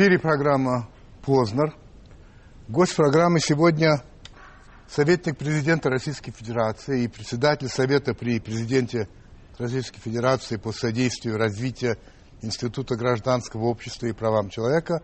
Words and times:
эфире 0.00 0.18
программа 0.18 0.88
«Познер». 1.20 1.76
Гость 2.68 2.96
программы 2.96 3.38
сегодня 3.38 4.02
советник 4.88 5.36
президента 5.36 5.90
Российской 5.90 6.32
Федерации 6.32 7.02
и 7.02 7.08
председатель 7.08 7.68
Совета 7.68 8.14
при 8.14 8.40
президенте 8.40 9.08
Российской 9.58 10.00
Федерации 10.00 10.56
по 10.56 10.72
содействию 10.72 11.36
развитию 11.36 11.98
Института 12.40 12.96
гражданского 12.96 13.64
общества 13.64 14.06
и 14.06 14.12
правам 14.12 14.48
человека 14.48 15.02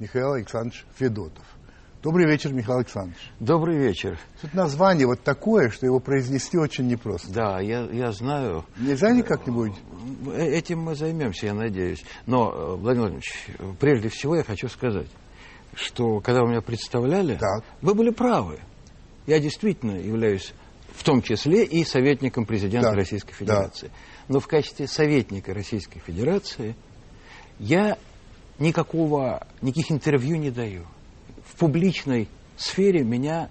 Михаил 0.00 0.32
Александрович 0.32 0.86
Федотов. 0.96 1.44
Добрый 2.02 2.26
вечер, 2.26 2.52
Михаил 2.52 2.78
Александрович. 2.78 3.16
Добрый 3.38 3.78
вечер. 3.78 4.18
Тут 4.40 4.54
название 4.54 5.06
вот 5.06 5.22
такое, 5.22 5.70
что 5.70 5.86
его 5.86 6.00
произнести 6.00 6.58
очень 6.58 6.88
непросто. 6.88 7.30
Да, 7.32 7.60
я, 7.60 7.84
я 7.92 8.10
знаю. 8.10 8.64
Нельзя 8.76 9.12
никак-нибудь? 9.12 9.72
Э, 10.26 10.44
этим 10.46 10.80
мы 10.80 10.96
займемся, 10.96 11.46
я 11.46 11.54
надеюсь. 11.54 12.02
Но, 12.26 12.50
э, 12.50 12.74
Владимир 12.74 13.10
Владимирович, 13.10 13.46
прежде 13.78 14.08
всего 14.08 14.34
я 14.34 14.42
хочу 14.42 14.66
сказать, 14.66 15.06
что 15.74 16.18
когда 16.18 16.42
вы 16.42 16.48
меня 16.48 16.60
представляли, 16.60 17.36
Так. 17.36 17.62
вы 17.82 17.94
были 17.94 18.10
правы. 18.10 18.58
Я 19.28 19.38
действительно 19.38 19.92
являюсь 19.92 20.54
в 20.96 21.04
том 21.04 21.22
числе 21.22 21.64
и 21.64 21.84
советником 21.84 22.46
президента 22.46 22.90
Да, 22.90 22.96
Российской 22.96 23.32
Федерации. 23.32 23.92
Но 24.26 24.40
в 24.40 24.48
качестве 24.48 24.88
советника 24.88 25.54
Российской 25.54 26.00
Федерации 26.00 26.74
я 27.60 27.96
никакого, 28.58 29.46
никаких 29.60 29.92
интервью 29.92 30.36
не 30.36 30.50
даю. 30.50 30.84
Публичной 31.62 32.28
сфере 32.56 33.04
меня 33.04 33.48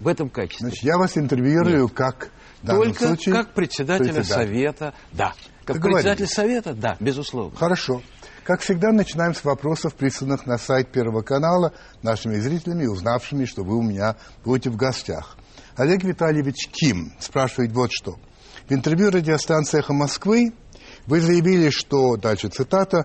в 0.00 0.08
этом 0.08 0.30
качестве. 0.30 0.68
Значит, 0.68 0.82
я 0.82 0.96
вас 0.96 1.18
интервьюирую 1.18 1.88
как... 1.88 2.30
в 2.62 2.66
данном 2.66 2.84
Только 2.84 3.06
случае, 3.06 3.34
как 3.34 3.52
председателя 3.52 4.14
председатель. 4.14 4.46
совета, 4.46 4.94
да. 5.12 5.34
Как 5.66 5.76
Договорились. 5.76 6.04
председатель 6.04 6.34
совета, 6.34 6.74
да, 6.74 6.96
безусловно. 7.00 7.56
Хорошо. 7.56 8.02
Как 8.44 8.60
всегда, 8.60 8.92
начинаем 8.92 9.34
с 9.34 9.44
вопросов, 9.44 9.94
присланных 9.94 10.46
на 10.46 10.56
сайт 10.56 10.90
Первого 10.90 11.22
канала 11.22 11.72
нашими 12.02 12.36
зрителями, 12.36 12.86
узнавшими, 12.86 13.44
что 13.44 13.62
вы 13.62 13.76
у 13.76 13.82
меня 13.82 14.16
будете 14.44 14.70
в 14.70 14.76
гостях. 14.76 15.36
Олег 15.76 16.02
Витальевич 16.04 16.68
Ким 16.70 17.12
спрашивает 17.18 17.72
вот 17.72 17.90
что. 17.92 18.16
В 18.68 18.72
интервью 18.72 19.10
радиостанции 19.10 19.80
«Эхо 19.80 19.92
Москвы» 19.92 20.52
вы 21.06 21.20
заявили, 21.20 21.68
что, 21.68 22.16
дальше 22.16 22.48
цитата, 22.48 23.04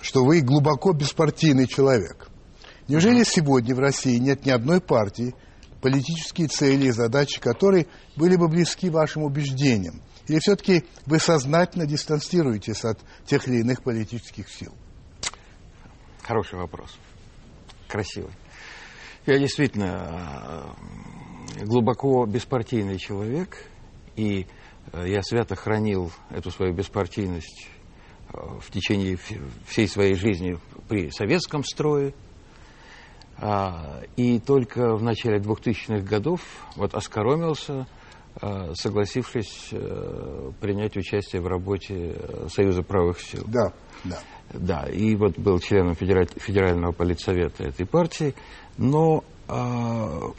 что 0.00 0.24
вы 0.24 0.40
глубоко 0.40 0.92
беспартийный 0.92 1.68
человек. 1.68 2.29
Неужели 2.90 3.22
сегодня 3.22 3.72
в 3.72 3.78
России 3.78 4.18
нет 4.18 4.44
ни 4.44 4.50
одной 4.50 4.80
партии, 4.80 5.32
политические 5.80 6.48
цели 6.48 6.86
и 6.86 6.90
задачи 6.90 7.40
которой 7.40 7.86
были 8.16 8.34
бы 8.34 8.48
близки 8.48 8.90
вашим 8.90 9.22
убеждениям? 9.22 10.02
Или 10.26 10.40
все-таки 10.40 10.82
вы 11.06 11.20
сознательно 11.20 11.86
дистанцируетесь 11.86 12.84
от 12.84 12.98
тех 13.26 13.46
или 13.46 13.60
иных 13.60 13.84
политических 13.84 14.48
сил? 14.48 14.74
Хороший 16.20 16.58
вопрос. 16.58 16.98
Красивый. 17.86 18.32
Я 19.24 19.38
действительно 19.38 20.74
э, 21.60 21.64
глубоко 21.66 22.26
беспартийный 22.26 22.98
человек, 22.98 23.66
и 24.16 24.48
э, 24.92 25.04
я 25.06 25.22
свято 25.22 25.54
хранил 25.54 26.10
эту 26.30 26.50
свою 26.50 26.74
беспартийность 26.74 27.68
э, 28.32 28.36
в 28.60 28.68
течение 28.72 29.16
всей 29.68 29.86
своей 29.86 30.16
жизни 30.16 30.58
при 30.88 31.12
советском 31.12 31.62
строе. 31.62 32.14
А, 33.42 34.02
И 34.16 34.38
только 34.38 34.94
в 34.96 35.02
начале 35.02 35.38
2000-х 35.38 36.00
годов 36.06 36.40
вот 36.76 36.94
оскоромился, 36.94 37.86
э, 38.42 38.72
согласившись 38.74 39.68
э, 39.72 40.50
принять 40.60 40.96
участие 40.96 41.40
в 41.40 41.46
работе 41.46 42.14
э, 42.16 42.48
Союза 42.50 42.82
правых 42.82 43.20
сил. 43.20 43.44
Да, 43.46 43.72
да. 44.04 44.18
Да, 44.52 44.82
и 44.90 45.14
вот 45.14 45.38
был 45.38 45.58
членом 45.60 45.94
федера- 45.94 46.26
федерального 46.38 46.92
политсовета 46.92 47.64
этой 47.64 47.86
партии, 47.86 48.34
но 48.76 49.22
м, 49.48 50.34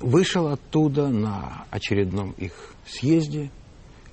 вышел 0.00 0.48
оттуда 0.48 1.08
на 1.08 1.66
очередном 1.70 2.32
их 2.38 2.74
съезде, 2.86 3.50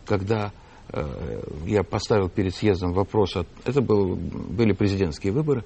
когда 0.05 0.51
э, 0.93 1.41
я 1.67 1.83
поставил 1.83 2.27
перед 2.27 2.53
съездом 2.55 2.91
вопрос, 2.93 3.35
от- 3.37 3.47
это 3.65 3.81
был, 3.81 4.15
были 4.15 4.73
президентские 4.73 5.31
выборы, 5.31 5.63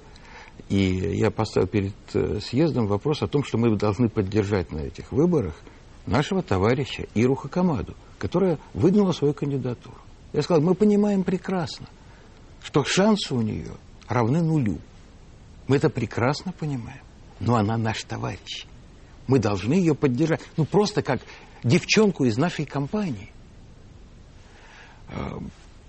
и 0.68 1.16
я 1.16 1.30
поставил 1.30 1.68
перед 1.68 1.94
э, 2.14 2.40
съездом 2.40 2.86
вопрос 2.86 3.22
о 3.22 3.28
том, 3.28 3.44
что 3.44 3.58
мы 3.58 3.76
должны 3.76 4.08
поддержать 4.08 4.72
на 4.72 4.80
этих 4.80 5.12
выборах 5.12 5.54
нашего 6.06 6.42
товарища 6.42 7.06
Иру 7.14 7.34
Хакамаду, 7.34 7.94
которая 8.18 8.58
выдвинула 8.74 9.12
свою 9.12 9.34
кандидатуру. 9.34 9.96
Я 10.32 10.42
сказал, 10.42 10.62
мы 10.62 10.74
понимаем 10.74 11.22
прекрасно, 11.22 11.86
что 12.62 12.84
шансы 12.84 13.34
у 13.34 13.42
нее 13.42 13.72
равны 14.08 14.42
нулю. 14.42 14.78
Мы 15.68 15.76
это 15.76 15.88
прекрасно 15.88 16.52
понимаем. 16.52 17.00
Но 17.40 17.56
она 17.56 17.76
наш 17.76 18.02
товарищ. 18.04 18.66
Мы 19.26 19.38
должны 19.38 19.74
ее 19.74 19.94
поддержать. 19.94 20.40
Ну, 20.56 20.64
просто 20.64 21.02
как 21.02 21.20
девчонку 21.62 22.24
из 22.24 22.36
нашей 22.36 22.64
компании. 22.64 23.30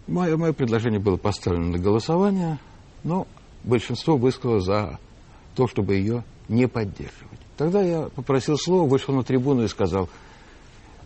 Мое, 0.08 0.38
мое 0.38 0.54
предложение 0.54 1.00
было 1.00 1.18
поставлено 1.18 1.72
на 1.72 1.78
голосование, 1.78 2.60
но 3.04 3.28
большинство 3.64 4.18
высказало 4.18 4.60
за 4.62 5.00
то, 5.56 5.68
чтобы 5.68 5.96
ее 5.96 6.24
не 6.48 6.68
поддерживать. 6.68 7.40
Тогда 7.58 7.82
я 7.82 8.04
попросил 8.10 8.58
слова, 8.58 8.88
вышел 8.88 9.14
на 9.16 9.24
трибуну 9.24 9.64
и 9.64 9.68
сказал, 9.68 10.10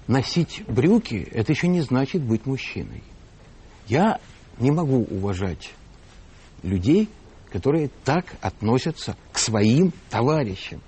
носить 0.08 0.64
брюки– 0.68 1.28
это 1.32 1.52
еще 1.54 1.68
не 1.68 1.82
значит 1.82 2.22
быть 2.22 2.46
мужчиной. 2.46 3.04
Я 3.88 4.20
не 4.60 4.72
могу 4.72 5.04
уважать 5.10 5.72
людей, 6.64 7.10
которые 7.52 7.90
так 8.04 8.26
относятся 8.42 9.16
к 9.32 9.38
своим 9.38 9.94
товарищам. 10.10 10.82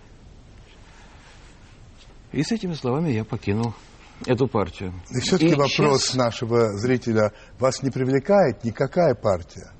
И 2.31 2.44
с 2.44 2.52
этими 2.52 2.73
словами 2.73 3.12
я 3.12 3.23
покинул 3.23 3.73
эту 4.25 4.47
партию. 4.47 4.94
И 5.12 5.19
все-таки 5.19 5.52
И 5.53 5.56
вопрос 5.56 6.03
сейчас- 6.03 6.16
нашего 6.16 6.78
зрителя. 6.78 7.31
Вас 7.59 7.84
не 7.84 7.90
привлекает 7.90 8.63
никакая 8.63 9.16
партия? 9.16 9.72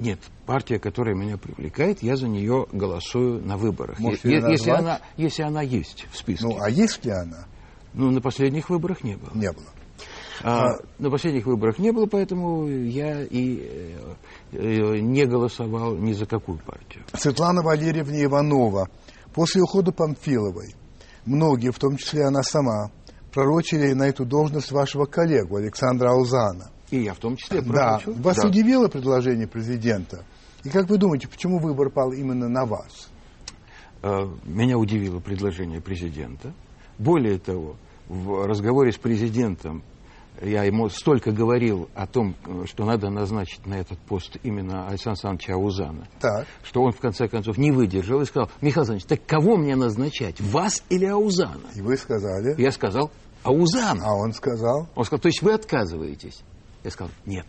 Нет, 0.00 0.18
партия, 0.46 0.78
которая 0.78 1.14
меня 1.14 1.36
привлекает, 1.36 2.02
я 2.02 2.16
за 2.16 2.26
нее 2.26 2.66
голосую 2.72 3.44
на 3.44 3.56
выборах. 3.58 3.98
Можете 4.00 4.30
Е- 4.30 4.42
если, 4.50 4.70
она, 4.70 5.00
если 5.18 5.42
она 5.42 5.60
есть 5.62 6.06
в 6.10 6.16
списке. 6.16 6.46
Ну, 6.46 6.58
а 6.60 6.70
есть 6.70 7.04
ли 7.04 7.10
она? 7.10 7.46
Ну, 7.92 8.10
на 8.10 8.20
последних 8.20 8.70
выборах 8.70 9.04
не 9.04 9.16
было. 9.16 9.30
Не 9.34 9.52
было. 9.52 9.66
А, 10.42 10.78
На 10.98 11.10
последних 11.10 11.44
выборах 11.44 11.78
не 11.78 11.92
было, 11.92 12.06
поэтому 12.06 12.66
я 12.66 13.22
и 13.24 13.60
э, 13.60 14.14
э, 14.52 14.98
не 15.00 15.26
голосовал 15.26 15.94
ни 15.96 16.12
за 16.14 16.24
какую 16.24 16.58
партию. 16.58 17.04
Светлана 17.12 17.60
Валерьевна 17.62 18.24
Иванова. 18.24 18.88
После 19.34 19.60
ухода 19.60 19.92
Памфиловой 19.92 20.74
многие, 21.26 21.70
в 21.70 21.78
том 21.78 21.98
числе 21.98 22.24
она 22.24 22.42
сама, 22.42 22.90
пророчили 23.32 23.92
на 23.92 24.04
эту 24.08 24.24
должность 24.24 24.72
вашего 24.72 25.04
коллегу 25.04 25.56
Александра 25.56 26.10
Аузана. 26.10 26.70
И 26.90 27.02
я 27.02 27.14
в 27.14 27.18
том 27.18 27.36
числе 27.36 27.60
Да. 27.62 28.00
Вас 28.06 28.36
Да. 28.36 28.48
удивило 28.48 28.88
предложение 28.88 29.46
президента? 29.46 30.24
И 30.64 30.68
как 30.68 30.88
вы 30.88 30.98
думаете, 30.98 31.28
почему 31.28 31.58
выбор 31.58 31.90
пал 31.90 32.12
именно 32.12 32.48
на 32.48 32.64
вас? 32.66 33.08
Э, 34.02 34.28
Меня 34.44 34.76
удивило 34.78 35.20
предложение 35.20 35.80
президента. 35.80 36.52
Более 36.98 37.38
того, 37.38 37.76
в 38.08 38.46
разговоре 38.46 38.92
с 38.92 38.96
президентом 38.98 39.82
я 40.42 40.64
ему 40.64 40.88
столько 40.88 41.32
говорил 41.32 41.88
о 41.94 42.06
том, 42.06 42.34
э, 42.46 42.64
что 42.66 42.84
надо 42.84 43.10
назначить 43.10 43.66
на 43.66 43.74
этот 43.74 43.98
пост 43.98 44.36
именно 44.42 44.86
Александра 44.88 45.12
Александровича 45.30 45.54
Аузана, 45.54 46.08
Так. 46.20 46.46
что 46.62 46.82
он 46.82 46.92
в 46.92 46.98
конце 46.98 47.28
концов 47.28 47.58
не 47.58 47.70
выдержал 47.72 48.20
и 48.22 48.24
сказал, 48.24 48.50
Михаил 48.60 48.82
Александрович, 48.90 49.04
так 49.04 49.26
кого 49.26 49.56
мне 49.56 49.76
назначать, 49.76 50.40
вас 50.40 50.82
или 50.88 51.04
Аузана? 51.06 51.60
И 51.74 51.80
вы 51.82 51.96
сказали. 51.96 52.54
Я 52.60 52.72
сказал, 52.72 53.10
Аузана. 53.42 54.02
А 54.04 54.14
он 54.14 54.32
сказал. 54.32 54.88
Он 54.94 55.04
сказал, 55.04 55.20
то 55.20 55.28
есть 55.28 55.42
вы 55.42 55.52
отказываетесь? 55.52 56.42
Я 56.84 56.90
сказал, 56.90 57.12
нет, 57.26 57.46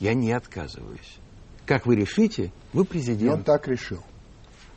я 0.00 0.14
не 0.14 0.32
отказываюсь. 0.32 1.18
Как 1.66 1.86
вы 1.86 1.96
решите, 1.96 2.52
вы 2.72 2.82
И 2.84 2.86
президент. 2.86 3.32
он 3.32 3.44
так 3.44 3.68
решил. 3.68 4.02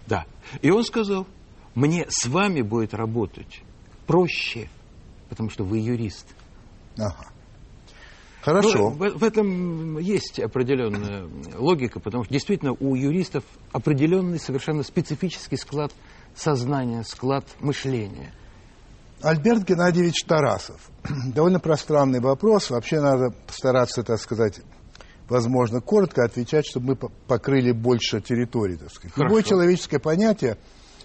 Да. 0.07 0.25
И 0.61 0.69
он 0.69 0.83
сказал, 0.83 1.25
мне 1.73 2.05
с 2.09 2.25
вами 2.27 2.61
будет 2.61 2.93
работать 2.93 3.61
проще, 4.05 4.69
потому 5.29 5.49
что 5.49 5.63
вы 5.63 5.79
юрист. 5.79 6.27
Ага. 6.97 7.27
Хорошо. 8.41 8.77
Ну, 8.77 8.89
в, 8.91 9.17
в 9.17 9.23
этом 9.23 9.97
есть 9.97 10.39
определенная 10.39 11.27
логика, 11.57 11.99
потому 11.99 12.25
что 12.25 12.31
действительно 12.31 12.73
у 12.73 12.93
юристов 12.93 13.43
определенный 13.71 14.39
совершенно 14.39 14.83
специфический 14.83 15.57
склад 15.57 15.91
сознания, 16.35 17.03
склад 17.03 17.45
мышления. 17.59 18.31
Альберт 19.21 19.63
Геннадьевич 19.63 20.23
Тарасов. 20.27 20.89
Довольно 21.33 21.59
пространный 21.59 22.19
вопрос. 22.19 22.69
Вообще 22.69 22.99
надо 22.99 23.31
постараться, 23.47 24.03
так 24.03 24.19
сказать, 24.19 24.59
возможно, 25.29 25.81
коротко 25.81 26.23
отвечать, 26.23 26.65
чтобы 26.67 26.87
мы 26.87 26.95
по- 26.95 27.09
покрыли 27.27 27.71
больше 27.71 28.21
территории, 28.21 28.75
так 28.75 28.91
сказать. 28.91 29.13
Хорошо. 29.13 29.27
Любое 29.27 29.43
человеческое 29.43 29.99
понятие 29.99 30.57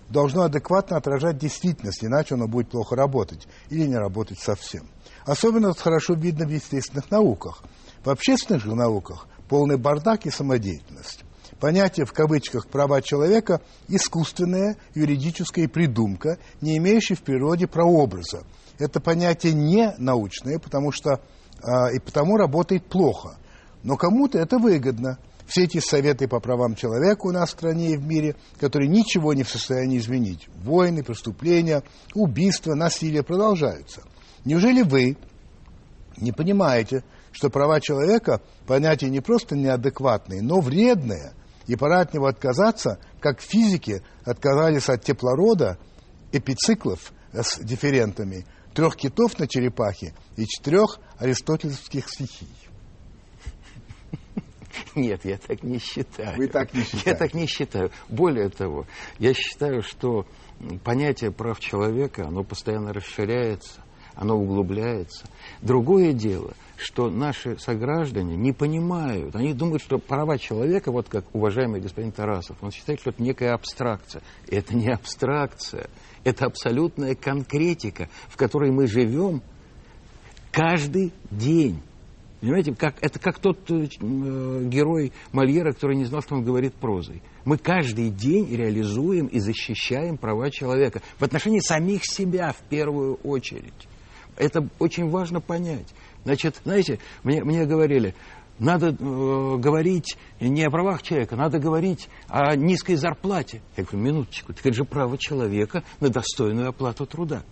должно 0.08 0.42
адекватно 0.42 0.96
отражать 0.96 1.38
действительность, 1.38 2.04
иначе 2.04 2.34
оно 2.34 2.48
будет 2.48 2.68
плохо 2.70 2.96
работать 2.96 3.46
или 3.70 3.86
не 3.86 3.96
работать 3.96 4.38
совсем. 4.38 4.88
Особенно 5.24 5.68
это 5.68 5.80
хорошо 5.80 6.14
видно 6.14 6.46
в 6.46 6.50
естественных 6.50 7.10
науках. 7.10 7.62
В 8.04 8.10
общественных 8.10 8.62
же 8.64 8.74
науках 8.74 9.28
полный 9.48 9.76
бардак 9.76 10.26
и 10.26 10.30
самодеятельность. 10.30 11.24
Понятие 11.60 12.06
в 12.06 12.12
кавычках 12.12 12.66
«права 12.68 13.02
человека»– 13.02 13.60
искусственная 13.88 14.78
юридическая 14.94 15.68
придумка, 15.68 16.38
не 16.62 16.78
имеющая 16.78 17.16
в 17.16 17.22
природе 17.22 17.66
прообраза. 17.66 18.44
Это 18.78 18.98
понятие 18.98 19.52
не 19.52 19.94
научное, 19.98 20.58
потому 20.58 20.90
что 20.90 21.20
а, 21.62 21.92
и 21.92 21.98
потому 21.98 22.38
работает 22.38 22.86
плохо. 22.86 23.36
Но 23.82 23.98
кому-то 23.98 24.38
это 24.38 24.58
выгодно. 24.58 25.18
Все 25.46 25.64
эти 25.64 25.80
советы 25.80 26.28
по 26.28 26.40
правам 26.40 26.76
человека 26.76 27.26
у 27.26 27.32
нас 27.32 27.50
в 27.50 27.52
стране 27.52 27.90
и 27.90 27.96
в 27.96 28.06
мире, 28.06 28.36
которые 28.58 28.88
ничего 28.88 29.34
не 29.34 29.42
в 29.42 29.50
состоянии 29.50 29.98
изменить. 29.98 30.48
Войны, 30.62 31.02
преступления, 31.02 31.82
убийства, 32.14 32.74
насилие 32.74 33.22
продолжаются. 33.22 34.02
Неужели 34.46 34.80
вы 34.82 35.18
не 36.16 36.32
понимаете, 36.32 37.04
что 37.32 37.50
права 37.50 37.80
человека 37.80 38.40
понятие 38.66 39.10
не 39.10 39.20
просто 39.20 39.56
неадекватное, 39.56 40.40
но 40.40 40.60
вредное, 40.60 41.34
и 41.70 41.76
пора 41.76 42.00
от 42.00 42.12
него 42.12 42.26
отказаться, 42.26 42.98
как 43.20 43.40
физики 43.40 44.02
отказались 44.24 44.88
от 44.88 45.04
теплорода, 45.04 45.78
эпициклов 46.32 47.12
с 47.32 47.60
дифферентами, 47.60 48.44
трех 48.74 48.96
китов 48.96 49.38
на 49.38 49.46
черепахе 49.46 50.12
и 50.36 50.46
четырех 50.46 50.98
аристотельских 51.18 52.08
стихий. 52.08 52.48
Нет, 54.96 55.24
я 55.24 55.38
так 55.38 55.62
не 55.62 55.78
считаю. 55.78 56.36
Вы 56.38 56.48
так 56.48 56.74
не 56.74 56.82
считаете? 56.82 57.10
Я 57.10 57.14
так 57.14 57.34
не 57.34 57.46
считаю. 57.46 57.92
Более 58.08 58.48
того, 58.48 58.86
я 59.20 59.32
считаю, 59.32 59.82
что 59.82 60.26
понятие 60.82 61.30
прав 61.30 61.60
человека, 61.60 62.26
оно 62.26 62.42
постоянно 62.42 62.92
расширяется, 62.92 63.84
оно 64.16 64.34
углубляется. 64.36 65.24
Другое 65.62 66.14
дело, 66.14 66.54
что 66.80 67.10
наши 67.10 67.58
сограждане 67.58 68.36
не 68.36 68.52
понимают, 68.52 69.34
они 69.36 69.52
думают, 69.52 69.82
что 69.82 69.98
права 69.98 70.38
человека, 70.38 70.90
вот 70.90 71.08
как 71.08 71.24
уважаемый 71.34 71.80
господин 71.80 72.12
Тарасов, 72.12 72.56
он 72.60 72.70
считает, 72.70 73.00
что 73.00 73.10
это 73.10 73.22
некая 73.22 73.54
абстракция. 73.54 74.22
Это 74.48 74.74
не 74.74 74.88
абстракция, 74.88 75.88
это 76.24 76.46
абсолютная 76.46 77.14
конкретика, 77.14 78.08
в 78.28 78.36
которой 78.36 78.70
мы 78.70 78.86
живем 78.86 79.42
каждый 80.50 81.12
день. 81.30 81.80
Понимаете, 82.40 82.74
как, 82.74 82.94
это 83.02 83.18
как 83.18 83.38
тот 83.38 83.70
э, 83.70 83.86
герой 84.00 85.12
Мольера, 85.32 85.72
который 85.72 85.96
не 85.96 86.06
знал, 86.06 86.22
что 86.22 86.36
он 86.36 86.44
говорит 86.44 86.74
прозой. 86.74 87.22
Мы 87.44 87.58
каждый 87.58 88.08
день 88.08 88.48
реализуем 88.54 89.26
и 89.26 89.38
защищаем 89.40 90.16
права 90.16 90.50
человека 90.50 91.02
в 91.18 91.22
отношении 91.22 91.60
самих 91.60 92.00
себя 92.04 92.52
в 92.52 92.68
первую 92.68 93.16
очередь. 93.16 93.74
Это 94.36 94.66
очень 94.78 95.10
важно 95.10 95.42
понять. 95.42 95.86
Значит, 96.24 96.60
знаете, 96.64 96.98
мне, 97.22 97.42
мне 97.42 97.64
говорили, 97.64 98.14
надо 98.58 98.88
э, 98.88 99.56
говорить 99.56 100.18
не 100.38 100.64
о 100.64 100.70
правах 100.70 101.02
человека, 101.02 101.34
надо 101.34 101.58
говорить 101.58 102.08
о 102.28 102.54
низкой 102.56 102.96
зарплате. 102.96 103.62
Я 103.76 103.84
говорю, 103.84 104.04
минуточку, 104.04 104.52
так 104.52 104.64
это 104.64 104.74
же 104.74 104.84
право 104.84 105.16
человека 105.16 105.82
на 106.00 106.10
достойную 106.10 106.68
оплату 106.68 107.06
труда. 107.06 107.42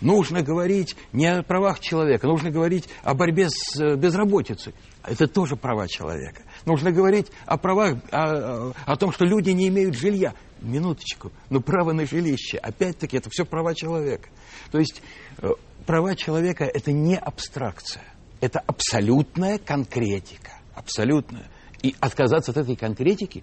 Нужно 0.00 0.42
говорить 0.42 0.96
не 1.12 1.26
о 1.26 1.42
правах 1.42 1.80
человека, 1.80 2.26
нужно 2.26 2.50
говорить 2.50 2.88
о 3.02 3.14
борьбе 3.14 3.48
с 3.50 3.78
э, 3.80 3.96
безработицей. 3.96 4.74
Это 5.04 5.26
тоже 5.26 5.56
права 5.56 5.88
человека. 5.88 6.42
Нужно 6.64 6.92
говорить 6.92 7.26
о 7.44 7.58
правах, 7.58 7.96
о, 8.12 8.72
о 8.86 8.96
том, 8.96 9.12
что 9.12 9.24
люди 9.24 9.50
не 9.50 9.68
имеют 9.68 9.96
жилья. 9.96 10.34
Минуточку, 10.60 11.32
но 11.50 11.60
право 11.60 11.92
на 11.92 12.06
жилище, 12.06 12.56
опять-таки, 12.56 13.16
это 13.16 13.28
все 13.30 13.44
права 13.44 13.74
человека. 13.74 14.28
То 14.70 14.78
есть 14.78 15.02
э, 15.38 15.48
права 15.86 16.14
человека– 16.14 16.64
это 16.72 16.92
не 16.92 17.16
абстракция, 17.16 18.04
это 18.42 18.58
абсолютная 18.60 19.58
конкретика, 19.58 20.52
абсолютная. 20.74 21.48
И 21.82 21.96
отказаться 21.98 22.50
от 22.50 22.58
этой 22.58 22.76
конкретики, 22.76 23.42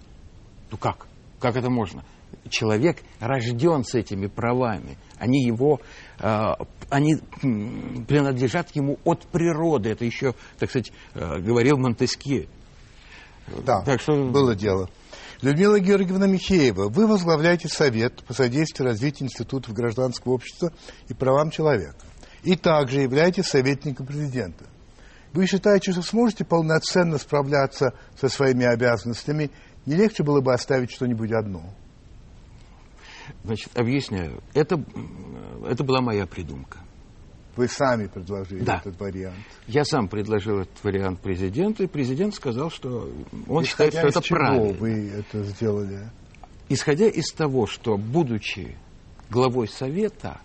ну 0.70 0.76
как? 0.78 1.08
Как 1.40 1.56
это 1.56 1.70
можно? 1.70 2.04
Человек 2.48 3.02
рожден 3.18 3.82
с 3.82 3.94
этими 3.96 4.28
правами– 4.28 4.96
они 5.20 5.44
его, 5.44 5.80
э, 6.18 6.52
они 6.88 7.16
принадлежат 8.08 8.74
ему 8.74 8.98
от 9.04 9.26
природы. 9.26 9.90
Это 9.90 10.04
еще, 10.04 10.34
так 10.58 10.70
сказать, 10.70 10.90
э, 11.14 11.38
говорил 11.40 11.76
Монтескье. 11.76 12.48
Да, 13.64 13.82
так 13.82 14.00
что... 14.00 14.14
было 14.30 14.54
дело. 14.54 14.88
Людмила 15.42 15.78
Георгиевна 15.78 16.26
Михеева, 16.26 16.88
вы 16.88 17.06
возглавляете 17.06 17.68
Совет 17.68 18.22
по 18.24 18.32
содействию 18.32 18.88
развитию 18.88 19.26
институтов 19.26 19.74
гражданского 19.74 20.32
общества 20.32 20.72
и 21.08 21.14
правам 21.14 21.50
человека. 21.50 22.00
И 22.42 22.56
также 22.56 23.02
являетесь 23.02 23.46
советником 23.46 24.06
президента. 24.06 24.64
Вы 25.32 25.46
считаете, 25.46 25.92
что 25.92 26.02
сможете 26.02 26.44
полноценно 26.44 27.18
справляться 27.18 27.94
со 28.18 28.28
своими 28.28 28.64
обязанностями? 28.64 29.50
Не 29.86 29.94
легче 29.94 30.22
было 30.22 30.40
бы 30.40 30.52
оставить 30.52 30.90
что-нибудь 30.90 31.32
одно? 31.32 31.62
Значит, 33.44 33.70
объясняю. 33.78 34.42
Это, 34.54 34.82
это 35.66 35.84
была 35.84 36.00
моя 36.00 36.26
придумка. 36.26 36.78
Вы 37.56 37.68
сами 37.68 38.06
предложили 38.06 38.62
да. 38.62 38.78
этот 38.78 38.98
вариант. 39.00 39.36
Я 39.66 39.84
сам 39.84 40.08
предложил 40.08 40.60
этот 40.60 40.82
вариант 40.82 41.20
президенту, 41.20 41.82
и 41.82 41.86
президент 41.86 42.34
сказал, 42.34 42.70
что 42.70 43.10
он 43.48 43.64
Исходя 43.64 43.90
считает, 43.90 43.94
что 43.94 44.06
это 44.06 44.22
чего 44.22 44.38
правильно. 44.38 44.78
вы 44.78 45.10
это 45.10 45.42
сделали? 45.44 46.10
Исходя 46.68 47.06
из 47.06 47.32
того, 47.32 47.66
что, 47.66 47.96
будучи 47.96 48.76
главой 49.28 49.68
Совета, 49.68 50.40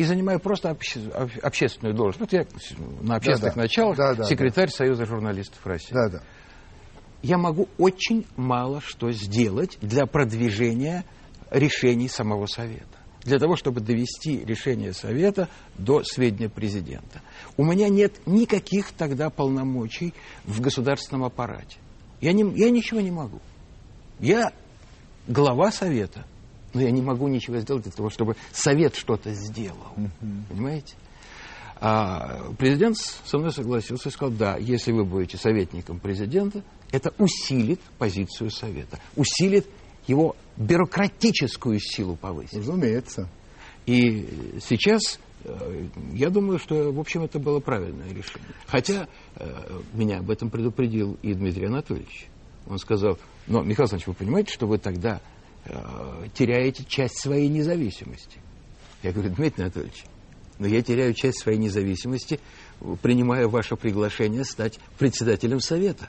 и 0.00 0.04
занимая 0.04 0.38
просто 0.38 0.70
обще, 0.70 0.98
общественную 1.42 1.94
должность, 1.94 2.20
вот 2.20 2.32
я 2.32 2.46
на 3.02 3.16
общественных 3.16 3.54
да, 3.54 3.60
началах 3.60 3.98
да, 3.98 4.14
да, 4.14 4.24
секретарь 4.24 4.68
да. 4.68 4.74
Союза 4.74 5.04
журналистов 5.04 5.60
России. 5.66 5.92
Да, 5.92 6.08
да. 6.08 6.22
Я 7.22 7.36
могу 7.36 7.68
очень 7.76 8.26
мало 8.34 8.80
что 8.80 9.12
сделать 9.12 9.76
для 9.82 10.06
продвижения 10.06 11.04
решений 11.50 12.08
самого 12.08 12.46
Совета. 12.46 12.86
Для 13.24 13.38
того, 13.38 13.56
чтобы 13.56 13.82
довести 13.82 14.42
решение 14.42 14.94
Совета 14.94 15.50
до 15.76 16.02
сведения 16.02 16.48
президента. 16.48 17.20
У 17.58 17.64
меня 17.66 17.90
нет 17.90 18.26
никаких 18.26 18.92
тогда 18.92 19.28
полномочий 19.28 20.14
в 20.44 20.62
государственном 20.62 21.24
аппарате. 21.24 21.76
Я, 22.22 22.32
не, 22.32 22.42
я 22.58 22.70
ничего 22.70 23.00
не 23.02 23.10
могу. 23.10 23.40
Я 24.18 24.50
глава 25.28 25.70
Совета, 25.70 26.24
но 26.72 26.80
я 26.80 26.90
не 26.90 27.02
могу 27.02 27.28
ничего 27.28 27.58
сделать 27.58 27.84
для 27.84 27.92
того, 27.92 28.10
чтобы 28.10 28.36
Совет 28.52 28.94
что-то 28.96 29.32
сделал. 29.32 29.92
Uh-huh. 29.96 30.42
Понимаете? 30.48 30.94
А 31.80 32.52
президент 32.58 32.98
со 32.98 33.38
мной 33.38 33.52
согласился 33.52 34.10
и 34.10 34.12
сказал, 34.12 34.34
да, 34.36 34.56
если 34.58 34.92
вы 34.92 35.04
будете 35.04 35.38
советником 35.38 35.98
президента, 35.98 36.62
это 36.92 37.14
усилит 37.18 37.80
позицию 37.96 38.50
Совета, 38.50 38.98
усилит 39.16 39.66
его 40.06 40.36
бюрократическую 40.56 41.78
силу 41.80 42.16
повысить. 42.16 42.58
Разумеется. 42.58 43.30
И 43.86 44.58
сейчас 44.60 45.18
э, 45.44 45.86
я 46.12 46.28
думаю, 46.28 46.58
что, 46.58 46.92
в 46.92 47.00
общем, 47.00 47.22
это 47.22 47.38
было 47.38 47.60
правильное 47.60 48.08
решение. 48.08 48.50
Хотя 48.66 49.08
э, 49.36 49.80
меня 49.94 50.18
об 50.18 50.30
этом 50.30 50.50
предупредил 50.50 51.16
и 51.22 51.32
Дмитрий 51.32 51.66
Анатольевич. 51.66 52.26
Он 52.66 52.78
сказал, 52.78 53.18
но, 53.46 53.60
Михаил 53.62 53.84
Александрович, 53.84 54.06
вы 54.06 54.14
понимаете, 54.14 54.52
что 54.52 54.66
вы 54.66 54.76
тогда 54.76 55.22
теряете 56.34 56.84
часть 56.84 57.18
своей 57.18 57.48
независимости? 57.48 58.38
Я 59.02 59.12
говорю, 59.12 59.34
Дмитрий 59.34 59.64
Анатольевич, 59.64 60.04
но 60.58 60.66
я 60.66 60.82
теряю 60.82 61.14
часть 61.14 61.40
своей 61.40 61.58
независимости, 61.58 62.40
принимая 63.02 63.48
ваше 63.48 63.76
приглашение 63.76 64.44
стать 64.44 64.78
председателем 64.98 65.60
Совета. 65.60 66.08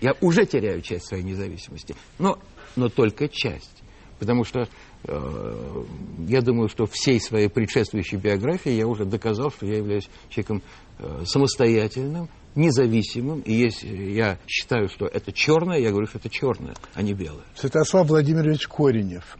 Я 0.00 0.14
уже 0.20 0.44
теряю 0.46 0.82
часть 0.82 1.06
своей 1.06 1.22
независимости. 1.22 1.94
Но 2.18 2.38
но 2.76 2.88
только 2.88 3.28
часть. 3.28 3.82
Потому 4.18 4.44
что 4.44 4.68
э, 5.04 5.84
я 6.28 6.42
думаю, 6.42 6.68
что 6.68 6.86
всей 6.86 7.20
своей 7.20 7.48
предшествующей 7.48 8.18
биографии 8.18 8.70
я 8.70 8.86
уже 8.86 9.04
доказал, 9.04 9.50
что 9.50 9.66
я 9.66 9.78
являюсь 9.78 10.08
человеком 10.28 10.62
э, 10.98 11.24
самостоятельным, 11.26 12.28
независимым. 12.54 13.40
И 13.40 13.52
если 13.52 13.88
я 14.12 14.38
считаю, 14.46 14.88
что 14.88 15.06
это 15.06 15.32
черное, 15.32 15.78
я 15.78 15.90
говорю, 15.90 16.06
что 16.06 16.18
это 16.18 16.28
черное, 16.28 16.74
а 16.94 17.02
не 17.02 17.14
белое. 17.14 17.44
Святослав 17.54 18.08
Владимирович 18.08 18.66
Коренев. 18.68 19.36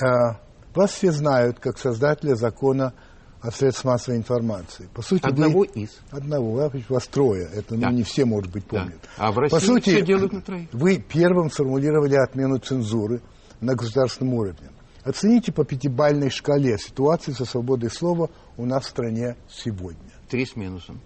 Э, 0.00 0.38
вас 0.74 0.92
все 0.92 1.12
знают 1.12 1.58
как 1.58 1.78
создателя 1.78 2.34
закона 2.34 2.92
о 3.40 3.50
средствах 3.50 3.94
массовой 3.94 4.18
информации. 4.18 4.88
По 4.92 5.02
сути, 5.02 5.24
одного 5.24 5.60
вы, 5.60 5.66
из. 5.66 6.00
Одного, 6.10 6.70
вас 6.88 7.06
трое. 7.06 7.48
Это 7.52 7.74
ну, 7.74 7.82
да. 7.82 7.90
не 7.90 8.02
все, 8.02 8.24
может 8.24 8.52
быть, 8.52 8.64
помнят. 8.64 9.00
Да. 9.16 9.28
А 9.28 9.32
в 9.32 9.38
России 9.38 9.56
По 9.56 9.64
сути, 9.64 9.90
все 9.90 10.02
делают 10.02 10.32
на 10.32 10.40
троих. 10.40 10.68
Вы 10.72 10.98
первым 10.98 11.50
сформулировали 11.50 12.16
отмену 12.16 12.58
цензуры 12.58 13.20
на 13.60 13.74
государственном 13.74 14.34
уровне. 14.34 14.70
Оцените 15.04 15.52
по 15.52 15.64
пятибальной 15.64 16.30
шкале 16.30 16.76
ситуацию 16.78 17.34
со 17.34 17.44
свободой 17.44 17.90
слова 17.90 18.28
у 18.56 18.66
нас 18.66 18.86
в 18.86 18.88
стране 18.88 19.36
сегодня. 19.48 20.10
Три 20.28 20.44
с 20.44 20.56
минусом. 20.56 21.00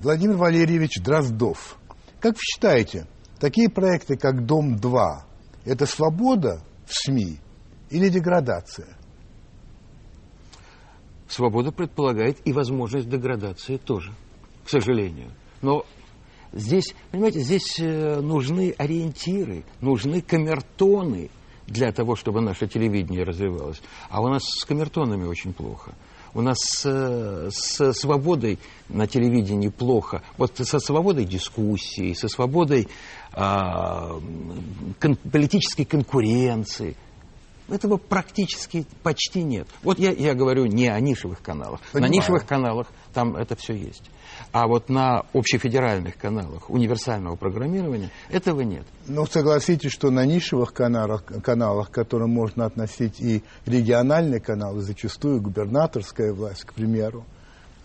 Владимир 0.00 0.36
Валерьевич 0.36 1.00
Дроздов. 1.02 1.78
Как 2.20 2.34
вы 2.34 2.40
считаете, 2.40 3.06
такие 3.38 3.68
проекты, 3.68 4.16
как 4.16 4.44
«Дом-2», 4.44 4.96
это 5.64 5.86
свобода 5.86 6.62
в 6.86 6.92
СМИ 6.94 7.38
или 7.90 8.08
деградация? 8.08 8.96
Свобода 11.28 11.72
предполагает 11.72 12.38
и 12.46 12.52
возможность 12.52 13.08
деградации 13.08 13.78
тоже, 13.78 14.12
к 14.64 14.70
сожалению. 14.70 15.32
Но 15.60 15.84
Здесь, 16.56 16.94
понимаете, 17.10 17.40
здесь 17.40 17.78
э, 17.80 18.20
нужны 18.20 18.74
ориентиры, 18.78 19.64
нужны 19.82 20.22
камертоны 20.22 21.30
для 21.66 21.92
того, 21.92 22.16
чтобы 22.16 22.40
наше 22.40 22.66
телевидение 22.66 23.24
развивалось. 23.24 23.82
А 24.08 24.22
у 24.22 24.28
нас 24.28 24.42
с 24.42 24.64
камертонами 24.64 25.24
очень 25.24 25.52
плохо. 25.52 25.94
У 26.36 26.42
нас 26.42 26.58
э, 26.84 27.48
с 27.50 27.94
свободой 27.94 28.58
на 28.90 29.06
телевидении 29.06 29.68
плохо. 29.68 30.22
Вот 30.36 30.52
со 30.58 30.78
свободой 30.78 31.24
дискуссии, 31.24 32.12
со 32.12 32.28
свободой 32.28 32.88
э, 33.32 33.40
кон 35.00 35.16
политической 35.32 35.86
конкуренции. 35.86 36.94
Этого 37.70 37.96
практически 37.96 38.84
почти 39.02 39.42
нет. 39.42 39.66
Вот 39.82 39.98
я, 39.98 40.12
я 40.12 40.34
говорю 40.34 40.66
не 40.66 40.88
о 40.88 41.00
нишевых 41.00 41.40
каналах. 41.40 41.80
Понимаю. 41.92 42.12
На 42.12 42.14
нишевых 42.14 42.46
каналах 42.46 42.88
там 43.16 43.34
это 43.34 43.56
все 43.56 43.72
есть. 43.72 44.02
А 44.52 44.66
вот 44.66 44.90
на 44.90 45.24
общефедеральных 45.32 46.18
каналах 46.18 46.68
универсального 46.68 47.34
программирования 47.34 48.10
этого 48.28 48.60
нет. 48.60 48.84
Ну, 49.06 49.24
согласитесь, 49.24 49.90
что 49.90 50.10
на 50.10 50.26
нишевых 50.26 50.74
каналах, 50.74 51.24
каналах, 51.24 51.88
к 51.90 51.94
которым 51.94 52.28
можно 52.34 52.66
относить 52.66 53.18
и 53.18 53.42
региональные 53.64 54.40
каналы, 54.40 54.82
зачастую 54.82 55.40
губернаторская 55.40 56.34
власть, 56.34 56.64
к 56.64 56.74
примеру, 56.74 57.24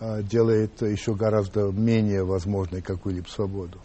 а, 0.00 0.20
делает 0.20 0.82
еще 0.82 1.14
гораздо 1.14 1.72
менее 1.72 2.24
возможной 2.24 2.82
какую-либо 2.82 3.28
свободу. 3.28 3.78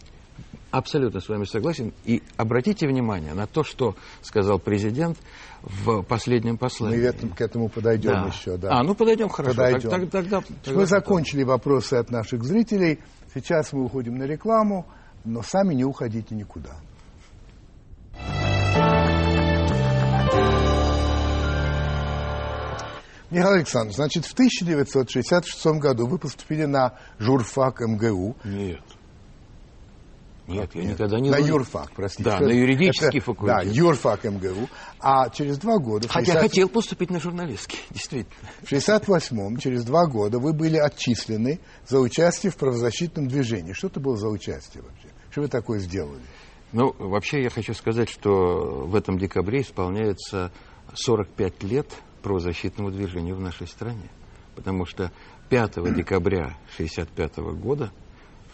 Абсолютно 0.70 1.20
с 1.20 1.28
вами 1.28 1.44
согласен. 1.44 1.94
И 2.04 2.22
обратите 2.36 2.86
внимание 2.86 3.32
на 3.32 3.46
то, 3.46 3.64
что 3.64 3.94
сказал 4.20 4.58
президент 4.58 5.16
в 5.62 6.02
последнем 6.02 6.58
послании. 6.58 7.10
Мы 7.22 7.28
к 7.30 7.40
этому 7.40 7.68
подойдем 7.68 8.12
да. 8.12 8.26
еще, 8.26 8.56
да. 8.58 8.78
А, 8.78 8.82
ну 8.82 8.94
подойдем 8.94 9.28
хорошо. 9.28 9.56
Подойдем. 9.56 9.90
Так, 9.90 10.00
так, 10.00 10.10
тогда, 10.10 10.42
тогда 10.62 10.80
мы 10.80 10.86
закончили 10.86 11.42
вопросы 11.42 11.94
от 11.94 12.10
наших 12.10 12.44
зрителей. 12.44 13.00
Сейчас 13.32 13.72
мы 13.72 13.84
уходим 13.84 14.16
на 14.16 14.24
рекламу, 14.24 14.86
но 15.24 15.42
сами 15.42 15.74
не 15.74 15.84
уходите 15.84 16.34
никуда. 16.34 16.76
Михаил 23.30 23.56
Александрович, 23.56 23.96
значит, 23.96 24.24
в 24.24 24.32
1966 24.32 25.66
году 25.78 26.06
вы 26.06 26.18
поступили 26.18 26.64
на 26.64 26.98
журфак 27.18 27.80
МГУ. 27.80 28.36
Нет. 28.44 28.80
Нет, 30.48 30.74
я 30.74 30.84
никогда 30.84 31.20
не... 31.20 31.30
На 31.30 31.36
юрфак, 31.36 31.90
простите. 31.94 32.24
Да, 32.24 32.40
на 32.40 32.50
юридический 32.50 33.20
факультет. 33.20 33.56
Да, 33.56 33.62
юрфак 33.62 34.24
МГУ. 34.24 34.68
А 34.98 35.28
через 35.28 35.58
два 35.58 35.78
года... 35.78 36.08
Хотя 36.08 36.32
60... 36.32 36.42
хотел 36.42 36.68
поступить 36.68 37.10
на 37.10 37.20
журналистский, 37.20 37.78
действительно. 37.90 38.48
В 38.62 38.72
68-м, 38.72 39.58
через 39.58 39.84
два 39.84 40.06
года, 40.06 40.38
вы 40.38 40.54
были 40.54 40.78
отчислены 40.78 41.60
за 41.86 42.00
участие 42.00 42.50
в 42.50 42.56
правозащитном 42.56 43.28
движении. 43.28 43.74
Что 43.74 43.88
это 43.88 44.00
было 44.00 44.16
за 44.16 44.28
участие 44.28 44.82
вообще? 44.82 45.08
Что 45.30 45.42
вы 45.42 45.48
такое 45.48 45.80
сделали? 45.80 46.22
Ну, 46.72 46.94
вообще 46.98 47.42
я 47.42 47.50
хочу 47.50 47.74
сказать, 47.74 48.08
что 48.08 48.86
в 48.86 48.94
этом 48.94 49.18
декабре 49.18 49.60
исполняется 49.60 50.50
45 50.94 51.62
лет 51.62 51.86
правозащитному 52.22 52.90
движению 52.90 53.36
в 53.36 53.40
нашей 53.40 53.66
стране. 53.66 54.10
Потому 54.54 54.86
что 54.86 55.12
5 55.50 55.94
декабря 55.94 56.56
1965 56.76 57.36
года 57.60 57.92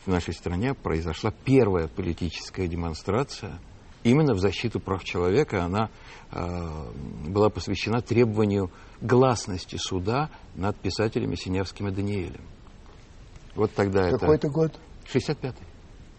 в 0.04 0.08
нашей 0.08 0.34
стране 0.34 0.74
произошла 0.74 1.32
первая 1.44 1.88
политическая 1.88 2.68
демонстрация 2.68 3.58
именно 4.02 4.34
в 4.34 4.38
защиту 4.38 4.80
прав 4.80 5.02
человека. 5.02 5.64
Она 5.64 5.90
э, 6.30 6.92
была 7.26 7.48
посвящена 7.48 8.02
требованию 8.02 8.70
гласности 9.00 9.76
суда 9.76 10.30
над 10.54 10.76
писателями 10.76 11.34
Синявским 11.36 11.88
и 11.88 11.90
Даниэлем. 11.90 12.44
Вот 13.54 13.72
тогда 13.72 14.10
Какой 14.10 14.16
это... 14.16 14.18
Какой 14.18 14.36
это 14.36 14.48
год? 14.48 14.72
65-й. 15.12 15.66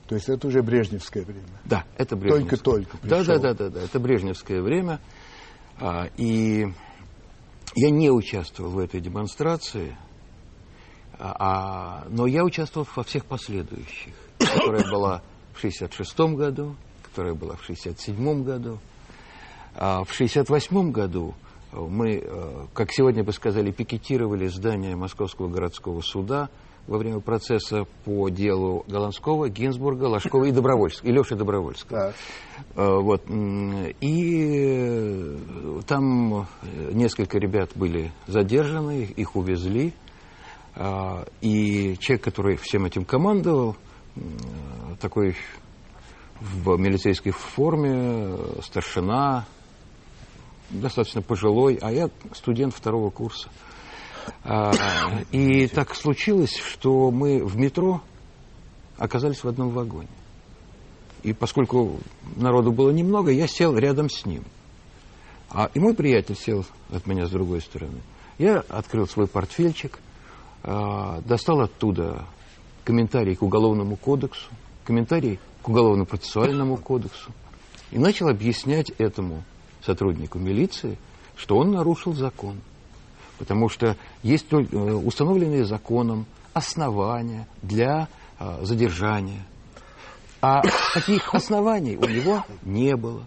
То 0.08 0.16
есть 0.16 0.30
это 0.30 0.48
уже 0.48 0.62
брежневское 0.62 1.24
время? 1.24 1.48
Да, 1.66 1.86
это 1.98 2.16
брежневское. 2.16 2.58
Только-только 2.58 3.08
Да, 3.08 3.24
да, 3.24 3.40
да, 3.40 3.54
да, 3.54 3.70
да, 3.70 3.82
это 3.82 4.00
брежневское 4.00 4.62
время. 4.62 5.00
А, 5.80 6.08
и 6.18 6.68
я 7.76 7.90
не 7.90 8.12
участвовал 8.12 8.72
в 8.72 8.80
этой 8.80 9.02
демонстрации, 9.02 9.98
а, 11.26 11.36
а, 11.40 12.08
но 12.10 12.28
я 12.28 12.44
участвовал 12.44 12.88
во 12.96 13.04
всех 13.04 13.26
последующих, 13.26 14.14
которая 14.38 14.88
была 14.92 15.22
в 15.54 15.58
1966 15.58 16.20
году, 16.38 16.76
которая 17.02 17.34
была 17.34 17.56
в 17.56 17.64
1967 17.64 18.44
году. 18.44 18.78
А 19.74 20.04
в 20.04 20.12
1968 20.14 20.92
году 20.92 21.34
мы, 21.72 22.22
э, 22.24 22.66
как 22.74 22.92
сегодня 22.92 23.24
бы 23.24 23.32
сказали, 23.34 23.72
пикетировали 23.72 24.48
здание 24.48 24.96
Московского 24.96 25.48
городского 25.48 26.02
суда 26.02 26.50
во 26.88 27.00
время 27.00 27.20
процесса 27.20 27.86
по 28.04 28.30
делу 28.30 28.86
Голландского, 28.88 29.50
Гинзбурга, 29.50 30.06
Ложкова 30.06 30.46
и 30.46 30.52
Добровольского, 30.52 31.10
и 31.10 31.12
Леши 31.12 31.36
Добровольского. 31.36 32.14
Да. 32.76 32.92
Вот. 33.00 33.24
И 34.00 35.38
там 35.88 36.48
несколько 36.92 37.40
ребят 37.40 37.72
были 37.74 38.12
задержаны, 38.28 39.06
их 39.16 39.36
увезли. 39.36 39.94
А, 40.76 41.26
и 41.42 41.98
человек, 42.00 42.24
который 42.24 42.58
всем 42.58 42.86
этим 42.86 43.06
командовал, 43.06 43.76
такой 45.00 45.36
в 46.40 46.78
милицейской 46.78 47.32
форме, 47.32 48.36
старшина, 48.62 49.46
достаточно 50.70 51.22
пожилой, 51.22 51.78
а 51.82 51.92
я 51.92 52.10
студент 52.34 52.74
второго 52.74 53.10
курса. 53.10 53.50
А, 54.44 54.72
и 55.32 55.68
так 55.68 55.96
случилось, 55.96 56.56
что 56.56 57.12
мы 57.12 57.44
в 57.44 57.58
метро 57.58 58.02
оказались 58.98 59.44
в 59.44 59.48
одном 59.48 59.70
вагоне. 59.70 60.10
И 61.24 61.34
поскольку 61.34 62.00
народу 62.36 62.72
было 62.72 62.92
немного, 62.92 63.32
я 63.32 63.48
сел 63.48 63.78
рядом 63.78 64.10
с 64.10 64.26
ним. 64.26 64.44
А, 65.50 65.70
и 65.74 65.80
мой 65.80 65.96
приятель 65.96 66.36
сел 66.36 66.66
от 66.92 67.08
меня 67.08 67.28
с 67.28 67.30
другой 67.30 67.62
стороны. 67.62 68.02
Я 68.38 68.60
открыл 68.70 69.08
свой 69.08 69.28
портфельчик, 69.28 70.00
достал 70.66 71.62
оттуда 71.62 72.26
комментарий 72.84 73.36
к 73.36 73.44
Уголовному 73.44 73.96
кодексу, 73.98 74.50
комментарий 74.84 75.40
к 75.62 75.70
Уголовно-процессуальному 75.70 76.78
кодексу 76.78 77.32
и 77.92 78.00
начал 78.00 78.30
объяснять 78.30 78.90
этому 78.98 79.44
сотруднику 79.84 80.40
милиции, 80.40 80.98
что 81.36 81.58
он 81.58 81.72
нарушил 81.72 82.14
закон. 82.14 82.62
Потому 83.38 83.70
что 83.70 83.98
есть 84.24 84.52
э, 84.52 84.56
установленные 84.58 85.66
законом 85.66 86.26
основания 86.54 87.48
для 87.62 88.08
а, 88.40 88.64
задержания. 88.64 89.46
А 90.42 90.62
таких 90.94 91.34
оснований 91.34 91.98
у 91.98 92.06
него 92.06 92.46
не 92.64 92.96
было. 92.96 93.26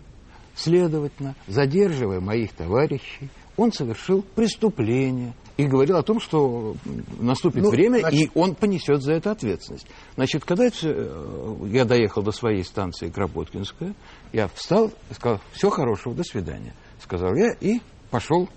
Следовательно, 0.54 1.34
задерживая 1.46 2.20
моих 2.20 2.52
товарищей, 2.52 3.28
он 3.56 3.72
совершил 3.72 4.22
преступление, 4.22 5.34
и 5.58 5.66
говорил 5.66 5.96
о 5.96 6.04
том, 6.04 6.20
что 6.20 6.76
наступит 7.18 7.64
ну, 7.64 7.70
время, 7.70 7.98
значит... 7.98 8.20
и 8.20 8.30
он 8.38 8.54
понесет 8.54 9.02
за 9.02 9.14
это 9.14 9.32
ответственность. 9.32 9.88
Значит, 10.14 10.44
когда 10.44 10.66
э, 10.66 11.56
я 11.66 11.84
доехал 11.84 12.22
до 12.22 12.30
своей 12.30 12.62
станции 12.62 13.10
Кропоткинская, 13.10 13.94
я 14.32 14.46
встал 14.54 14.92
и 15.10 15.14
сказал, 15.14 15.40
все 15.52 15.68
хорошего, 15.68 16.14
до 16.14 16.22
свидания, 16.22 16.74
сказал 17.02 17.34
я, 17.34 17.52
и 17.60 17.80
пошел 18.10 18.48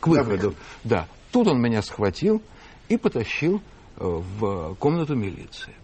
к 0.00 0.06
выходу. 0.06 0.54
Да, 0.84 1.08
тут 1.32 1.48
он 1.48 1.60
меня 1.60 1.82
схватил 1.82 2.40
и 2.88 2.96
потащил 2.96 3.60
э, 3.96 4.04
в 4.04 4.76
комнату 4.76 5.16
милиции. 5.16 5.74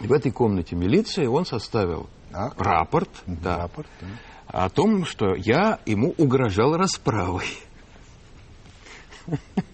В 0.00 0.12
этой 0.12 0.32
комнате 0.32 0.74
милиции 0.74 1.26
он 1.26 1.46
составил 1.46 2.08
а? 2.32 2.50
рапорт, 2.56 3.10
да, 3.26 3.58
рапорт 3.58 3.86
да. 4.00 4.64
о 4.64 4.68
том, 4.70 5.04
что 5.04 5.36
я 5.36 5.78
ему 5.86 6.12
угрожал 6.18 6.76
расправой. 6.76 7.46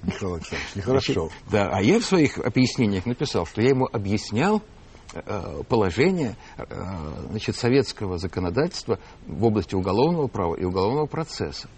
Михаил 0.03 0.35
Александрович, 0.35 0.75
нехорошо. 0.75 1.31
Да, 1.51 1.71
а 1.73 1.83
я 1.83 2.01
в 2.01 2.05
своих 2.05 2.39
объяснениях 2.39 3.07
написал, 3.07 3.47
что 3.47 3.61
я 3.61 3.71
ему 3.71 3.89
объяснял 3.91 4.63
э, 5.15 5.63
положение 5.69 6.37
э, 6.57 6.65
значит, 7.31 7.57
советского 7.57 8.19
законодательства 8.19 8.99
в 9.27 9.45
области 9.45 9.75
уголовного 9.75 10.29
права 10.29 10.55
и 10.55 10.65
уголовного 10.65 11.07
процесса. 11.07 11.69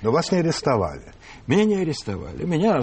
Но 0.00 0.12
вас 0.12 0.30
не 0.30 0.38
арестовали. 0.38 1.12
Меня 1.46 1.64
не 1.64 1.76
арестовали. 1.76 2.44
Меня, 2.44 2.80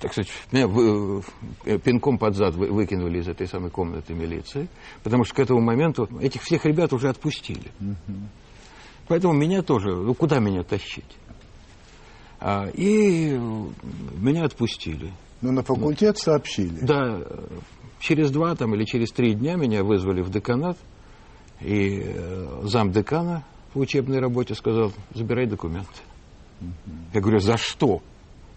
так 0.00 0.12
сказать, 0.12 0.30
меня 0.50 0.66
вы, 0.66 1.22
э, 1.64 1.78
пинком 1.78 2.18
под 2.18 2.34
зад 2.34 2.54
выкинули 2.54 3.20
из 3.20 3.28
этой 3.28 3.46
самой 3.46 3.70
комнаты 3.70 4.14
милиции, 4.14 4.68
потому 5.02 5.24
что 5.24 5.34
к 5.34 5.38
этому 5.38 5.60
моменту 5.60 6.08
этих 6.20 6.42
всех 6.42 6.64
ребят 6.64 6.92
уже 6.92 7.08
отпустили. 7.08 7.70
Угу. 7.80 8.18
Поэтому 9.08 9.34
меня 9.34 9.62
тоже, 9.62 9.94
ну 9.94 10.14
куда 10.14 10.38
меня 10.38 10.62
тащить? 10.62 11.16
А, 12.40 12.68
и 12.68 13.32
меня 13.34 14.44
отпустили. 14.44 15.12
Ну, 15.42 15.52
на 15.52 15.62
факультет 15.62 16.18
сообщили? 16.18 16.78
Да. 16.80 17.20
Через 17.98 18.30
два 18.30 18.54
там, 18.54 18.74
или 18.74 18.84
через 18.84 19.10
три 19.10 19.34
дня 19.34 19.56
меня 19.56 19.84
вызвали 19.84 20.22
в 20.22 20.30
деканат, 20.30 20.78
и 21.60 22.02
э, 22.02 22.60
зам 22.64 22.90
декана 22.90 23.44
по 23.74 23.78
учебной 23.78 24.20
работе 24.20 24.54
сказал, 24.54 24.92
забирай 25.14 25.46
документы. 25.46 26.00
Угу. 26.60 26.70
Я 27.12 27.20
говорю, 27.20 27.40
за 27.40 27.58
что? 27.58 28.00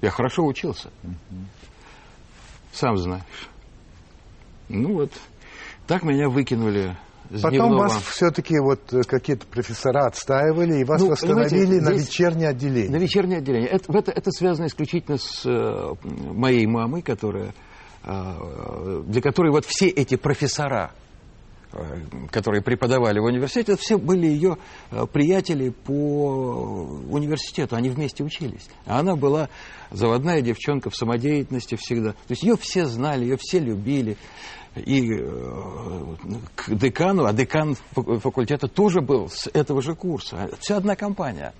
Я 0.01 0.09
хорошо 0.11 0.45
учился. 0.45 0.89
Угу. 1.03 1.45
Сам 2.71 2.97
знаешь. 2.97 3.49
Ну 4.69 4.93
вот, 4.93 5.11
Так 5.87 6.03
меня 6.03 6.29
выкинули 6.29 6.95
Потом 7.41 7.51
дневного... 7.51 7.79
вас 7.83 8.03
все-таки 8.03 8.59
вот 8.59 8.93
э, 8.93 9.01
какие-то 9.03 9.47
профессора 9.47 10.05
отстаивали, 10.05 10.81
и 10.81 10.83
вас 10.83 11.01
Ну, 11.01 11.09
восстановили 11.09 11.79
на 11.79 11.89
вечернее 11.91 12.49
отделение. 12.49 12.91
На 12.91 12.97
вечернее 12.97 13.39
отделение. 13.39 13.69
Это, 13.69 13.91
это, 13.97 14.11
это 14.11 14.31
связано 14.31 14.67
исключительно 14.67 15.17
с 15.17 15.43
э, 15.45 15.93
моей 16.03 16.67
мамой, 16.67 17.01
которая, 17.01 17.53
э, 18.03 19.03
для 19.07 19.21
которой 19.21 19.51
вот 19.51 19.65
все 19.65 19.87
эти 19.87 20.15
профессора, 20.15 20.91
э, 21.71 21.77
которые 22.29 22.61
преподавали 22.61 23.19
в 23.19 23.23
университете, 23.23 23.73
это 23.73 23.81
все 23.81 23.97
были 23.97 24.27
ее 24.27 24.57
э, 24.91 25.05
приятели 25.11 25.69
по 25.69 25.91
университету, 27.09 27.75
они 27.75 27.89
вместе 27.89 28.23
учились. 28.23 28.69
А 28.85 28.99
она 28.99 29.15
была 29.15 29.49
заводная 29.89 30.41
девчонка 30.41 30.91
в 30.91 30.95
самодеятельности 30.95 31.75
всегда. 31.75 32.11
То 32.11 32.31
есть 32.31 32.43
ее 32.43 32.57
все 32.57 32.85
знали, 32.85 33.23
ее 33.23 33.37
все 33.39 33.59
любили. 33.59 34.17
И 34.75 35.13
э, 35.19 35.25
к 36.55 36.73
декану, 36.73 37.25
а 37.25 37.33
декан 37.33 37.75
фак- 37.91 38.19
факультета 38.21 38.67
тоже 38.67 39.01
был 39.01 39.29
с 39.29 39.47
этого 39.53 39.81
же 39.81 39.93
курса. 39.95 40.49
Вся 40.59 40.77
одна 40.77 40.95
компания. 40.95 41.53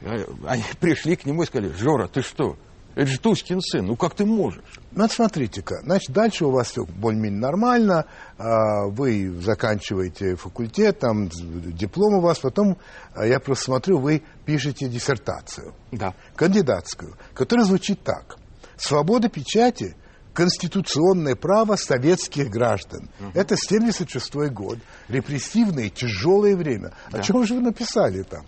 Э, 0.00 0.24
Они 0.46 0.64
пришли 0.80 1.16
к 1.16 1.26
нему 1.26 1.42
и 1.42 1.46
сказали, 1.46 1.70
Жора, 1.72 2.08
ты 2.08 2.22
что? 2.22 2.56
Это 2.96 3.06
же 3.06 3.20
Туськин 3.20 3.60
сын, 3.60 3.86
ну 3.86 3.94
как 3.94 4.14
ты 4.14 4.26
можешь? 4.26 4.80
Ну, 4.90 5.02
вот 5.02 5.12
смотрите-ка, 5.12 5.80
значит, 5.84 6.10
дальше 6.10 6.44
у 6.46 6.50
вас 6.50 6.70
все 6.70 6.84
более-менее 6.84 7.40
нормально, 7.40 8.06
а, 8.36 8.86
вы 8.88 9.30
заканчиваете 9.40 10.34
факультет, 10.34 10.98
там 10.98 11.28
диплом 11.28 12.14
у 12.14 12.20
вас, 12.20 12.40
потом, 12.40 12.78
а, 13.14 13.24
я 13.26 13.38
просто 13.38 13.66
смотрю, 13.66 13.98
вы 13.98 14.22
пишете 14.44 14.88
диссертацию, 14.88 15.72
Да. 15.92 16.14
кандидатскую, 16.34 17.16
которая 17.32 17.64
звучит 17.64 18.02
так. 18.02 18.36
Свобода 18.76 19.28
печати– 19.28 19.94
конституционное 20.40 21.36
право 21.36 21.76
советских 21.76 22.48
граждан. 22.48 23.10
Это 23.34 23.56
76 23.58 24.34
год, 24.50 24.78
репрессивное, 25.08 25.90
тяжелое 25.90 26.56
время. 26.56 26.94
О 27.08 27.18
Да. 27.18 27.22
чем 27.22 27.44
же 27.44 27.54
вы 27.56 27.60
написали 27.60 28.22
там? 28.22 28.46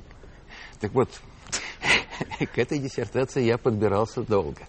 Так 0.80 0.94
вот, 0.94 1.10
к 2.54 2.56
этой 2.58 2.78
диссертации 2.78 3.42
я 3.44 3.58
подбирался 3.58 4.22
долго. 4.22 4.62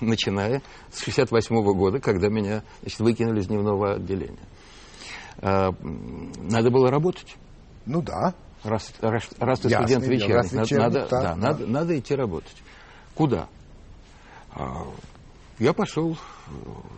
Начиная 0.00 0.60
с 0.92 1.04
68 1.04 1.54
года, 1.72 2.00
когда 2.00 2.28
меня 2.28 2.64
значит, 2.80 2.98
выкинули 2.98 3.40
из 3.42 3.46
дневного 3.46 3.94
отделения. 3.94 4.42
А, 5.38 5.70
Надо 5.82 6.70
было 6.72 6.90
работать. 6.90 7.36
Ну 7.86 8.02
да, 8.02 8.34
Раз, 8.64 8.92
раз, 9.00 9.22
раз 9.38 9.60
ты 9.60 9.68
Ясное 9.68 9.86
студент 9.86 10.04
вечерний, 10.06 10.34
раз 10.34 10.50
надо, 10.52 10.62
вечерний, 10.64 10.84
надо- 10.84 11.06
так, 11.06 11.22
да, 11.22 11.28
да. 11.28 11.36
Надо, 11.36 11.66
надо 11.68 11.98
идти 11.98 12.14
работать. 12.16 12.56
Куда? 13.14 13.48
А, 14.50 14.84
я 15.58 15.72
пошел, 15.72 16.18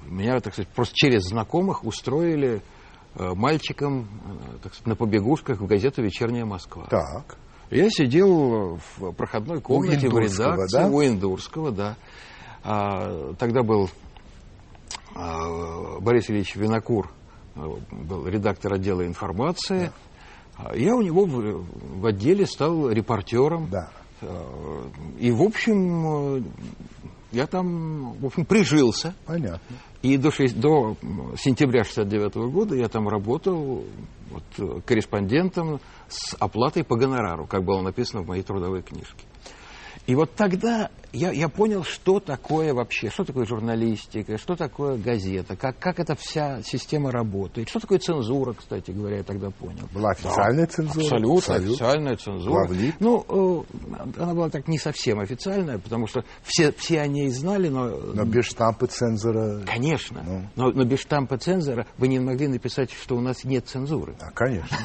меня, 0.08 0.40
так 0.40 0.52
сказать, 0.52 0.68
просто 0.68 0.94
через 0.94 1.22
знакомых 1.22 1.84
устроили 1.84 2.62
э, 3.14 3.30
мальчиком, 3.34 4.08
э, 4.24 4.58
так 4.62 4.74
сказать, 4.74 4.86
на 4.86 4.96
побегушках 4.96 5.60
в 5.60 5.66
газету 5.66 6.02
«Вечерняя 6.02 6.44
Москва». 6.44 6.86
так. 6.88 7.36
Я 7.72 7.88
сидел 7.88 8.78
в 8.98 9.12
проходной 9.12 9.62
комнате 9.62 10.06
в 10.10 10.18
редакции 10.18 10.78
да? 10.78 10.88
у 10.88 11.02
Индурского, 11.02 11.72
да. 11.72 11.96
А, 12.62 13.32
тогда 13.38 13.62
был 13.62 13.88
а, 15.14 15.98
Борис 16.00 16.28
Ильич 16.28 16.54
Винокур, 16.54 17.10
а, 17.54 17.78
был 17.90 18.26
редактор 18.26 18.74
отдела 18.74 19.06
информации. 19.06 19.90
А 20.56 20.76
Я 20.76 20.94
у 20.94 21.00
него 21.00 21.24
в, 21.24 21.64
в 22.00 22.06
отделе 22.06 22.44
стал 22.44 22.90
репортером. 22.90 23.70
Да. 23.70 23.88
И, 25.18 25.32
в 25.32 25.42
общем, 25.42 26.36
э, 26.36 26.42
я 27.32 27.46
там, 27.46 28.12
в 28.14 28.26
общем, 28.26 28.44
прижился. 28.44 29.14
Понятно. 29.26 29.76
И 30.02 30.16
до, 30.16 30.30
шесть- 30.30 30.58
до 30.58 30.96
м, 31.02 31.34
сентября 31.38 31.84
69 31.84 32.34
года 32.52 32.74
я 32.74 32.88
там 32.88 33.08
работал 33.08 33.84
вот, 34.30 34.84
корреспондентом 34.84 35.80
с 36.08 36.34
оплатой 36.38 36.84
по 36.84 36.96
гонорару, 36.96 37.46
как 37.46 37.64
было 37.64 37.80
написано 37.82 38.22
в 38.22 38.26
моей 38.26 38.42
трудовой 38.42 38.82
книжке. 38.82 39.24
И 40.06 40.14
вот 40.14 40.34
тогда 40.34 40.90
я, 41.12 41.30
я 41.30 41.48
понял, 41.48 41.84
что 41.84 42.20
такое 42.20 42.72
вообще, 42.72 43.10
что 43.10 43.24
такое 43.24 43.44
журналистика, 43.44 44.38
что 44.38 44.56
такое 44.56 44.96
газета, 44.96 45.56
как, 45.56 45.78
как 45.78 46.00
эта 46.00 46.14
вся 46.14 46.62
система 46.62 47.10
работает, 47.10 47.68
что 47.68 47.80
такое 47.80 47.98
цензура, 47.98 48.54
кстати 48.54 48.90
говоря, 48.90 49.18
я 49.18 49.22
тогда 49.22 49.50
понял. 49.50 49.88
Была 49.92 50.10
официальная 50.10 50.66
цензура? 50.66 51.04
Абсолютно, 51.04 51.36
Абсолютно. 51.36 51.72
официальная 51.72 52.16
цензура. 52.16 52.52
Главлит? 52.52 52.94
Ну, 53.00 53.66
э, 53.68 54.22
она 54.22 54.34
была 54.34 54.48
так 54.48 54.68
не 54.68 54.78
совсем 54.78 55.20
официальная, 55.20 55.78
потому 55.78 56.06
что 56.06 56.24
все, 56.42 56.72
все 56.72 57.00
о 57.00 57.06
ней 57.06 57.28
знали, 57.28 57.68
но... 57.68 57.88
Но 57.88 58.24
без 58.24 58.46
штампа 58.46 58.86
цензора. 58.86 59.60
Конечно. 59.66 60.22
Ну. 60.24 60.48
Но, 60.56 60.70
но 60.70 60.84
без 60.84 61.00
штампа 61.00 61.36
цензора 61.36 61.86
вы 61.98 62.08
не 62.08 62.20
могли 62.20 62.48
написать, 62.48 62.90
что 62.90 63.16
у 63.16 63.20
нас 63.20 63.44
нет 63.44 63.68
цензуры. 63.68 64.16
Да, 64.18 64.30
конечно. 64.30 64.78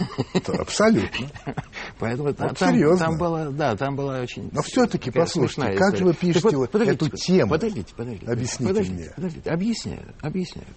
Абсолютно. 0.60 1.28
Поэтому 2.00 2.34
там, 2.34 2.56
серьезно. 2.56 3.06
там 3.06 3.18
была, 3.18 3.46
да, 3.50 3.76
там 3.76 3.96
была 3.96 4.20
очень. 4.20 4.50
Но 4.52 4.62
все-таки, 4.62 5.10
послушайте, 5.10 5.78
как 5.78 5.96
же 5.96 6.04
вы 6.04 6.17
пишете 6.20 6.58
вот 6.58 6.72
подождите, 6.72 7.06
эту 7.06 7.18
тему? 7.18 7.52
Подождите, 7.52 7.94
подождите. 7.96 8.32
Объясните 8.32 8.68
подождите, 8.68 8.96
мне. 8.96 9.12
Подождите, 9.16 9.50
объясняю, 9.50 10.14
объясняю. 10.22 10.68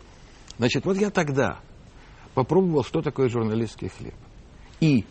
Значит, 0.59 0.85
вот 0.85 0.96
я 0.96 1.11
тогда 1.11 1.61
попробовал, 2.35 2.85
что 2.85 3.03
такое 3.03 3.29
журналистский 3.29 3.88
хлеб. 3.88 4.14
И 4.81 5.05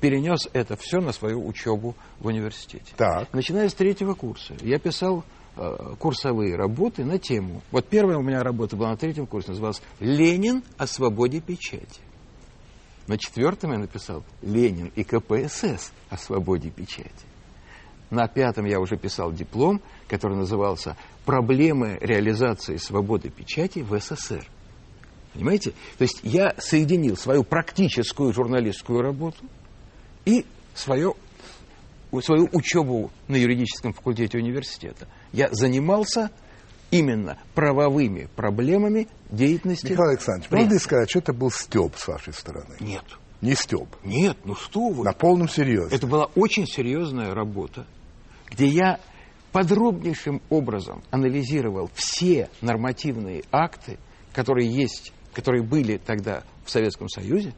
перенес 0.00 0.48
это 0.52 0.76
все 0.76 1.00
на 1.00 1.12
свою 1.12 1.46
учебу 1.46 1.94
в 2.18 2.26
университете. 2.26 2.92
Так. 2.96 3.32
Начиная 3.32 3.68
с 3.68 3.74
третьего 3.74 4.14
курса, 4.14 4.54
я 4.62 4.78
писал 4.78 5.24
э, 5.56 5.94
курсовые 5.98 6.56
работы 6.56 7.04
на 7.04 7.18
тему. 7.18 7.62
Вот 7.70 7.86
первая 7.86 8.16
у 8.16 8.22
меня 8.22 8.42
работа 8.42 8.76
была 8.76 8.90
на 8.90 8.96
третьем 8.96 9.26
курсе, 9.26 9.50
называлась 9.50 9.82
«Ленин 10.00 10.62
о 10.78 10.86
свободе 10.86 11.40
печати». 11.40 12.00
На 13.06 13.18
четвертом 13.18 13.72
я 13.72 13.78
написал 13.78 14.22
«Ленин 14.42 14.92
и 14.94 15.04
КПСС 15.04 15.92
о 16.08 16.16
свободе 16.16 16.70
печати». 16.70 17.29
На 18.10 18.26
пятом 18.26 18.64
я 18.64 18.80
уже 18.80 18.96
писал 18.96 19.32
диплом, 19.32 19.80
который 20.08 20.36
назывался 20.36 20.96
«Проблемы 21.24 21.96
реализации 22.00 22.76
свободы 22.76 23.30
печати 23.30 23.80
в 23.80 23.96
СССР». 23.98 24.44
Понимаете? 25.32 25.70
То 25.96 26.02
есть 26.02 26.18
я 26.24 26.54
соединил 26.58 27.16
свою 27.16 27.44
практическую 27.44 28.32
журналистскую 28.32 29.00
работу 29.00 29.38
и 30.24 30.44
свое, 30.74 31.14
свою 32.20 32.48
учебу 32.52 33.12
на 33.28 33.36
юридическом 33.36 33.92
факультете 33.92 34.38
университета. 34.38 35.06
Я 35.32 35.48
занимался 35.52 36.30
именно 36.90 37.38
правовыми 37.54 38.28
проблемами 38.34 39.06
деятельности. 39.30 39.92
Михаил 39.92 40.10
Александрович, 40.10 40.48
прессы. 40.48 40.64
можно 40.64 40.78
сказать, 40.80 41.10
что 41.10 41.18
это 41.20 41.32
был 41.32 41.52
стёб 41.52 41.96
с 41.96 42.08
вашей 42.08 42.32
стороны? 42.32 42.74
Нет, 42.80 43.04
Не 43.40 43.54
стёб. 43.54 43.88
нет, 44.02 44.36
ну 44.44 44.56
что 44.56 44.88
вы. 44.88 45.04
На 45.04 45.12
полном 45.12 45.48
серьезе. 45.48 45.94
Это 45.94 46.08
была 46.08 46.24
очень 46.34 46.66
серьезная 46.66 47.32
работа, 47.34 47.86
где 48.50 48.66
я 48.66 49.00
подробнейшим 49.52 50.40
образом 50.48 51.02
анализировал 51.10 51.90
все 51.94 52.48
нормативные 52.60 53.42
акты, 53.50 53.98
которые 54.32 54.68
есть, 54.68 55.12
которые 55.32 55.62
были 55.62 55.96
тогда 55.96 56.44
в 56.64 56.70
Советском 56.70 57.08
Союзе, 57.08 57.54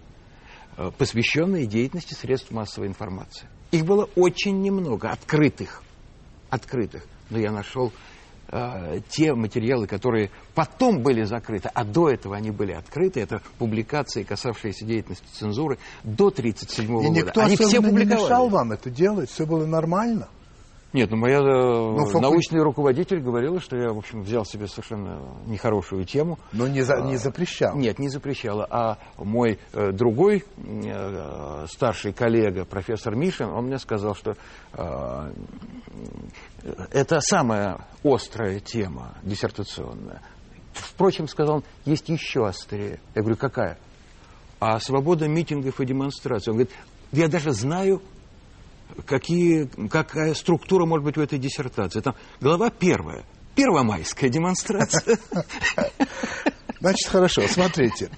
э, 0.77 0.91
посвященные 0.97 1.67
деятельности 1.67 2.15
средств 2.15 2.51
массовой 2.51 2.89
информации. 2.89 3.49
Их 3.73 3.85
было 3.85 4.09
очень 4.17 4.61
немного, 4.61 5.11
открытых, 5.11 5.83
открытых. 6.51 7.07
Но 7.31 7.39
я 7.39 7.51
нашел 7.51 7.93
э, 8.49 9.01
те 9.09 9.35
материалы, 9.35 9.87
которые 9.87 10.31
потом 10.55 11.03
были 11.03 11.25
закрыты, 11.25 11.71
а 11.73 11.85
до 11.85 12.11
этого 12.11 12.37
они 12.37 12.51
были 12.51 12.73
открыты. 12.73 13.21
Это 13.21 13.41
публикации, 13.59 14.23
касавшиеся 14.23 14.85
деятельности 14.85 15.27
цензуры 15.33 15.79
до 16.05 16.29
1937 16.29 16.85
И 16.85 16.89
года. 16.89 17.09
никто 17.09 17.41
они 17.43 17.57
все 17.57 17.81
не 17.81 18.05
мешал 18.05 18.49
вам 18.49 18.73
это 18.73 18.91
делать, 18.91 19.31
все 19.31 19.47
было 19.47 19.67
нормально. 19.67 20.29
Нет, 20.93 21.11
ну 21.11 21.17
моя 21.17 21.39
э, 21.39 21.97
факуль- 22.07 22.21
научный 22.21 22.61
руководитель 22.63 23.21
говорила, 23.21 23.61
что 23.61 23.77
я, 23.77 23.93
в 23.93 23.99
общем, 23.99 24.23
взял 24.23 24.45
себе 24.45 24.67
совершенно 24.69 25.21
нехорошую 25.47 26.05
тему. 26.05 26.39
Но 26.53 26.69
не, 26.69 26.83
за- 26.83 27.01
не 27.01 27.17
запрещал. 27.17 27.75
Нет, 27.77 27.99
не 27.99 28.09
запрещала. 28.09 28.67
А 28.71 28.99
мой 29.17 29.59
э, 29.73 29.93
другой 29.93 30.45
э, 30.59 31.67
старший 31.71 32.13
коллега, 32.13 32.65
профессор 32.67 33.15
Мишин, 33.17 33.49
он 33.49 33.67
мне 33.67 33.79
сказал, 33.79 34.15
что 34.15 34.37
э, 34.75 35.33
это 36.91 37.21
самая 37.21 37.87
острая 38.05 38.61
тема 38.61 39.15
диссертационная. 39.23 40.21
Впрочем, 40.73 41.29
сказал 41.29 41.57
он, 41.57 41.65
есть 41.85 42.09
еще 42.09 42.47
острее. 42.47 42.99
Я 43.15 43.23
говорю, 43.23 43.37
какая? 43.37 43.79
А 44.61 44.79
свобода 44.81 45.27
митингов 45.29 45.81
и 45.81 45.87
демонстраций. 45.87 46.51
Он 46.51 46.59
говорит, 46.59 46.75
я 47.13 47.29
даже 47.29 47.53
знаю, 47.53 48.01
какие, 49.07 49.69
какая 49.89 50.35
структура 50.35 50.87
может 50.87 51.05
быть 51.05 51.17
в 51.17 51.21
этой 51.21 51.39
диссертации. 51.39 52.01
Там 52.01 52.15
глава 52.41 52.71
первая. 52.71 53.25
Первомайская 53.55 54.31
демонстрация. 54.31 55.19
Значит, 56.81 57.09
хорошо, 57.09 57.43
смотрите. 57.49 58.11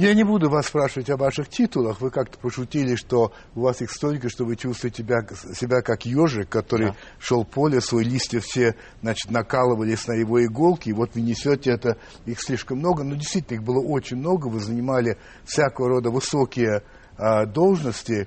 Я 0.00 0.14
не 0.14 0.24
буду 0.24 0.48
вас 0.48 0.68
спрашивать 0.68 1.10
о 1.10 1.18
ваших 1.18 1.50
титулах. 1.50 2.00
Вы 2.00 2.10
как-то 2.10 2.38
пошутили, 2.38 2.94
что 2.94 3.34
у 3.54 3.60
вас 3.60 3.82
их 3.82 3.90
столько, 3.90 4.30
что 4.30 4.46
вы 4.46 4.56
чувствуете 4.56 5.02
себя, 5.02 5.26
себя 5.54 5.82
как 5.82 6.06
ежик, 6.06 6.48
который 6.48 6.88
да. 6.88 6.96
шел 7.18 7.44
по 7.44 7.68
лесу, 7.68 7.98
и 7.98 8.04
листья 8.04 8.40
все 8.40 8.76
значит, 9.02 9.30
накалывались 9.30 10.06
на 10.06 10.14
его 10.14 10.42
иголки, 10.42 10.88
и 10.88 10.94
вот 10.94 11.10
вы 11.14 11.20
несете 11.20 11.72
это, 11.72 11.98
их 12.24 12.40
слишком 12.40 12.78
много. 12.78 13.04
Но 13.04 13.14
действительно, 13.14 13.58
их 13.58 13.62
было 13.62 13.84
очень 13.84 14.16
много. 14.16 14.46
Вы 14.46 14.60
занимали 14.60 15.18
всякого 15.44 15.90
рода 15.90 16.10
высокие 16.10 16.82
а, 17.18 17.44
должности. 17.44 18.26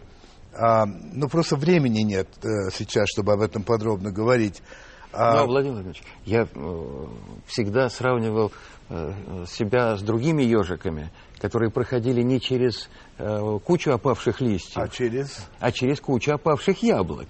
А, 0.55 0.85
но 0.85 1.27
просто 1.27 1.55
времени 1.55 2.01
нет 2.01 2.27
а, 2.43 2.69
сейчас, 2.71 3.07
чтобы 3.09 3.33
об 3.33 3.41
этом 3.41 3.63
подробно 3.63 4.11
говорить. 4.11 4.61
А... 5.11 5.41
Ну, 5.41 5.47
Владимир 5.47 5.73
Владимирович, 5.73 6.03
я 6.25 6.47
э, 6.51 7.05
всегда 7.45 7.87
сравнивал 7.89 8.51
э, 8.89 9.13
себя 9.47 9.95
с 9.95 10.01
другими 10.01 10.41
ежиками, 10.41 11.11
которые 11.39 11.69
проходили 11.69 12.23
не 12.23 12.41
через 12.41 12.89
э, 13.19 13.59
кучу 13.63 13.91
опавших 13.91 14.41
листьев, 14.41 14.77
а 14.77 14.87
через, 14.87 15.47
а 15.59 15.71
через 15.71 15.99
кучу 15.99 16.31
опавших 16.33 16.81
яблок. 16.81 17.27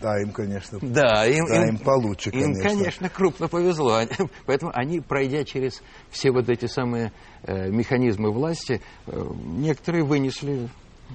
Да, 0.00 0.20
им, 0.20 0.30
конечно, 0.30 0.78
да, 0.80 1.26
им, 1.26 1.44
да, 1.46 1.64
им, 1.64 1.68
им 1.70 1.78
получше, 1.78 2.30
конечно. 2.30 2.62
Им, 2.62 2.78
конечно, 2.78 3.08
крупно 3.08 3.48
повезло. 3.48 4.00
Поэтому 4.46 4.70
они, 4.72 5.00
пройдя 5.00 5.44
через 5.44 5.82
все 6.10 6.30
вот 6.30 6.48
эти 6.48 6.66
самые 6.66 7.12
э, 7.42 7.68
механизмы 7.68 8.30
власти, 8.30 8.80
э, 9.06 9.30
некоторые 9.44 10.04
вынесли 10.04 10.68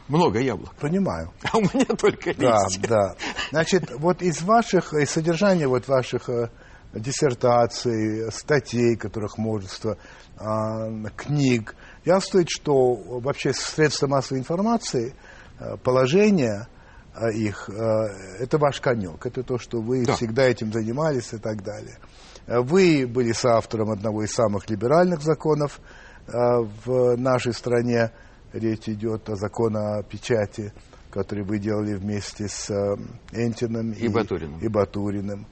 много 0.07 0.39
яблок. 0.39 0.75
Понимаю. 0.75 1.31
А 1.51 1.57
у 1.57 1.61
меня 1.61 1.85
только 1.97 2.31
листья. 2.31 2.79
Да, 2.81 2.87
да. 2.87 3.15
Значит, 3.51 3.91
вот 3.97 4.21
из 4.21 4.41
ваших, 4.41 4.93
из 4.93 5.09
содержания 5.09 5.67
вот 5.67 5.87
ваших 5.87 6.29
э, 6.29 6.49
диссертаций, 6.93 8.31
статей, 8.31 8.95
которых 8.95 9.37
множество, 9.37 9.97
э, 10.39 11.09
книг, 11.15 11.75
явствует, 12.05 12.47
что 12.49 12.95
вообще 12.95 13.53
средства 13.53 14.07
массовой 14.07 14.39
информации, 14.39 15.15
э, 15.59 15.77
положение 15.77 16.67
э, 17.15 17.31
их, 17.33 17.69
это 17.69 18.57
ваш 18.57 18.81
конек, 18.81 19.25
это 19.25 19.43
то, 19.43 19.57
что 19.57 19.81
вы 19.81 20.05
да. 20.05 20.15
всегда 20.15 20.43
этим 20.43 20.71
занимались 20.71 21.33
и 21.33 21.37
так 21.37 21.63
далее. 21.63 21.97
Вы 22.45 23.07
были 23.07 23.31
соавтором 23.31 23.91
одного 23.91 24.23
из 24.23 24.31
самых 24.31 24.69
либеральных 24.69 25.21
законов 25.21 25.79
в 26.27 27.15
нашей 27.15 27.53
стране, 27.53 28.11
Речь 28.53 28.87
идет 28.87 29.29
о 29.29 29.35
законе 29.35 29.77
о 29.77 30.03
печати, 30.03 30.71
который 31.09 31.43
вы 31.43 31.59
делали 31.59 31.95
вместе 31.95 32.47
с 32.47 32.69
э, 32.69 32.95
Энтином 33.31 33.91
и, 33.91 34.05
и 34.05 34.07
Батуриным. 34.07 34.59
И 34.59 34.67
Батуриным. 34.67 35.47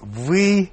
Вы, 0.00 0.70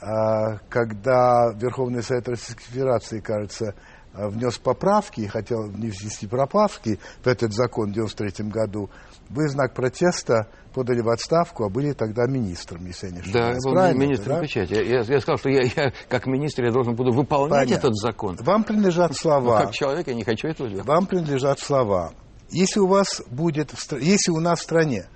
а, 0.00 0.58
когда 0.68 1.52
Верховный 1.54 2.02
Совет 2.02 2.28
Российской 2.28 2.64
Федерации, 2.64 3.20
кажется, 3.20 3.74
внес 4.14 4.58
поправки, 4.58 5.26
хотел 5.26 5.68
внести 5.68 6.26
поправки 6.26 6.98
в 7.22 7.26
этот 7.26 7.52
закон 7.52 7.92
в 7.92 7.92
1993 7.92 8.48
году, 8.50 8.90
вы 9.30 9.46
в 9.46 9.50
знак 9.50 9.74
протеста 9.74 10.48
подали 10.74 11.00
в 11.00 11.08
отставку, 11.08 11.64
а 11.64 11.68
были 11.68 11.92
тогда 11.92 12.26
министром, 12.26 12.84
если 12.86 13.06
я 13.06 13.12
не 13.12 13.20
ошибаюсь. 13.20 13.58
Да, 13.62 13.88
я 13.88 13.94
был 13.94 14.00
министром 14.00 14.36
да? 14.36 14.42
печати. 14.42 14.72
Я, 14.72 14.82
я, 14.82 15.00
я 15.02 15.20
сказал, 15.20 15.38
что 15.38 15.48
я, 15.48 15.62
я, 15.62 15.92
как 16.08 16.26
министр, 16.26 16.64
я 16.64 16.72
должен 16.72 16.94
буду 16.94 17.12
выполнять 17.12 17.68
Понятно. 17.68 17.88
этот 17.88 17.96
закон. 17.96 18.36
Вам 18.40 18.64
принадлежат 18.64 19.16
слова. 19.16 19.60
Но 19.60 19.64
как 19.66 19.72
человек 19.72 20.08
я 20.08 20.14
не 20.14 20.24
хочу 20.24 20.48
этого 20.48 20.68
делать. 20.68 20.86
Вам 20.86 21.06
принадлежат 21.06 21.60
слова. 21.60 22.12
Если 22.50 22.80
у 22.80 22.86
вас 22.86 23.22
будет, 23.30 23.72
если 24.00 24.32
у 24.32 24.40
нас 24.40 24.60
в 24.60 24.62
стране 24.62 25.06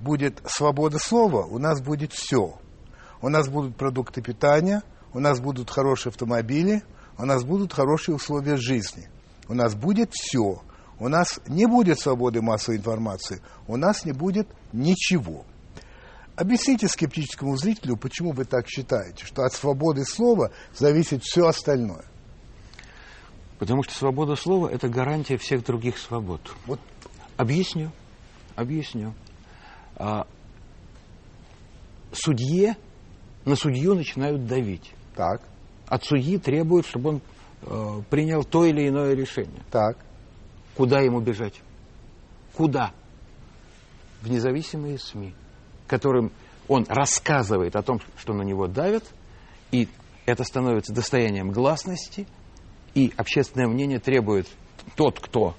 будет 0.00 0.42
свобода 0.46 0.98
слова, 0.98 1.46
у 1.46 1.58
нас 1.58 1.80
будет 1.80 2.12
все. 2.12 2.58
У 3.20 3.28
нас 3.28 3.48
будут 3.48 3.76
продукты 3.76 4.20
питания, 4.20 4.82
у 5.14 5.20
нас 5.20 5.40
будут 5.40 5.70
хорошие 5.70 6.10
автомобили, 6.10 6.82
у 7.16 7.24
нас 7.24 7.44
будут 7.44 7.72
хорошие 7.72 8.16
условия 8.16 8.56
жизни. 8.56 9.08
У 9.48 9.54
нас 9.54 9.76
будет 9.76 10.10
все 10.12 10.62
у 10.98 11.08
нас 11.08 11.40
не 11.46 11.66
будет 11.66 11.98
свободы 11.98 12.42
массовой 12.42 12.78
информации, 12.78 13.40
у 13.66 13.76
нас 13.76 14.04
не 14.04 14.12
будет 14.12 14.48
ничего. 14.72 15.44
Объясните 16.36 16.88
скептическому 16.88 17.56
зрителю, 17.56 17.96
почему 17.96 18.32
вы 18.32 18.44
так 18.44 18.66
считаете, 18.68 19.24
что 19.24 19.42
от 19.42 19.52
свободы 19.52 20.04
слова 20.04 20.50
зависит 20.74 21.22
все 21.22 21.46
остальное. 21.46 22.04
Потому 23.58 23.82
что 23.82 23.94
свобода 23.94 24.34
слова– 24.34 24.68
это 24.72 24.88
гарантия 24.88 25.36
всех 25.36 25.64
других 25.64 25.98
свобод. 25.98 26.40
Вот. 26.66 26.80
Объясню. 27.36 27.92
Объясню. 28.56 29.14
А, 29.94 30.26
судье, 32.12 32.76
на 33.44 33.54
судью 33.54 33.94
начинают 33.94 34.46
давить. 34.46 34.92
Так. 35.14 35.42
От 35.86 36.04
судьи 36.04 36.38
требуют, 36.38 36.86
чтобы 36.86 37.10
он 37.10 37.22
э, 37.62 38.02
принял 38.10 38.42
то 38.42 38.64
или 38.64 38.88
иное 38.88 39.14
решение. 39.14 39.62
Так. 39.70 39.98
Куда 40.76 41.00
ему 41.00 41.20
бежать? 41.20 41.60
Куда? 42.54 42.92
В 44.22 44.30
независимые 44.30 44.98
СМИ, 44.98 45.34
которым 45.86 46.32
он 46.68 46.86
рассказывает 46.88 47.76
о 47.76 47.82
том, 47.82 48.00
что 48.16 48.32
на 48.32 48.42
него 48.42 48.66
давят, 48.66 49.04
и 49.70 49.88
это 50.26 50.44
становится 50.44 50.92
достоянием 50.92 51.50
гласности, 51.50 52.26
и 52.94 53.12
общественное 53.16 53.66
мнение 53.66 53.98
требует 53.98 54.48
тот, 54.96 55.18
кто 55.18 55.56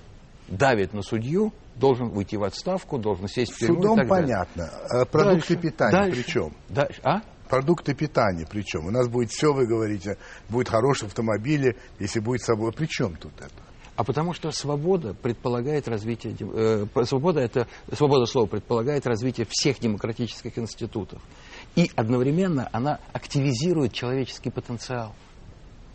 давит 0.48 0.94
на 0.94 1.02
судью, 1.02 1.54
должен 1.76 2.16
уйти 2.16 2.38
в 2.38 2.44
отставку, 2.44 2.98
должен 2.98 3.28
сесть 3.28 3.54
в 3.54 3.58
тюрьму 3.58 3.82
Судом 3.82 3.96
и 3.96 4.02
так 4.02 4.10
понятно. 4.10 4.72
Далее. 4.90 5.06
Продукты 5.06 5.56
дальше, 5.56 5.56
питания 5.58 5.92
дальше, 5.92 6.24
причем? 6.24 6.54
Дальше, 6.70 7.02
а? 7.04 7.22
Продукты 7.50 7.94
питания 7.94 8.48
причем? 8.50 8.86
У 8.88 8.92
нас 8.92 9.08
будет 9.08 9.32
все, 9.32 9.54
вы 9.54 9.66
говорите, 9.68 10.18
будет 10.50 10.70
хороший 10.70 11.08
автомобиль, 11.08 11.78
если 12.00 12.20
будет 12.20 12.42
с 12.42 12.46
собой. 12.46 12.72
При 12.72 12.86
чем 12.86 13.16
тут 13.16 13.34
это? 13.40 13.63
А 13.96 14.04
потому 14.04 14.34
что 14.34 14.52
свобода 14.52 15.14
предполагает 15.14 15.88
развитие... 15.88 16.36
Э, 16.40 16.86
свобода, 17.06 17.42
это, 17.42 17.68
свобода 17.92 18.26
слова 18.26 18.48
предполагает 18.48 19.06
развитие 19.06 19.46
всех 19.48 19.80
демократических 19.80 20.58
институтов. 20.58 21.22
И 21.76 21.92
одновременно 21.96 22.70
она 22.72 23.00
активизирует 23.12 23.94
человеческий 23.94 24.50
потенциал. 24.50 25.14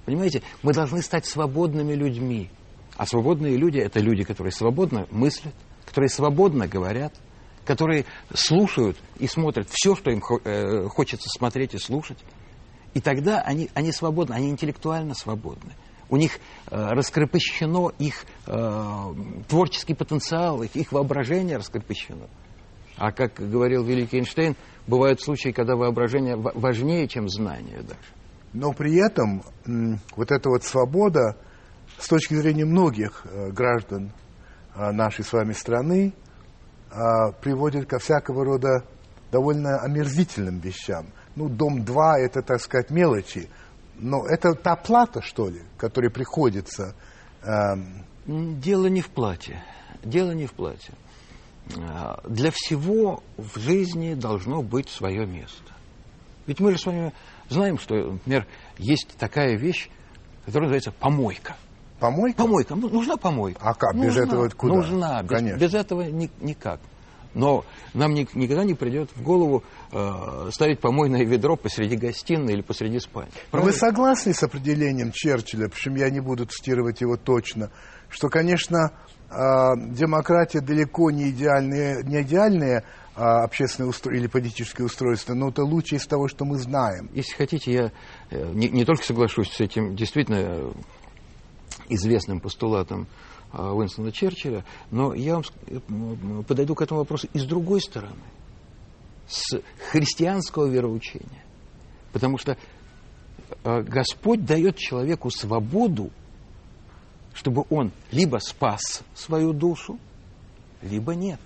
Понимаете, 0.04 0.42
мы 0.62 0.72
должны 0.72 1.02
стать 1.02 1.26
свободными 1.26 1.94
людьми. 1.94 2.50
А 2.96 3.04
свободные 3.04 3.56
люди– 3.56 3.78
это 3.80 3.98
люди, 3.98 4.22
которые 4.22 4.52
свободно 4.52 5.06
мыслят, 5.10 5.54
которые 5.84 6.08
свободно 6.08 6.68
говорят, 6.68 7.14
которые 7.64 8.06
слушают 8.32 8.96
и 9.18 9.26
смотрят 9.26 9.68
все, 9.70 9.96
что 9.96 10.10
им 10.10 10.22
э, 10.44 10.84
хочется 10.88 11.28
смотреть 11.28 11.74
и 11.74 11.78
слушать. 11.78 12.18
И 12.94 13.00
тогда 13.00 13.40
они, 13.40 13.70
они 13.74 13.90
свободны, 13.90 14.34
они 14.34 14.50
интеллектуально 14.50 15.14
свободны 15.14 15.72
у 16.10 16.16
них 16.16 16.38
э, 16.70 16.76
раскрепощено 16.76 17.90
их 17.98 18.24
э, 18.46 19.14
творческий 19.48 19.94
потенциал, 19.94 20.62
их, 20.62 20.74
их 20.76 20.92
воображение 20.92 21.56
раскрепощено. 21.56 22.28
А 22.96 23.12
как 23.12 23.34
говорил 23.34 23.84
великий 23.84 24.18
Эйнштейн, 24.18 24.56
бывают 24.86 25.20
случаи, 25.20 25.50
когда 25.50 25.76
воображение 25.76 26.36
важнее, 26.36 27.06
чем 27.06 27.28
знание 27.28 27.82
даже. 27.82 28.00
Но 28.52 28.72
при 28.72 28.96
этом 28.96 29.42
вот 30.16 30.32
эта 30.32 30.48
вот 30.48 30.64
свобода, 30.64 31.36
с 31.98 32.08
точки 32.08 32.34
зрения 32.34 32.64
многих 32.64 33.24
э, 33.24 33.50
граждан 33.50 34.12
нашей 34.74 35.24
с 35.24 35.32
вами 35.32 35.54
страны, 35.54 36.12
приводит 37.42 37.88
ко 37.88 37.98
всякого 37.98 38.44
рода 38.44 38.84
довольно 39.32 39.80
омерзительным 39.80 40.60
вещам. 40.60 41.06
Ну, 41.36 41.48
дом-2 41.48 42.14
это, 42.18 42.42
так 42.42 42.60
сказать, 42.60 42.90
мелочи. 42.90 43.48
Но 43.98 44.26
это 44.26 44.54
та 44.54 44.76
плата, 44.76 45.20
что 45.22 45.48
ли, 45.48 45.62
которая 45.76 46.10
приходится... 46.10 46.94
Эм... 47.42 48.04
Дело 48.26 48.86
не 48.86 49.00
в 49.00 49.08
плате. 49.08 49.62
Дело 50.04 50.32
не 50.32 50.46
в 50.46 50.52
плате. 50.52 50.92
А, 51.76 52.20
для 52.28 52.50
всего 52.50 53.22
в 53.36 53.58
жизни 53.58 54.14
должно 54.14 54.62
быть 54.62 54.88
свое 54.88 55.26
место. 55.26 55.72
Ведь 56.46 56.60
мы 56.60 56.72
же 56.72 56.78
с 56.78 56.86
вами 56.86 57.12
знаем, 57.48 57.78
что, 57.78 57.94
например, 57.94 58.46
есть 58.78 59.16
такая 59.18 59.56
вещь, 59.56 59.90
которая 60.44 60.68
называется 60.68 60.92
помойка. 60.92 61.56
Помойка? 61.98 62.38
Помойка. 62.38 62.74
Ну, 62.74 62.88
нужна 62.88 63.16
помойка. 63.16 63.60
А 63.62 63.74
как? 63.74 63.94
Нужна, 63.94 64.08
без 64.08 64.16
этого 64.16 64.48
куда? 64.50 64.74
Нужна. 64.74 65.22
Без, 65.22 65.58
без 65.58 65.74
этого 65.74 66.02
ни, 66.02 66.30
никак. 66.40 66.80
Но 67.34 67.64
нам 67.94 68.14
ни, 68.14 68.26
никогда 68.34 68.64
не 68.64 68.74
придет 68.74 69.10
в 69.14 69.22
голову 69.22 69.62
э, 69.92 70.50
ставить 70.50 70.80
помойное 70.80 71.24
ведро 71.24 71.56
посреди 71.56 71.96
гостиной 71.96 72.54
или 72.54 72.62
посреди 72.62 72.98
спальни. 72.98 73.32
Вы 73.52 73.72
согласны 73.72 74.32
с 74.32 74.42
определением 74.42 75.12
Черчилля, 75.12 75.68
причем 75.68 75.94
я 75.96 76.10
не 76.10 76.20
буду 76.20 76.46
цитировать 76.46 77.00
его 77.00 77.16
точно, 77.16 77.70
что, 78.08 78.28
конечно, 78.28 78.92
э, 79.30 79.34
демократия 79.90 80.60
далеко 80.60 81.10
не 81.10 81.30
идеальные, 81.30 82.02
не 82.04 82.22
идеальные 82.22 82.84
э, 83.14 83.20
общественные 83.20 83.90
устро... 83.90 84.14
или 84.16 84.26
политические 84.26 84.86
устройства, 84.86 85.34
но 85.34 85.50
это 85.50 85.64
лучше 85.64 85.96
из 85.96 86.06
того, 86.06 86.28
что 86.28 86.44
мы 86.44 86.58
знаем. 86.58 87.10
Если 87.12 87.34
хотите, 87.34 87.72
я 87.72 87.92
э, 88.30 88.52
не, 88.54 88.68
не 88.68 88.84
только 88.84 89.04
соглашусь 89.04 89.52
с 89.52 89.60
этим 89.60 89.94
действительно 89.94 90.38
э, 90.38 90.72
известным 91.90 92.40
постулатом 92.40 93.06
Уинстона 93.52 94.12
Черчилля, 94.12 94.64
но 94.90 95.14
я 95.14 95.34
вам 95.34 96.44
подойду 96.44 96.74
к 96.74 96.82
этому 96.82 97.00
вопросу 97.00 97.28
и 97.32 97.38
с 97.38 97.44
другой 97.44 97.80
стороны, 97.80 98.14
с 99.26 99.60
христианского 99.90 100.66
вероучения. 100.66 101.44
Потому 102.12 102.38
что 102.38 102.56
а, 103.64 103.82
Господь 103.82 104.44
дает 104.44 104.76
человеку 104.76 105.30
свободу 105.30 106.10
чтобы 107.38 107.64
он 107.70 107.92
либо 108.10 108.38
спас 108.38 109.04
свою 109.14 109.52
душу, 109.52 109.96
либо 110.82 111.14
нет. 111.14 111.38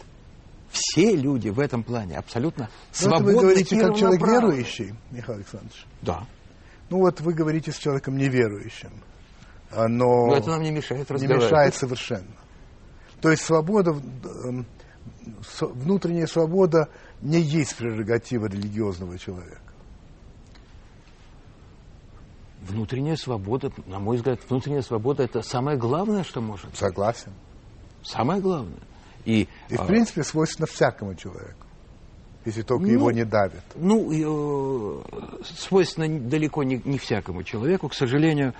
Все 0.71 1.15
люди 1.15 1.51
в 1.51 1.61
этом 1.61 1.83
плане 1.83 2.17
абсолютно 2.17 2.71
свободны. 2.93 3.33
Ну, 3.33 3.37
вы 3.37 3.43
говорите, 3.43 3.79
как 3.79 3.97
человек 3.99 4.23
равноправны. 4.23 4.55
верующий, 4.55 4.95
Михаил 5.11 5.37
Александрович. 5.37 5.85
Да. 6.01 6.27
Ну 6.89 7.01
вот 7.01 7.21
вы 7.21 7.35
говорите 7.35 7.73
с 7.73 7.77
человеком 7.77 8.17
неверующим. 8.17 8.91
Но, 9.75 10.27
Но 10.27 10.37
это 10.37 10.51
нам 10.51 10.63
не 10.63 10.71
мешает 10.71 11.09
не 11.09 11.15
разговаривать. 11.15 11.45
мешает 11.51 11.75
совершенно. 11.75 12.27
То 13.21 13.31
есть 13.31 13.43
свобода, 13.45 13.93
эм, 14.45 14.67
внутренняя 15.61 16.27
свобода 16.27 16.89
не 17.21 17.41
есть 17.41 17.77
прерогатива 17.77 18.47
религиозного 18.47 19.19
человека. 19.19 19.61
Внутренняя 22.61 23.17
свобода, 23.17 23.73
на 23.87 23.99
мой 23.99 24.17
взгляд, 24.19 24.39
внутренняя 24.49 24.83
свобода 24.83 25.25
это 25.25 25.43
самое 25.43 25.77
главное, 25.77 26.23
что 26.23 26.41
может. 26.41 26.77
Согласен. 26.77 27.33
Самое 28.05 28.41
главное. 28.41 28.79
И, 29.25 29.49
И, 29.69 29.77
в 29.77 29.81
а, 29.81 29.85
принципе, 29.85 30.23
свойственно 30.23 30.67
всякому 30.67 31.15
человеку, 31.15 31.67
если 32.45 32.63
только 32.63 32.87
Ну, 32.87 32.93
его 32.93 33.11
не 33.11 33.25
давят. 33.25 33.65
Ну, 33.75 34.11
э, 34.13 35.03
свойственно 35.45 36.05
не- 36.05 36.21
далеко 36.21 36.63
не, 36.63 36.81
не 36.85 36.99
всякому 36.99 37.43
человеку, 37.43 37.89
к 37.89 37.95
сожалению, 37.95 38.55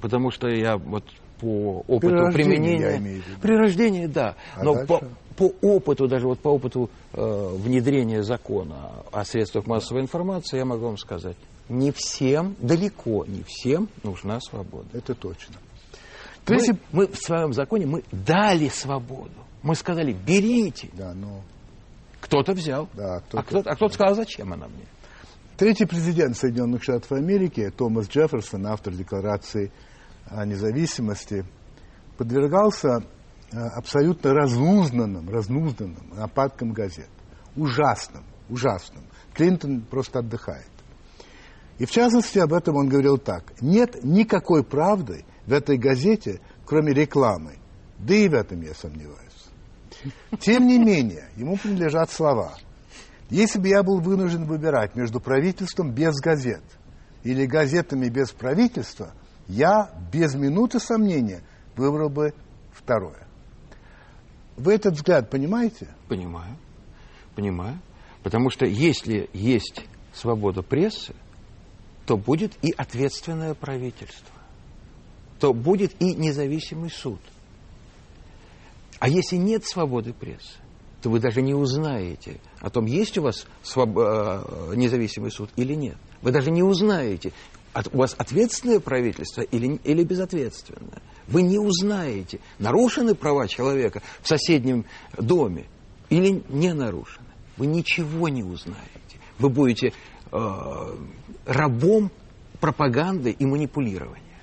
потому 0.00 0.30
что 0.30 0.48
я 0.48 0.76
вот 0.76 1.04
по 1.40 1.84
опыту 1.88 2.00
При 2.00 2.10
рождении, 2.12 2.44
применения... 2.44 3.22
При 3.42 3.56
рождении, 3.56 4.06
да. 4.06 4.36
А 4.56 4.62
Но 4.64 4.74
дальше? 4.74 4.86
по, 4.86 5.00
по 5.36 5.66
опыту, 5.66 6.06
даже 6.06 6.26
вот 6.26 6.38
по 6.40 6.48
опыту 6.48 6.90
э, 7.12 7.48
внедрения 7.56 8.22
закона 8.22 8.92
о 9.12 9.24
средствах 9.24 9.66
массовой 9.66 10.02
информации, 10.02 10.58
я 10.58 10.64
могу 10.64 10.86
вам 10.86 10.96
сказать, 10.96 11.36
не 11.68 11.92
всем, 11.92 12.54
далеко 12.60 13.24
не 13.26 13.42
всем 13.46 13.88
нужна 14.02 14.40
свобода. 14.40 14.86
Это 14.92 15.14
точно. 15.14 15.56
Мы, 16.46 16.56
Третий... 16.58 16.78
мы 16.92 17.06
в 17.06 17.16
своем 17.16 17.52
законе 17.52 17.86
мы 17.86 18.04
дали 18.12 18.68
свободу. 18.68 19.32
Мы 19.62 19.74
сказали, 19.74 20.12
берите. 20.12 20.90
Да, 20.92 21.14
ну, 21.14 21.40
Кто-то 22.20 22.52
взял. 22.52 22.88
Да, 22.92 23.16
а 23.16 23.20
кто-то- 23.20 23.70
а 23.70 23.74
кто-то 23.74 23.94
сказал, 23.94 24.14
зачем 24.14 24.52
она 24.52 24.66
мне? 24.68 24.84
Третий 25.56 25.84
президент 25.86 26.36
Соединенных 26.36 26.82
Штатов 26.82 27.12
Америки, 27.12 27.72
Томас 27.76 28.08
Джефферсон, 28.08 28.66
автор 28.66 28.92
Декларации 28.92 29.70
о 30.26 30.44
независимости, 30.44 31.44
подвергался 32.16 33.04
э, 33.52 33.56
абсолютно 33.56 34.34
разнузданным, 34.34 35.30
разнузданным 35.30 36.10
нападкам 36.16 36.72
газет. 36.72 37.08
Ужасным, 37.54 38.24
ужасным. 38.48 39.04
Клинтон 39.32 39.82
просто 39.82 40.18
отдыхает. 40.18 40.66
И 41.78 41.86
в 41.86 41.90
частности 41.92 42.38
об 42.38 42.52
этом 42.52 42.74
он 42.74 42.88
говорил 42.88 43.18
так. 43.18 43.52
Нет 43.60 44.02
никакой 44.02 44.64
правды 44.64 45.24
в 45.46 45.52
этой 45.52 45.78
газете, 45.78 46.40
кроме 46.66 46.92
рекламы. 46.92 47.58
Да 48.00 48.12
и 48.12 48.28
в 48.28 48.34
этом 48.34 48.60
я 48.60 48.74
сомневаюсь. 48.74 49.20
Тем 50.40 50.66
не 50.66 50.78
менее, 50.78 51.28
ему 51.36 51.56
принадлежат 51.56 52.10
слова. 52.10 52.54
Если 53.30 53.58
бы 53.58 53.68
я 53.68 53.82
был 53.82 54.00
вынужден 54.00 54.44
выбирать 54.44 54.94
между 54.94 55.20
правительством 55.20 55.92
без 55.92 56.14
газет 56.20 56.62
или 57.22 57.46
газетами 57.46 58.08
без 58.08 58.32
правительства, 58.32 59.12
я 59.48 59.90
без 60.12 60.34
минуты 60.34 60.78
сомнения 60.78 61.42
выбрал 61.76 62.10
бы 62.10 62.34
второе. 62.72 63.26
Вы 64.56 64.74
этот 64.74 64.94
взгляд 64.94 65.30
понимаете? 65.30 65.88
Понимаю. 66.08 66.56
Понимаю. 67.34 67.80
Потому 68.22 68.50
что 68.50 68.66
если 68.66 69.28
есть 69.32 69.86
свобода 70.12 70.62
прессы, 70.62 71.14
то 72.06 72.16
будет 72.16 72.52
и 72.62 72.72
ответственное 72.76 73.54
правительство, 73.54 74.34
то 75.40 75.52
будет 75.52 76.00
и 76.00 76.14
независимый 76.14 76.90
суд. 76.90 77.20
А 79.00 79.08
если 79.08 79.36
нет 79.36 79.64
свободы 79.64 80.12
прессы, 80.12 80.58
то 81.04 81.10
вы 81.10 81.20
даже 81.20 81.42
не 81.42 81.52
узнаете 81.52 82.40
о 82.62 82.70
том, 82.70 82.86
есть 82.86 83.18
у 83.18 83.22
вас 83.22 83.46
своб- 83.62 84.00
э, 84.00 84.74
независимый 84.74 85.30
суд 85.30 85.50
или 85.54 85.74
нет. 85.74 85.96
Вы 86.22 86.32
даже 86.32 86.50
не 86.50 86.62
узнаете, 86.62 87.34
у 87.92 87.98
вас 87.98 88.14
ответственное 88.16 88.80
правительство 88.80 89.42
или, 89.42 89.78
или 89.84 90.02
безответственное. 90.02 91.02
Вы 91.28 91.42
не 91.42 91.58
узнаете, 91.58 92.40
нарушены 92.58 93.14
права 93.14 93.48
человека 93.48 94.00
в 94.22 94.28
соседнем 94.28 94.86
доме 95.18 95.66
или 96.08 96.42
не 96.48 96.72
нарушены. 96.72 97.26
Вы 97.58 97.66
ничего 97.66 98.30
не 98.30 98.42
узнаете. 98.42 99.20
Вы 99.38 99.50
будете 99.50 99.92
э, 100.32 100.96
рабом 101.44 102.10
пропаганды 102.60 103.30
и 103.30 103.44
манипулирования. 103.44 104.40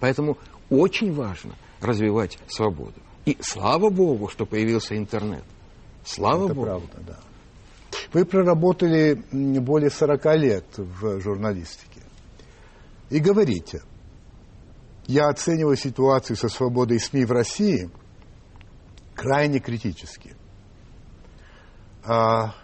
Поэтому 0.00 0.38
очень 0.70 1.12
важно 1.12 1.56
развивать 1.82 2.38
свободу. 2.48 2.94
И 3.26 3.36
слава 3.42 3.90
Богу, 3.90 4.28
что 4.28 4.46
появился 4.46 4.96
интернет. 4.96 5.44
Слава 6.04 6.46
Это 6.46 6.54
Богу. 6.54 6.66
правда, 6.66 6.96
да. 7.06 7.18
Вы 8.12 8.24
проработали 8.24 9.22
более 9.60 9.90
40 9.90 10.24
лет 10.36 10.64
в 10.76 11.20
журналистике. 11.20 12.02
И 13.10 13.18
говорите, 13.18 13.82
я 15.06 15.28
оцениваю 15.28 15.76
ситуацию 15.76 16.36
со 16.36 16.48
свободой 16.48 17.00
СМИ 17.00 17.24
в 17.24 17.32
России 17.32 17.90
крайне 19.14 19.58
критически. 19.58 20.34
А 22.04 22.54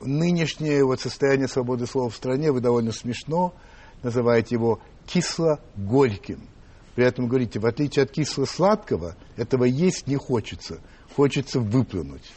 нынешнее 0.00 0.84
вот 0.84 1.00
состояние 1.00 1.48
свободы 1.48 1.86
слова 1.86 2.10
в 2.10 2.16
стране 2.16 2.52
вы 2.52 2.60
довольно 2.60 2.92
смешно 2.92 3.54
называете 4.02 4.54
его 4.54 4.80
кисло-горьким. 5.06 6.40
При 6.94 7.04
этом 7.04 7.28
говорите, 7.28 7.60
в 7.60 7.66
отличие 7.66 8.04
от 8.04 8.10
кисло-сладкого, 8.10 9.16
этого 9.36 9.64
есть 9.64 10.06
не 10.06 10.16
хочется, 10.16 10.80
хочется 11.20 11.60
выплюнуть. 11.60 12.32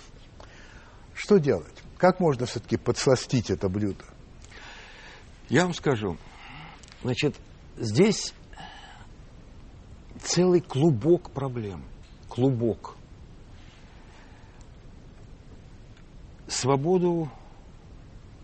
Что 1.13 1.38
делать? 1.38 1.74
Как 1.98 2.19
можно 2.19 2.46
все-таки 2.46 2.76
подсластить 2.76 3.50
это 3.50 3.69
блюдо? 3.69 4.04
Я 5.48 5.63
вам 5.63 5.74
скажу, 5.74 6.17
значит, 7.02 7.34
здесь 7.78 8.34
целый 10.22 10.60
клубок 10.60 11.32
проблем. 11.32 11.86
Клубок. 12.28 12.98
Свободу 16.50 17.32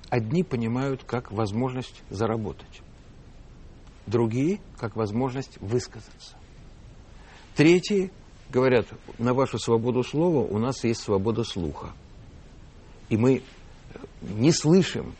одни 0.10 0.44
понимают 0.44 1.04
как 1.04 1.34
возможность 1.34 2.02
заработать, 2.10 2.80
другие 4.08 4.62
как 4.78 4.96
возможность 4.96 5.60
высказаться. 5.60 6.38
Третьи 7.58 8.14
говорят, 8.50 8.88
на 9.18 9.34
вашу 9.34 9.60
свободу 9.60 10.04
слова 10.04 10.40
у 10.40 10.58
нас 10.58 10.84
есть 10.84 11.02
свобода 11.02 11.44
слуха. 11.44 11.92
И 13.10 13.18
мы 13.18 13.44
не 14.22 14.52
слышим 14.52 15.14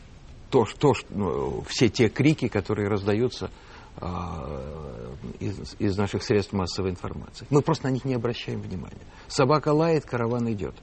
то, 0.50 0.64
что, 0.64 0.92
ну, 1.10 1.62
все 1.68 1.88
те 1.88 2.08
крики, 2.08 2.48
которые 2.48 2.88
раздаются 2.88 3.50
а, 3.96 5.12
из, 5.38 5.76
из 5.78 5.96
наших 5.96 6.22
средств 6.22 6.52
массовой 6.52 6.90
информации. 6.90 7.46
Мы 7.50 7.62
просто 7.62 7.86
на 7.88 7.92
них 7.92 8.04
не 8.04 8.14
обращаем 8.14 8.60
внимания. 8.60 9.00
Собака 9.28 9.72
лает, 9.72 10.04
караван 10.04 10.50
идет. 10.52 10.74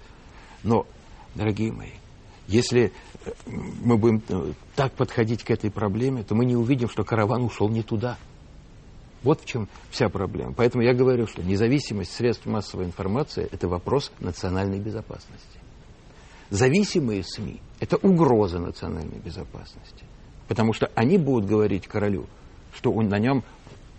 Но, 0.63 0.85
дорогие 1.35 1.71
мои, 1.71 1.91
если 2.47 2.93
э, 3.25 3.31
мы 3.83 3.97
будем 3.97 4.23
э, 4.29 4.53
так 4.75 4.93
подходить 4.93 5.43
к 5.43 5.51
этой 5.51 5.69
проблеме, 5.69 6.23
то 6.23 6.33
мы 6.33 6.45
не 6.45 6.55
увидим, 6.55 6.89
что 6.89 7.03
караван 7.03 7.43
ушел 7.43 7.69
не 7.69 7.83
туда. 7.83 8.17
Вот 9.23 9.41
в 9.41 9.45
чем 9.45 9.67
вся 9.89 10.09
проблема. 10.09 10.53
Поэтому 10.53 10.83
я 10.83 10.93
говорю, 10.93 11.27
что 11.27 11.43
независимость 11.43 12.13
средств 12.13 12.45
массовой 12.45 12.85
информации– 12.85 13.47
это 13.51 13.67
вопрос 13.67 14.11
национальной 14.19 14.79
безопасности. 14.79 15.59
Зависимые 16.49 17.23
СМИ– 17.23 17.59
это 17.79 17.97
угроза 17.97 18.59
национальной 18.59 19.19
безопасности. 19.19 20.05
Потому 20.47 20.73
что 20.73 20.89
они 20.95 21.17
будут 21.17 21.49
говорить 21.49 21.87
королю, 21.87 22.27
что 22.73 22.91
он, 22.91 23.09
на 23.09 23.19
нем 23.19 23.43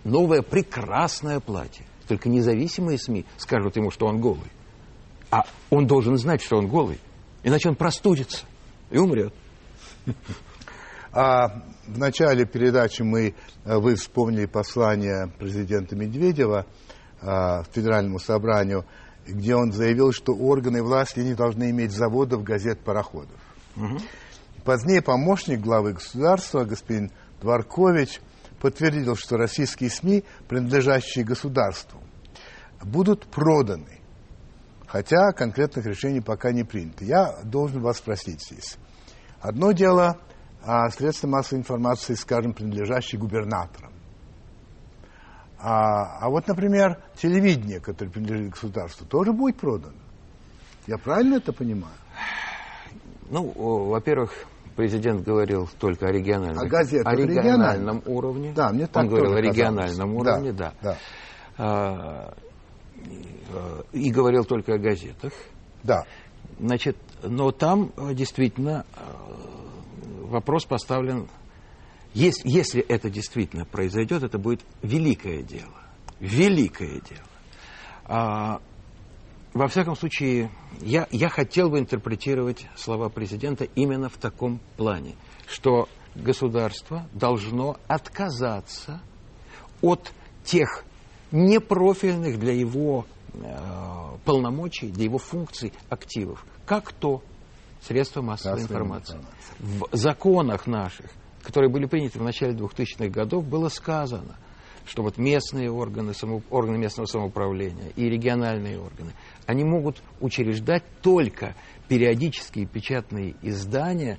новое 0.04 0.42
прекрасное 0.42 1.40
платье. 1.40 1.84
Только 2.06 2.28
независимые 2.28 2.98
СМИ 2.98 3.26
скажут 3.36 3.76
ему, 3.76 3.90
что 3.90 4.06
он 4.06 4.20
голый. 4.20 4.50
А 5.30 5.44
он 5.68 5.86
должен 5.86 6.16
знать, 6.16 6.42
что 6.42 6.56
он 6.56 6.68
голый. 6.68 6.98
Иначе 7.42 7.68
он 7.68 7.74
простудится 7.74 8.46
и 8.90 8.98
умрет. 8.98 9.34
А 11.12 11.62
в 11.86 11.98
начале 11.98 12.44
передачи 12.44 13.02
мы, 13.02 13.34
э, 13.64 13.76
вы 13.78 13.94
вспомнили 13.94 14.46
послание 14.46 15.28
президента 15.38 15.96
Медведева 15.96 16.66
а, 17.20 17.64
Федеральному 17.72 18.20
собранию, 18.20 18.84
где 19.26 19.56
он 19.56 19.72
заявил, 19.72 20.12
что 20.12 20.32
органы 20.32 20.82
власти 20.82 21.20
не 21.20 21.34
должны 21.34 21.70
иметь 21.70 21.92
заводов, 21.92 22.44
газет, 22.44 22.80
пароходов. 22.80 23.36
Позднее 24.64 25.02
помощник 25.02 25.60
главы 25.60 25.94
государства, 25.94 26.64
господин 26.64 27.10
Дворкович, 27.40 28.20
подтвердил, 28.60 29.16
что 29.16 29.36
российские 29.36 29.90
СМИ, 29.90 30.24
принадлежащие 30.46 31.24
государству, 31.24 32.00
будут 32.82 33.26
проданы. 33.26 33.98
Хотя 34.86 35.32
конкретных 35.32 35.86
решений 35.86 36.20
пока 36.20 36.52
не 36.52 36.64
принято. 36.64 37.04
Я 37.04 37.36
должен 37.44 37.80
вас 37.80 37.98
спросить 37.98 38.42
здесь. 38.42 38.76
Одно 39.40 39.72
дело 39.72 40.18
а, 40.68 40.90
средства 40.90 41.28
массовой 41.28 41.60
информации, 41.60 42.12
скажем, 42.12 42.52
принадлежащие 42.52 43.18
губернаторам. 43.18 43.90
А, 45.58 46.18
а 46.20 46.28
вот, 46.28 46.46
например, 46.46 46.98
телевидение, 47.16 47.80
которое 47.80 48.10
принадлежит 48.10 48.50
государству, 48.50 49.06
тоже 49.06 49.32
будет 49.32 49.56
продано. 49.56 49.96
Я 50.86 50.98
правильно 50.98 51.36
это 51.36 51.54
понимаю? 51.54 51.94
Ну, 53.30 53.50
во-первых, 53.88 54.30
президент 54.76 55.24
говорил 55.24 55.70
только 55.78 56.06
о 56.06 56.12
региональном, 56.12 56.62
а 56.62 56.68
газета 56.68 57.08
о 57.08 57.14
региональном 57.14 58.02
уровне. 58.04 58.52
Да, 58.54 58.68
мне 58.70 58.86
так 58.86 59.04
Он 59.04 59.08
говорил 59.08 59.32
о 59.32 59.36
казалось. 59.36 59.56
региональном 59.56 60.14
уровне, 60.16 60.52
да. 60.52 60.74
да. 60.82 60.90
да. 60.92 60.98
А, 61.56 62.34
и 63.92 64.10
говорил 64.10 64.44
только 64.44 64.74
о 64.74 64.78
газетах. 64.78 65.32
Да. 65.82 66.04
Значит, 66.60 66.98
но 67.22 67.52
там 67.52 67.92
э, 67.96 68.12
действительно 68.12 68.84
э, 68.94 69.57
вопрос 70.28 70.64
поставлен, 70.64 71.28
если, 72.14 72.48
если 72.48 72.82
это 72.82 73.10
действительно 73.10 73.64
произойдет, 73.64 74.22
это 74.22 74.38
будет 74.38 74.60
великое 74.82 75.42
дело. 75.42 75.74
Великое 76.20 77.00
дело. 77.00 77.26
А, 78.04 78.60
во 79.54 79.68
всяком 79.68 79.96
случае, 79.96 80.50
я, 80.80 81.06
я 81.10 81.28
хотел 81.28 81.70
бы 81.70 81.78
интерпретировать 81.78 82.66
слова 82.76 83.08
президента 83.08 83.64
именно 83.64 84.08
в 84.08 84.16
таком 84.16 84.60
плане, 84.76 85.14
что 85.46 85.88
государство 86.14 87.06
должно 87.12 87.76
отказаться 87.86 89.00
от 89.80 90.12
тех 90.44 90.84
непрофильных 91.30 92.38
для 92.38 92.52
его 92.52 93.06
э, 93.34 94.18
полномочий, 94.24 94.88
для 94.88 95.04
его 95.04 95.18
функций 95.18 95.72
активов, 95.88 96.44
как 96.66 96.92
то 96.92 97.22
средства 97.82 98.22
массовой 98.22 98.62
информации. 98.62 99.16
информации. 99.16 99.88
В 99.90 99.96
законах 99.96 100.66
наших, 100.66 101.10
которые 101.42 101.70
были 101.70 101.86
приняты 101.86 102.18
в 102.18 102.22
начале 102.22 102.52
2000-х 102.54 103.08
годов, 103.08 103.46
было 103.46 103.68
сказано, 103.68 104.36
что 104.84 105.02
вот 105.02 105.18
местные 105.18 105.70
органы, 105.70 106.14
само, 106.14 106.42
органы 106.50 106.78
местного 106.78 107.06
самоуправления 107.06 107.90
и 107.96 108.08
региональные 108.08 108.80
органы, 108.80 109.12
они 109.46 109.64
могут 109.64 110.02
учреждать 110.20 110.82
только 111.02 111.54
периодические 111.88 112.66
печатные 112.66 113.34
издания, 113.42 114.18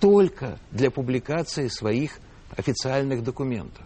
только 0.00 0.58
для 0.70 0.90
публикации 0.90 1.68
своих 1.68 2.18
официальных 2.56 3.22
документов. 3.22 3.84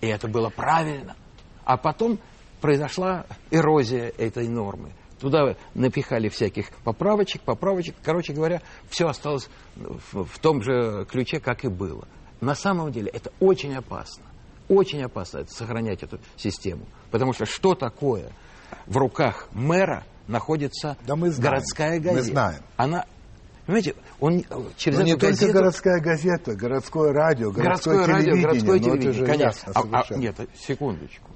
И 0.00 0.06
это 0.06 0.28
было 0.28 0.50
правильно. 0.50 1.16
А 1.64 1.76
потом 1.76 2.18
произошла 2.60 3.26
эрозия 3.50 4.12
этой 4.18 4.48
нормы. 4.48 4.92
Туда 5.22 5.54
напихали 5.74 6.28
всяких 6.28 6.70
поправочек, 6.82 7.42
поправочек. 7.42 7.94
Короче 8.02 8.32
говоря, 8.32 8.60
все 8.90 9.06
осталось 9.06 9.48
в, 9.76 10.24
в 10.24 10.38
том 10.40 10.60
же 10.62 11.06
ключе, 11.08 11.38
как 11.38 11.64
и 11.64 11.68
было. 11.68 12.08
На 12.40 12.56
самом 12.56 12.90
деле 12.90 13.08
это 13.08 13.30
очень 13.38 13.72
опасно. 13.76 14.24
Очень 14.68 15.04
опасно 15.04 15.38
это, 15.38 15.54
сохранять 15.54 16.02
эту 16.02 16.18
систему. 16.36 16.86
Потому 17.12 17.32
что 17.34 17.46
что 17.46 17.76
такое 17.76 18.32
в 18.88 18.96
руках 18.96 19.46
мэра 19.52 20.02
находится 20.26 20.96
Да 21.06 21.14
мы 21.14 21.30
знаем, 21.30 21.52
городская 21.52 22.00
газета? 22.00 22.14
мы 22.16 22.22
знаем. 22.22 22.62
Она, 22.76 23.06
понимаете, 23.66 23.94
он 24.18 24.42
через 24.76 24.98
Но 24.98 25.02
эту 25.04 25.06
не 25.06 25.12
только 25.12 25.26
газету... 25.28 25.52
городская 25.52 26.00
газета, 26.00 26.54
городское 26.56 27.12
радио, 27.12 27.52
городское, 27.52 27.94
Городское 27.94 28.16
радио, 28.16 28.32
телевидение. 28.32 28.42
городское 28.42 28.78
телевидение, 28.80 29.12
же 29.12 29.24
конечно. 29.26 29.44
ясно 29.68 29.72
А- 29.76 30.04
а, 30.10 30.14
нет, 30.16 30.36
секундочку. 30.58 31.28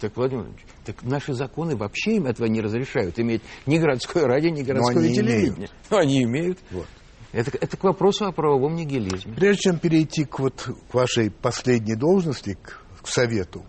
Так, 0.00 0.16
Владимир 0.16 0.44
Владимирович, 0.44 0.66
так 0.84 1.02
наши 1.02 1.34
законы 1.34 1.76
вообще 1.76 2.16
им 2.16 2.26
этого 2.26 2.46
не 2.46 2.60
разрешают. 2.60 3.18
Иметь 3.18 3.42
ни 3.66 3.78
городское 3.78 4.24
радио, 4.26 4.50
ни 4.50 4.62
городское 4.62 5.08
телевидение. 5.08 5.56
имеют. 5.56 5.72
Но 5.90 5.98
они 5.98 6.22
имеют. 6.22 6.58
Вот. 6.70 6.86
Это, 7.32 7.50
это 7.60 7.76
к 7.76 7.84
вопросу 7.84 8.26
о 8.26 8.32
правовом 8.32 8.74
нигилизме. 8.74 9.34
Прежде 9.34 9.62
чем 9.62 9.78
перейти 9.78 10.24
к, 10.24 10.38
вот, 10.38 10.70
к 10.90 10.94
вашей 10.94 11.30
последней 11.30 11.96
должности, 11.96 12.56
к, 12.62 12.82
к 13.02 13.08
совету, 13.08 13.64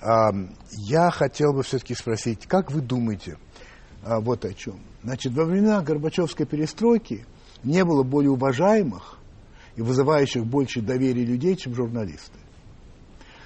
а, 0.00 0.30
я 0.72 1.10
хотел 1.10 1.52
бы 1.52 1.62
все-таки 1.62 1.94
спросить, 1.94 2.46
как 2.46 2.72
вы 2.72 2.80
думаете 2.80 3.36
а, 4.02 4.20
вот 4.20 4.44
о 4.44 4.54
чем? 4.54 4.80
Значит, 5.04 5.32
во 5.34 5.44
времена 5.44 5.80
Горбачевской 5.82 6.46
перестройки 6.46 7.24
не 7.62 7.84
было 7.84 8.02
более 8.02 8.30
уважаемых 8.30 9.18
и 9.76 9.82
вызывающих 9.82 10.44
больше 10.44 10.80
доверия 10.80 11.24
людей, 11.24 11.56
чем 11.56 11.74
журналисты. 11.74 12.38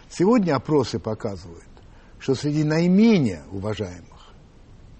Сегодня 0.08 0.54
опросы 0.54 0.98
показывают, 0.98 1.64
что 2.22 2.36
среди 2.36 2.62
наименее 2.62 3.42
уважаемых 3.50 4.32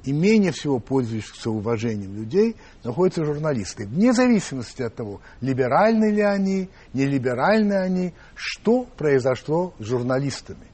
и 0.03 0.13
менее 0.13 0.51
всего 0.51 0.81
пользующихся 0.81 1.51
уважением 1.51 2.17
людей 2.17 2.57
находятся 2.83 3.25
журналисты. 3.25 3.87
Вне 3.87 4.13
зависимости 4.13 4.83
от 4.83 4.97
того, 4.97 5.21
либеральны 5.41 6.11
ли 6.11 6.21
они, 6.21 6.69
нелиберальны 6.93 7.75
они, 7.75 8.13
что 8.35 8.83
произошло 8.97 9.73
с 9.79 9.85
журналистами. 9.85 10.67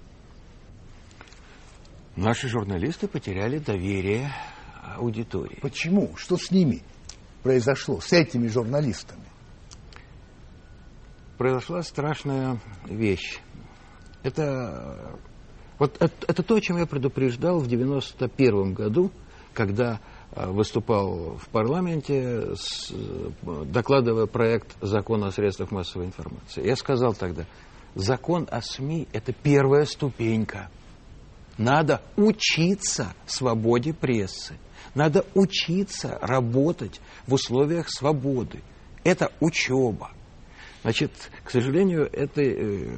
Наши 2.17 2.49
журналисты 2.49 3.09
потеряли 3.09 3.59
доверие 3.59 4.33
аудитории. 4.97 5.59
Почему? 5.61 6.17
Что 6.17 6.39
с 6.39 6.51
ними 6.51 6.83
произошло, 7.43 8.01
с 8.01 8.11
этими 8.15 8.49
журналистами? 8.49 9.21
Произошла 11.37 11.83
страшная 11.83 12.59
вещь. 12.87 13.39
Это, 14.23 15.19
вот 15.79 15.97
это, 16.01 16.13
это 16.27 16.43
то, 16.43 16.57
о 16.57 16.61
чем 16.61 16.79
я 16.79 16.87
предупреждал 16.87 17.61
в 17.61 17.69
91 17.69 18.75
году, 18.75 19.11
когда 19.55 20.01
э, 20.33 20.47
выступал 20.51 21.37
в 21.37 21.49
парламенте, 21.49 22.55
с, 22.57 22.91
э, 22.91 23.65
докладывая 23.67 24.27
проект 24.27 24.77
закона 24.81 25.29
о 25.29 25.33
средствах 25.33 25.71
массовой 25.71 26.07
информации. 26.07 26.67
Я 26.67 26.77
сказал 26.77 27.15
тогда, 27.15 27.45
закон 27.95 28.49
о 28.51 28.61
СМИ– 28.61 29.09
это 29.13 29.33
первая 29.33 29.85
ступенька. 29.85 30.69
Надо 31.57 32.03
учиться 32.17 33.15
свободе 33.27 33.93
прессы. 33.93 34.55
Надо 34.95 35.25
учиться 35.35 36.19
работать 36.23 37.01
в 37.27 37.35
условиях 37.35 37.89
свободы. 37.89 38.63
Это 39.05 39.33
учеба. 39.41 40.13
Значит, 40.83 41.13
к 41.45 41.51
сожалению, 41.51 42.09
это 42.13 42.43
э, 42.43 42.97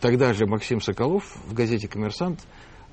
тогда 0.00 0.32
же 0.32 0.46
Максим 0.46 0.80
Соколов 0.80 1.36
в 1.46 1.54
газете 1.54 1.88
«Коммерсант» 1.88 2.40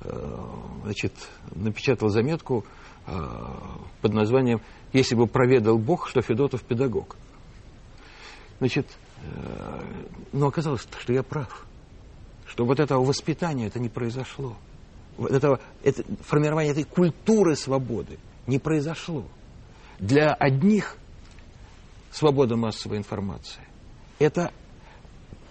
э, 0.00 0.36
значит, 0.84 1.12
напечатал 1.54 2.08
заметку 2.08 2.64
э, 3.06 3.12
под 4.00 4.12
названием 4.12 4.60
«Если 4.92 5.14
бы 5.14 5.26
проведал 5.26 5.78
Бог, 5.78 6.08
что 6.08 6.22
Федотов 6.22 6.62
педагог». 6.62 7.16
Значит, 8.58 8.86
э, 9.22 9.80
но 10.32 10.48
оказалось, 10.48 10.86
что 10.98 11.12
я 11.12 11.22
прав, 11.22 11.66
что 12.46 12.64
вот 12.64 12.80
этого 12.80 13.04
воспитания 13.04 13.66
это 13.66 13.78
не 13.78 13.88
произошло. 13.88 14.56
Вот 15.16 15.30
этого, 15.30 15.60
это, 15.82 16.02
формирование 16.22 16.72
этой 16.72 16.84
культуры 16.84 17.56
свободы 17.56 18.18
не 18.46 18.58
произошло. 18.58 19.24
Для 19.98 20.34
одних 20.34 20.96
свобода 22.10 22.56
массовой 22.56 22.98
информации– 22.98 23.62
это 24.18 24.52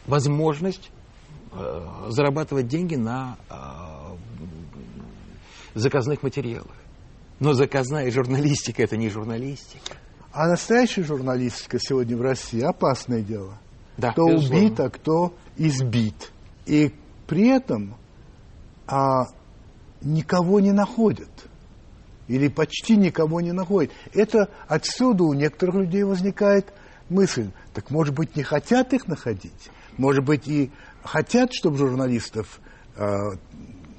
возможность 0.06 0.92
зарабатывать 2.10 2.68
деньги 2.68 2.96
на 2.96 3.38
э, 3.50 3.54
заказных 5.76 6.24
материалах. 6.24 6.76
Но 7.40 7.54
заказная 7.54 8.10
журналистика– 8.12 8.84
это 8.84 8.98
не 8.98 9.10
журналистика. 9.10 9.98
А 10.32 10.48
настоящая 10.48 11.04
журналистика 11.04 11.78
сегодня 11.80 12.18
в 12.18 12.22
России 12.22 12.62
опасное 12.62 13.22
дело. 13.22 13.58
Да, 13.98 14.12
кто 14.12 14.28
безусловно. 14.28 14.66
убит, 14.66 14.80
а 14.80 14.90
кто 14.90 15.34
избит. 15.58 16.32
И 16.66 16.92
при 17.28 17.50
этом 17.50 17.96
а, 18.88 19.28
никого 20.02 20.60
не 20.60 20.72
находят. 20.72 21.30
Или 22.28 22.48
почти 22.48 22.96
никого 22.96 23.42
не 23.42 23.52
находят. 23.52 23.92
Это 24.14 24.50
отсюда 24.68 25.24
у 25.26 25.34
некоторых 25.34 25.76
людей 25.76 26.04
возникает 26.04 26.74
мысль, 27.10 27.52
так 27.74 27.92
может 27.92 28.16
быть 28.16 28.36
не 28.36 28.44
хотят 28.44 28.94
их 28.94 29.08
находить? 29.08 29.70
Может 29.98 30.24
быть 30.24 30.48
и 30.48 30.72
хотят, 31.04 31.54
чтобы 31.54 31.78
журналистов 31.78 32.60
а, 32.96 33.32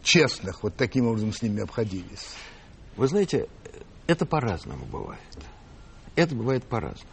честных 0.02 0.62
вот 0.62 0.76
таким 0.76 1.06
образом 1.06 1.32
с 1.32 1.42
ними 1.42 1.62
обходились? 1.62 2.34
Вы 2.96 3.08
знаете, 3.08 3.48
это 4.06 4.26
по-разному 4.26 4.84
бывает. 4.86 5.20
Это 6.16 6.34
бывает 6.34 6.64
по-разному. 6.64 7.10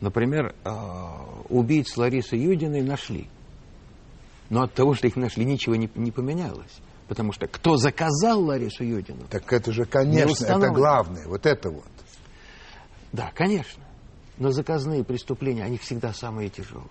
Например, 0.00 0.52
э, 0.64 0.70
убийц 1.48 1.96
Ларисы 1.96 2.34
Юдиной 2.34 2.82
нашли. 2.82 3.28
Но 4.50 4.62
от 4.62 4.74
того, 4.74 4.94
что 4.94 5.06
их 5.06 5.14
нашли, 5.14 5.44
ничего 5.44 5.76
не, 5.76 5.88
не 5.94 6.10
поменялось. 6.10 6.80
Потому 7.06 7.32
что 7.32 7.46
кто 7.46 7.76
заказал 7.76 8.42
Ларису 8.42 8.84
Юдину? 8.84 9.26
Так 9.30 9.52
это 9.52 9.70
же, 9.70 9.84
конечно, 9.84 10.44
это 10.44 10.70
главное. 10.70 11.26
Вот 11.28 11.46
это 11.46 11.70
вот. 11.70 11.86
Да, 13.12 13.30
конечно. 13.34 13.82
Но 14.38 14.50
заказные 14.50 15.04
преступления, 15.04 15.62
они 15.62 15.78
всегда 15.78 16.12
самые 16.12 16.48
тяжелые. 16.48 16.88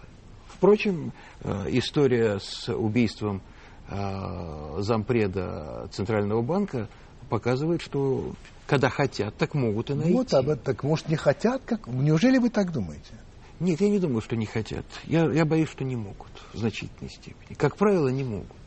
Впрочем, 0.61 1.11
э, 1.39 1.69
история 1.69 2.37
с 2.39 2.69
убийством 2.71 3.41
э, 3.89 4.75
зампреда 4.77 5.89
Центрального 5.91 6.43
банка 6.43 6.87
показывает, 7.31 7.81
что 7.81 8.33
когда 8.67 8.89
хотят, 8.89 9.35
так 9.37 9.55
могут 9.55 9.89
и 9.89 9.95
найти. 9.95 10.13
Вот 10.13 10.31
об 10.35 10.49
этом. 10.49 10.63
Так 10.63 10.83
может 10.83 11.09
не 11.09 11.15
хотят? 11.15 11.63
Как? 11.65 11.87
Неужели 11.87 12.37
вы 12.37 12.51
так 12.51 12.71
думаете? 12.71 13.15
Нет, 13.59 13.81
я 13.81 13.89
не 13.89 13.97
думаю, 13.97 14.21
что 14.21 14.35
не 14.35 14.45
хотят. 14.45 14.85
Я, 15.05 15.31
я 15.31 15.45
боюсь, 15.45 15.67
что 15.67 15.83
не 15.83 15.95
могут 15.95 16.29
в 16.53 16.59
значительной 16.59 17.09
степени. 17.09 17.55
Как 17.57 17.75
правило, 17.75 18.09
не 18.09 18.23
могут. 18.23 18.60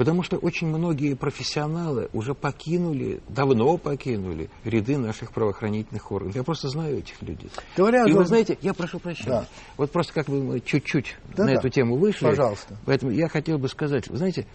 Потому 0.00 0.22
что 0.22 0.38
очень 0.38 0.66
многие 0.66 1.12
профессионалы 1.12 2.08
уже 2.14 2.32
покинули, 2.32 3.20
давно 3.28 3.76
покинули 3.76 4.48
ряды 4.64 4.96
наших 4.96 5.30
правоохранительных 5.30 6.10
органов. 6.10 6.36
Я 6.36 6.42
просто 6.42 6.70
знаю 6.70 7.00
этих 7.00 7.20
людей. 7.20 7.50
Говоря 7.76 8.06
И 8.06 8.12
вы 8.14 8.24
знаете, 8.24 8.56
я 8.62 8.72
прошу 8.72 8.98
прощения. 8.98 9.30
Да. 9.30 9.46
Вот 9.76 9.92
просто 9.92 10.14
как 10.14 10.28
бы 10.28 10.42
мы 10.42 10.60
чуть-чуть 10.60 11.18
Да, 11.36 11.44
на 11.44 11.50
да. 11.50 11.58
эту 11.58 11.68
тему 11.68 11.98
вышли. 11.98 12.24
Пожалуйста. 12.24 12.78
Поэтому 12.86 13.12
я 13.12 13.28
хотел 13.28 13.58
бы 13.58 13.68
сказать, 13.68 14.08
вы 14.08 14.16
знаете, 14.16 14.46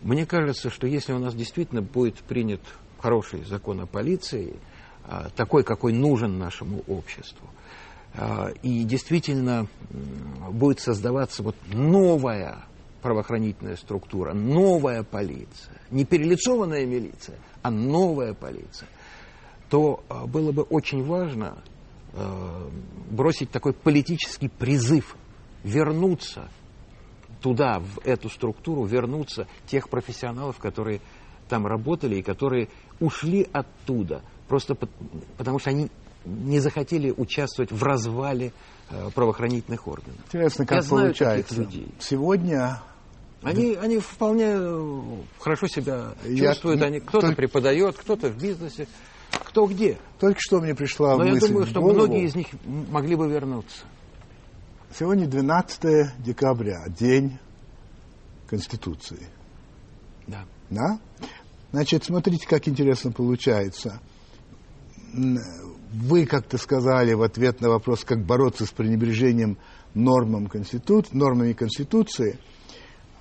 мне 0.00 0.24
кажется, 0.24 0.70
что 0.70 0.86
если 0.86 1.12
у 1.12 1.18
нас 1.18 1.34
действительно 1.34 1.82
будет 1.82 2.16
принят 2.20 2.62
хороший 2.98 3.44
закон 3.44 3.82
о 3.82 3.86
полиции, 3.86 4.56
а, 5.06 5.28
такой, 5.36 5.62
какой 5.62 5.92
нужен 5.92 6.38
нашему 6.38 6.82
обществу, 6.86 7.50
а, 8.14 8.48
и 8.62 8.84
действительно 8.84 9.66
будет 10.50 10.80
создаваться 10.80 11.42
вот 11.42 11.56
новая 11.66 12.64
правоохранительная 13.04 13.76
структура, 13.76 14.32
новая 14.32 15.02
полиция, 15.02 15.76
не 15.90 16.06
перелицованная 16.06 16.86
милиция, 16.86 17.38
а 17.60 17.70
новая 17.70 18.32
полиция, 18.32 18.88
то 19.68 20.02
а, 20.08 20.26
было 20.26 20.52
бы 20.52 20.62
очень 20.62 21.04
важно 21.04 21.58
э, 22.14 22.68
бросить 23.10 23.50
такой 23.50 23.74
политический 23.74 24.48
призыв 24.48 25.16
вернуться 25.64 26.48
туда, 27.42 27.78
в 27.80 27.98
эту 28.06 28.30
структуру, 28.30 28.84
вернуться 28.86 29.46
тех 29.66 29.90
профессионалов, 29.90 30.56
которые 30.56 31.02
там 31.50 31.66
работали 31.66 32.16
и 32.16 32.22
которые 32.22 32.70
ушли 33.00 33.46
оттуда, 33.52 34.22
просто 34.48 34.74
пот- 34.74 34.88
потому 35.36 35.58
что 35.58 35.68
они 35.68 35.90
не 36.24 36.58
захотели 36.58 37.10
участвовать 37.14 37.70
в 37.70 37.82
развале 37.82 38.54
э, 38.88 39.10
правоохранительных 39.14 39.86
органов. 39.86 40.16
Интересно, 40.26 40.62
Я 40.62 40.66
как 40.68 40.82
знаю 40.84 41.08
таких 41.12 41.18
получается. 41.26 41.54
людей. 41.60 41.88
Сегодня 42.00 42.80
Они, 43.44 43.74
они 43.74 43.98
вполне 43.98 44.46
э, 44.56 45.02
хорошо 45.38 45.66
себя 45.66 46.14
Я- 46.24 46.52
чувствуют. 46.52 46.82
Они, 46.82 47.00
кто-то 47.00 47.26
только- 47.28 47.36
преподает, 47.36 47.96
кто-то 47.96 48.28
в 48.28 48.40
бизнесе, 48.40 48.86
кто 49.30 49.66
где. 49.66 49.98
только 50.18 50.38
что 50.40 50.60
мне 50.60 50.74
пришла 50.74 51.16
Но 51.16 51.24
я 51.24 51.32
мысль 51.32 51.48
думаю, 51.48 51.66
в 51.66 51.68
что 51.68 51.80
многие 51.80 52.24
из 52.24 52.34
них 52.34 52.46
могли 52.90 53.16
бы 53.16 53.28
вернуться. 53.28 53.84
Сегодня 54.98 55.26
12 55.26 56.12
декабря, 56.18 56.84
день 56.88 57.38
Конституции. 58.48 59.28
Да. 60.26 60.44
Да? 60.70 60.98
Значит, 61.72 62.04
смотрите, 62.04 62.46
как 62.46 62.68
интересно 62.68 63.10
получается. 63.10 64.00
Вы 65.12 66.26
как-то 66.26 66.58
сказали 66.58 67.12
в 67.14 67.22
ответ 67.22 67.60
на 67.60 67.68
вопрос, 67.68 68.04
как 68.04 68.24
бороться 68.24 68.66
с 68.66 68.70
пренебрежением 68.70 69.58
нормам 69.94 70.46
Конститу... 70.46 71.04
нормами 71.12 71.52
Конституции. 71.52 72.38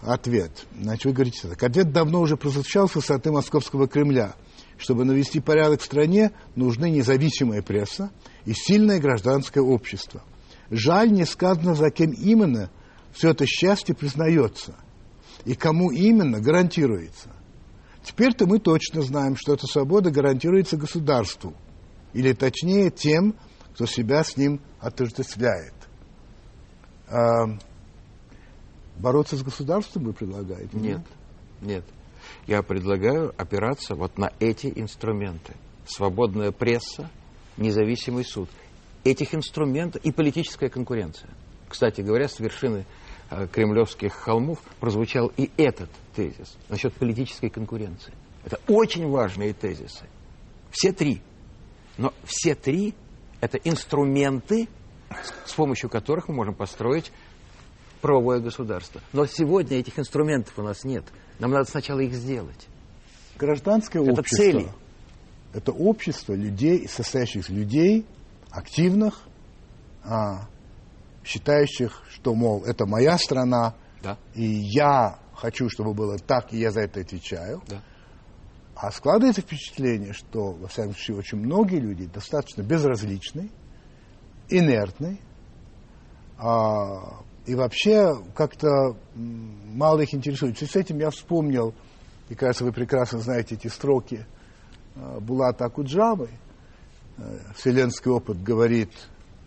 Ответ. 0.06 0.66
Значит, 0.80 1.06
вы 1.06 1.14
говорите 1.14 1.48
так. 1.48 1.64
Ответ 1.64 1.92
давно 1.92 2.22
уже 2.22 2.36
прозвучал 2.36 2.90
с 2.90 2.96
высоты 2.96 3.32
Московского 3.32 3.88
Кремля. 3.88 4.36
Чтобы 4.78 5.06
навести 5.06 5.40
порядок 5.40 5.82
в 5.82 5.86
стране, 5.86 6.32
нужны 6.56 6.90
независимая 6.90 7.62
пресса 7.62 8.12
и 8.46 8.54
сильное 8.54 9.00
гражданское 9.00 9.62
общество. 9.62 10.24
Жаль, 10.70 11.12
не 11.12 11.26
сказано, 11.26 11.76
за 11.76 11.90
кем 11.90 12.12
именно 12.12 12.70
все 13.14 13.30
это 13.30 13.46
счастье 13.46 13.96
признается 13.96 14.76
и 15.46 15.56
кому 15.56 15.92
именно 15.92 16.40
гарантируется. 16.40 17.30
Теперь-то 18.04 18.46
мы 18.46 18.60
точно 18.60 19.02
знаем, 19.02 19.38
что 19.38 19.54
эта 19.54 19.68
свобода 19.68 20.12
гарантируется 20.12 20.76
государству, 20.76 21.54
или 22.14 22.34
точнее 22.34 22.90
тем, 22.90 23.36
кто 23.74 23.86
себя 23.86 24.24
с 24.24 24.36
ним 24.36 24.60
отождествляет. 24.80 25.74
Бороться 28.98 29.38
с 29.38 29.44
государством 29.44 30.04
вы 30.06 30.14
предлагаете? 30.14 30.78
Нет, 30.78 31.02
нет. 31.62 31.84
Я 32.48 32.62
предлагаю 32.62 33.34
опираться 33.38 33.96
вот 33.96 34.18
на 34.18 34.32
эти 34.40 34.72
инструменты. 34.76 35.54
Свободная 35.86 36.52
пресса, 36.52 37.10
независимый 37.58 38.24
суд. 38.24 38.50
Этих 39.04 39.36
инструментов 39.36 40.02
и 40.04 40.12
политическая 40.12 40.70
конкуренция. 40.70 41.30
Кстати 41.68 42.02
говоря, 42.02 42.28
с 42.28 42.40
вершины 42.40 42.86
э, 43.30 43.48
кремлевских 43.48 44.14
холмов 44.14 44.60
прозвучал 44.80 45.32
и 45.36 45.50
этот 45.58 45.90
тезис 46.16 46.56
насчет 46.70 46.94
политической 46.94 47.50
конкуренции. 47.50 48.14
Это 48.46 48.60
очень 48.68 49.08
важные 49.10 49.54
тезисы. 49.54 50.06
Все 50.72 50.92
три. 50.92 51.22
Но 51.98 52.14
все 52.24 52.56
три– 52.56 52.94
это 53.42 53.58
инструменты, 53.58 54.68
с 55.46 55.54
помощью 55.54 55.90
которых 55.90 56.28
мы 56.28 56.36
можем 56.36 56.56
построить 56.56 57.12
правовое 58.04 58.40
государство. 58.42 59.02
Но 59.14 59.26
сегодня 59.26 59.78
этих 59.78 59.98
инструментов 59.98 60.54
у 60.60 60.62
нас 60.62 60.84
нет. 60.84 61.06
Нам 61.40 61.52
надо 61.52 61.70
сначала 61.72 62.02
их 62.02 62.14
сделать. 62.14 62.68
Гражданское 63.40 64.04
Это 64.04 64.20
общество. 64.20 64.38
цели. 64.38 64.68
Это 65.54 65.72
общество 65.72 66.34
людей, 66.34 66.88
состоящих 66.88 67.46
из 67.46 67.50
людей, 67.50 68.06
активных, 68.52 69.22
а, 70.04 70.48
считающих, 71.24 72.04
что, 72.12 72.36
мол, 72.36 72.64
это 72.66 72.86
моя 72.86 73.18
страна, 73.18 73.74
Да, 74.04 74.18
и 74.36 74.44
я 74.44 75.18
хочу, 75.34 75.70
чтобы 75.70 75.94
было 75.94 76.20
так, 76.20 76.54
и 76.54 76.58
я 76.58 76.72
за 76.72 76.82
это 76.82 77.00
отвечаю. 77.00 77.62
да. 77.68 77.82
А 78.76 78.92
складывается 78.92 79.42
впечатление, 79.42 80.12
что, 80.14 80.52
во 80.52 80.68
всяком 80.68 80.94
случае, 80.94 81.18
очень 81.18 81.38
многие 81.38 81.80
люди 81.80 82.06
достаточно 82.08 82.64
безразличны, 82.64 83.50
инертны, 84.50 85.20
а, 86.38 87.22
и 87.46 87.56
вообще 87.56 88.16
как-то 88.36 88.96
мало 89.16 90.00
их 90.02 90.14
интересует. 90.14 90.58
С 90.58 90.76
этим 90.76 91.00
я 91.00 91.10
вспомнил, 91.10 91.74
и, 92.30 92.36
кажется, 92.36 92.64
вы 92.64 92.72
прекрасно 92.72 93.20
знаете 93.20 93.56
эти 93.56 93.68
строки 93.68 94.26
а, 94.96 95.20
Булата 95.20 95.66
Акуджавы. 95.66 96.30
Э, 97.18 97.38
Вселенский 97.56 98.10
опыт 98.10 98.42
говорит, 98.42 98.92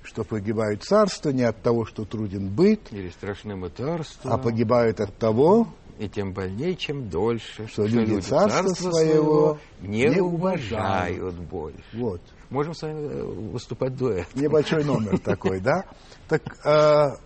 что 0.02 0.24
погибают 0.24 0.84
царства 0.84 1.30
не 1.30 1.42
от 1.42 1.60
того, 1.62 1.84
что 1.84 2.04
труден 2.04 2.48
быт, 2.48 2.80
Или 2.92 3.08
страшны 3.08 3.56
мытарства, 3.56 4.34
а 4.34 4.38
погибают 4.38 5.00
от 5.00 5.16
того, 5.16 5.66
и 5.98 6.08
тем 6.08 6.32
больнее, 6.32 6.76
чем 6.76 7.08
дольше, 7.08 7.66
Что 7.66 7.86
люди 7.86 8.20
царства 8.20 8.90
своего 8.90 9.58
не, 9.80 10.04
не 10.06 10.20
уважают 10.20 11.34
больше. 11.36 11.82
вот, 11.94 12.20
Можем 12.50 12.74
с 12.74 12.82
вами 12.82 13.00
э, 13.00 13.22
выступать 13.24 13.96
дуэт. 13.96 14.28
небольшой 14.34 14.84
номер 14.84 15.18
такой, 15.18 15.58
да? 15.60 15.84
Так 16.28 16.42
э, 16.64 17.16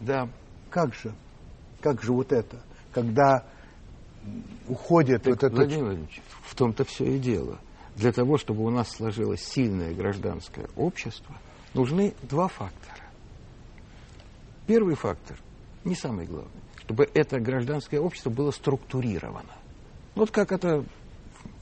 Да. 0.00 0.28
как 0.70 0.94
же, 0.94 1.12
как 1.80 2.02
же 2.02 2.12
вот 2.12 2.32
это, 2.32 2.60
когда 2.92 3.44
уходит 4.68 5.22
Так, 5.22 5.34
вот 5.34 5.42
это... 5.44 5.56
Владимир 5.56 5.84
Владимирович, 5.84 6.22
в 6.42 6.54
том-то 6.54 6.84
все 6.84 7.04
и 7.16 7.18
дело. 7.18 7.58
Для 7.96 8.12
того, 8.12 8.38
чтобы 8.38 8.64
у 8.64 8.70
нас 8.70 8.90
сложилось 8.90 9.42
сильное 9.42 9.92
гражданское 9.92 10.68
общество, 10.76 11.34
нужны 11.74 12.14
два 12.22 12.48
фактора. 12.48 13.04
Первый 14.66 14.94
фактор, 14.94 15.36
не 15.84 15.94
самый 15.94 16.26
главный, 16.26 16.50
чтобы 16.84 17.08
это 17.14 17.40
гражданское 17.40 17.98
общество 17.98 18.30
было 18.30 18.50
структурировано. 18.50 19.52
Вот 20.14 20.30
как 20.30 20.52
это 20.52 20.84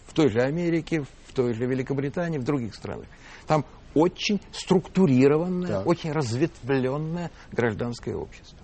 в 0.07 0.13
той 0.13 0.29
же 0.29 0.41
Америке, 0.41 1.05
в 1.27 1.33
той 1.33 1.55
же 1.55 1.67
Великобритании, 1.67 2.39
в 2.39 2.45
других 2.45 2.75
странах. 2.75 3.07
Там 3.47 3.65
очень 3.97 4.41
структурированное, 4.53 5.79
Так. 5.79 5.87
очень 5.87 6.13
разветвленное 6.13 7.31
гражданское 7.53 8.15
общество. 8.15 8.59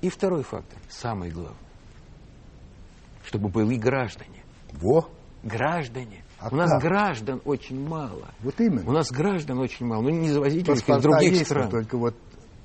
И 0.00 0.08
второй 0.08 0.44
фактор, 0.44 0.78
самый 0.88 1.30
главный, 1.30 1.56
чтобы 3.24 3.48
были 3.48 3.76
граждане. 3.76 4.42
Во, 4.72 5.08
Граждане. 5.42 6.24
А 6.40 6.48
У 6.50 6.56
нас 6.56 6.70
как? 6.70 6.82
граждан 6.82 7.40
очень 7.44 7.80
мало. 7.80 8.28
вот 8.40 8.60
именно. 8.60 8.88
У 8.88 8.92
нас 8.92 9.10
граждан 9.10 9.58
очень 9.60 9.86
мало. 9.86 10.02
Ну, 10.02 10.10
не 10.10 10.30
завозите 10.30 10.72
их 10.72 10.78
из 10.88 11.02
других 11.02 11.32
есть, 11.32 11.46
стран. 11.46 11.70
только 11.70 11.96
вот 11.96 12.16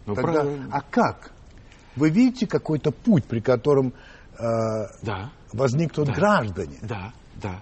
Ну, 0.06 0.16
тогда- 0.16 0.42
правильно. 0.42 0.70
А 0.72 0.82
как? 0.82 1.32
Вы 1.96 2.10
видите 2.10 2.48
какой-то 2.48 2.92
путь, 2.92 3.26
при 3.26 3.40
котором 3.40 3.94
э, 4.34 4.44
Да, 5.04 5.32
возникнут 5.54 6.08
Да. 6.08 6.14
граждане? 6.14 6.78
да, 6.82 7.14
да. 7.36 7.62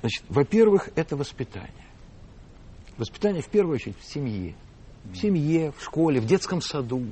Значит, 0.00 0.24
во-первых, 0.28 0.88
это 0.96 1.16
воспитание. 1.16 1.85
Воспитание 2.96 3.42
в 3.42 3.48
первую 3.48 3.74
очередь 3.74 3.98
в 3.98 4.04
семье. 4.04 4.54
В 5.04 5.16
семье, 5.16 5.72
в 5.76 5.82
школе, 5.82 6.20
в 6.20 6.26
детском 6.26 6.60
саду. 6.60 7.04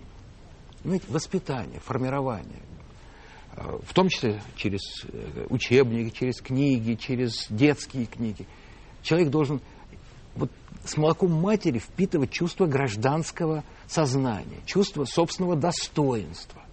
Понимаете, 0.82 1.06
воспитание, 1.08 1.80
формирование. 1.80 2.62
Э, 3.56 3.78
В 3.86 3.92
том 3.92 4.08
числе 4.08 4.42
через 4.56 4.80
э, 5.04 5.46
учебники, 5.50 6.14
через 6.14 6.40
книги, 6.40 6.94
через 6.94 7.46
детские 7.50 8.06
книги. 8.06 8.46
Человек 9.02 9.30
должен 9.30 9.60
вот 10.34 10.50
с 10.84 10.96
молоком 10.96 11.32
матери 11.32 11.78
впитывать 11.78 12.30
чувство 12.30 12.66
гражданского 12.66 13.62
сознания, 13.86 14.60
чувство 14.66 15.04
собственного 15.04 15.56
достоинства. 15.56 16.63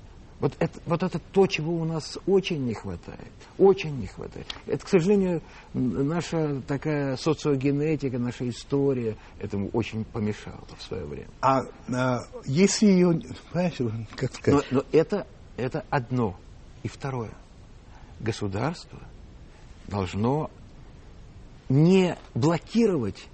Вот 0.41 0.53
это, 0.57 0.79
вот 0.87 1.03
это 1.03 1.19
то, 1.19 1.45
чего 1.45 1.71
у 1.75 1.85
нас 1.85 2.17
очень 2.25 2.65
не 2.65 2.73
хватает. 2.73 3.31
Очень 3.59 3.99
не 3.99 4.07
хватает. 4.07 4.47
Это, 4.65 4.83
к 4.83 4.89
сожалению, 4.89 5.43
наша 5.73 6.61
такая 6.67 7.15
социогенетика, 7.15 8.17
наша 8.17 8.49
история 8.49 9.15
этому 9.39 9.69
очень 9.69 10.03
помешала 10.03 10.65
в 10.75 10.81
свое 10.81 11.05
время. 11.05 11.29
А 11.41 11.61
э, 11.61 12.17
если 12.45 12.87
ее, 12.87 13.21
понимаете, 13.51 14.07
как 14.15 14.31
Но, 14.31 14.37
сказать, 14.37 14.71
но 14.71 14.83
это, 14.91 15.27
это 15.57 15.85
одно. 15.91 16.35
И 16.81 16.87
второе. 16.87 17.31
государство 18.19 18.99
должно 19.87 20.49
не 21.69 22.17
блокировать 22.33 23.27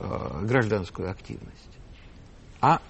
э, 0.00 0.40
гражданскую 0.44 1.10
активность, 1.10 1.78
а 2.62 2.80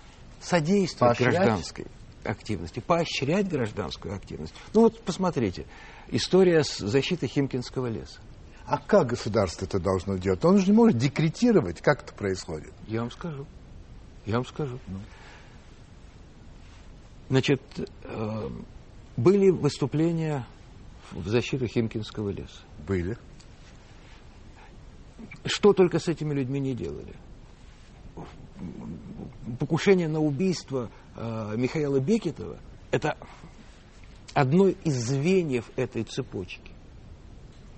содействовать 0.40 1.18
Поощрять? 1.18 1.34
гражданской 1.34 1.86
активности, 2.28 2.80
поощрять 2.80 3.48
гражданскую 3.48 4.14
активность. 4.14 4.54
Ну 4.74 4.82
вот 4.82 5.00
посмотрите, 5.02 5.66
история 6.08 6.62
с 6.62 6.78
защитой 6.78 7.26
Химкинского 7.26 7.86
леса. 7.86 8.20
А 8.66 8.78
как 8.78 9.08
государство 9.08 9.64
это 9.64 9.80
должно 9.80 10.16
делать? 10.18 10.44
Он 10.44 10.58
же 10.58 10.66
не 10.66 10.76
может 10.76 10.98
декретировать, 10.98 11.80
как 11.80 12.02
это 12.02 12.14
происходит. 12.14 12.72
Я 12.86 13.00
вам 13.00 13.10
скажу. 13.10 13.46
Я 14.26 14.34
вам 14.34 14.44
скажу. 14.44 14.78
Значит, 17.30 17.62
э, 18.04 18.50
были 19.16 19.50
выступления 19.50 20.46
в 21.12 21.26
защиту 21.28 21.66
Химкинского 21.66 22.28
леса. 22.28 22.60
Были. 22.86 23.16
Что 25.46 25.72
только 25.72 25.98
с 25.98 26.08
этими 26.08 26.34
людьми 26.34 26.60
не 26.60 26.74
делали. 26.74 27.14
Покушение 29.58 30.08
на 30.08 30.20
убийство 30.20 30.90
э, 31.16 31.54
Михаила 31.56 32.00
Бекетова– 32.00 32.58
это 32.90 33.16
одно 34.34 34.68
из 34.68 34.94
звеньев 34.94 35.70
этой 35.76 36.04
цепочки. 36.04 36.72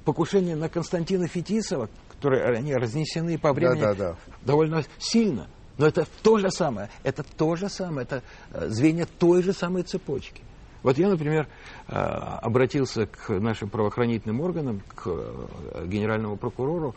Покушение 0.05 0.57
на 0.57 0.68
Константина 0.68 1.26
Фетисова, 1.26 1.89
которые 2.09 2.57
они 2.57 2.74
разнесены 2.74 3.39
по 3.39 3.53
времени 3.53 3.81
Да-да-да. 3.81 4.16
довольно 4.43 4.85
сильно. 4.99 5.49
Но 5.78 5.87
это 5.87 6.07
то 6.22 6.39
же 6.39 6.51
самое, 6.51 6.91
это 7.03 7.22
то 7.22 7.57
же 7.57 7.68
самое, 7.68 8.03
это 8.03 8.22
э, 8.53 8.68
звенья 8.68 9.07
той 9.18 9.43
же 9.43 9.53
самой 9.53 9.83
цепочки. 9.83 10.43
Вот 10.83 10.99
я, 10.99 11.09
например, 11.09 11.49
э, 11.89 11.95
обратился 11.95 13.07
к 13.07 13.31
нашим 13.31 13.68
правоохранительным 13.68 14.41
органам, 14.41 14.83
к 14.95 15.07
э, 15.07 15.87
генеральному 15.87 16.37
прокурору 16.37 16.95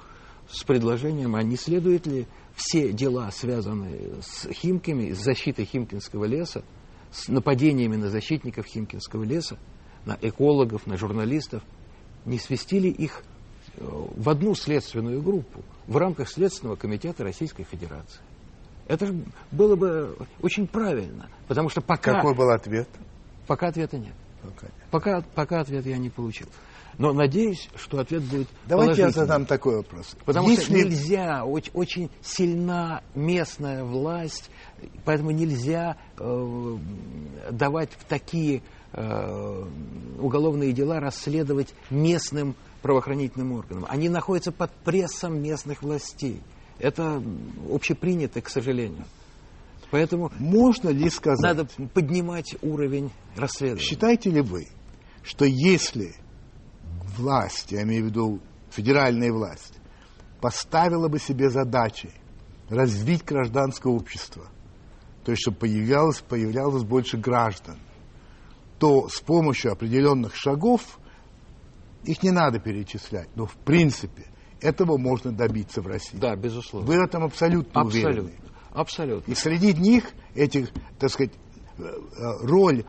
с 0.49 0.63
предложением, 0.63 1.35
а 1.35 1.43
не 1.43 1.55
следует 1.55 2.05
ли 2.05 2.27
все 2.55 2.91
дела, 2.91 3.31
связанные 3.31 4.21
с 4.21 4.47
Химками, 4.51 5.11
с 5.11 5.19
защитой 5.19 5.65
Химкинского 5.65 6.25
леса, 6.25 6.63
с 7.11 7.27
нападениями 7.27 7.95
на 7.95 8.09
защитников 8.09 8.65
Химкинского 8.65 9.23
леса, 9.23 9.57
на 10.05 10.17
экологов, 10.21 10.85
на 10.87 10.97
журналистов, 10.97 11.63
не 12.25 12.37
свести 12.39 12.79
ли 12.79 12.89
их 12.89 13.23
э, 13.77 13.85
в 13.85 14.29
одну 14.29 14.55
следственную 14.55 15.21
группу 15.21 15.63
в 15.87 15.97
рамках 15.97 16.29
Следственного 16.29 16.75
комитета 16.75 17.23
Российской 17.23 17.63
Федерации. 17.63 18.21
Это 18.87 19.07
же 19.07 19.23
было 19.51 19.75
бы 19.75 20.17
очень 20.41 20.67
правильно, 20.67 21.29
потому 21.47 21.69
что 21.69 21.81
пока, 21.81 22.15
Какой 22.15 22.35
был 22.35 22.49
ответ? 22.49 22.87
пока 23.47 23.67
ответа 23.67 23.97
нет. 23.97 24.13
Пока 24.41 24.65
нет. 24.65 24.73
Пока, 24.91 25.21
пока 25.35 25.61
ответ 25.61 25.85
я 25.85 25.97
не 25.97 26.09
получил. 26.09 26.47
Но 26.97 27.11
надеюсь, 27.13 27.69
что 27.75 27.99
ответ 27.99 28.23
будет 28.23 28.47
Давайте 28.67 29.01
я 29.01 29.09
задам 29.09 29.45
такой 29.45 29.77
вопрос. 29.77 30.15
Потому 30.25 30.49
Если- 30.49 30.63
что 30.63 30.73
нельзя, 30.73 31.43
очень, 31.45 31.71
очень 31.73 32.09
сильна 32.21 33.01
местная 33.15 33.83
власть, 33.83 34.49
поэтому 35.05 35.31
нельзя 35.31 35.97
э, 36.19 36.77
давать 37.51 37.91
в 37.93 38.03
такие 38.05 38.61
э, 38.91 39.65
уголовные 40.19 40.71
дела 40.71 40.99
расследовать 40.99 41.73
местным 41.89 42.55
правоохранительным 42.83 43.53
органам. 43.53 43.85
Они 43.89 44.07
находятся 44.09 44.51
под 44.51 44.71
прессом 44.83 45.41
местных 45.41 45.81
властей. 45.81 46.41
Это 46.77 47.23
общепринято, 47.71 48.41
к 48.41 48.49
сожалению. 48.49 49.05
Поэтому 49.89 50.31
Можно 50.39 50.89
ли 50.89 51.09
сказать, 51.09 51.41
надо 51.41 51.67
поднимать 51.93 52.55
уровень 52.61 53.11
расследования. 53.35 53.83
считаете 53.83 54.29
ли 54.31 54.41
вы, 54.41 54.67
что 55.23 55.45
если 55.45 56.15
власть, 57.17 57.71
я 57.71 57.83
имею 57.83 58.03
в 58.03 58.07
виду 58.07 58.39
федеральная 58.69 59.31
власть, 59.31 59.79
поставила 60.41 61.07
бы 61.07 61.19
себе 61.19 61.49
задачей 61.49 62.11
развить 62.69 63.23
гражданское 63.23 63.91
общество, 63.91 64.45
то 65.23 65.31
есть 65.31 65.41
чтобы 65.41 65.57
появлялось, 65.57 66.21
появлялось 66.21 66.83
больше 66.83 67.17
граждан, 67.17 67.77
то 68.79 69.07
с 69.07 69.19
помощью 69.21 69.71
определенных 69.71 70.35
шагов, 70.35 70.99
их 72.03 72.21
не 72.23 72.31
надо 72.31 72.59
перечислять, 72.59 73.29
но 73.35 73.45
в 73.45 73.55
принципе 73.55 74.25
этого 74.59 74.97
можно 74.97 75.31
добиться 75.31 75.81
в 75.81 75.87
России. 75.87 76.17
Да, 76.17 76.35
безусловно. 76.35 76.87
Вы 76.87 76.99
в 76.99 77.03
этом 77.03 77.23
абсолютно 77.23 77.83
уверены. 77.83 78.09
Абсолютно. 78.09 78.53
Абсолютно. 78.71 79.31
И 79.31 79.35
среди 79.35 79.73
них 79.73 80.05
этих, 80.33 80.69
так 80.97 81.11
сказать, 81.11 81.33
э, 81.77 81.83
э, 81.83 82.45
роль 82.45 82.83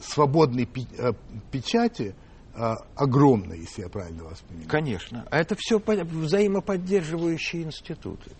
свободной 0.00 0.68
э, 0.98 1.12
печати 1.50 2.14
э, 2.54 2.74
огромная, 2.94 3.56
если 3.56 3.82
я 3.82 3.88
правильно 3.88 4.24
вас 4.24 4.40
понимаю. 4.40 4.68
Конечно. 4.68 5.26
А 5.30 5.38
это 5.38 5.54
все 5.58 5.78
взаимоподдерживающие 5.78 7.62
институты. 7.62 8.30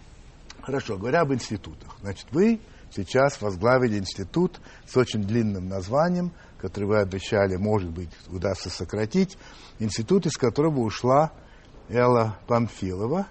Хорошо, 0.63 0.97
говоря 0.97 1.23
об 1.23 1.33
институтах. 1.33 1.97
Значит, 2.01 2.27
вы 2.31 2.61
сейчас 2.91 3.41
возглавили 3.41 3.99
институт 3.99 4.61
с 4.87 4.97
очень 4.97 5.23
длинным 5.23 5.69
названием, 5.69 6.33
который 6.59 6.85
вы 6.85 6.99
обещали, 6.99 7.57
может 7.57 7.91
быть, 7.91 8.11
удастся 8.29 8.69
сократить. 8.69 9.39
Институт, 9.79 10.27
из 10.27 10.37
которого 10.37 10.81
ушла 10.81 11.33
Элла 11.89 12.39
Памфилова. 12.47 13.27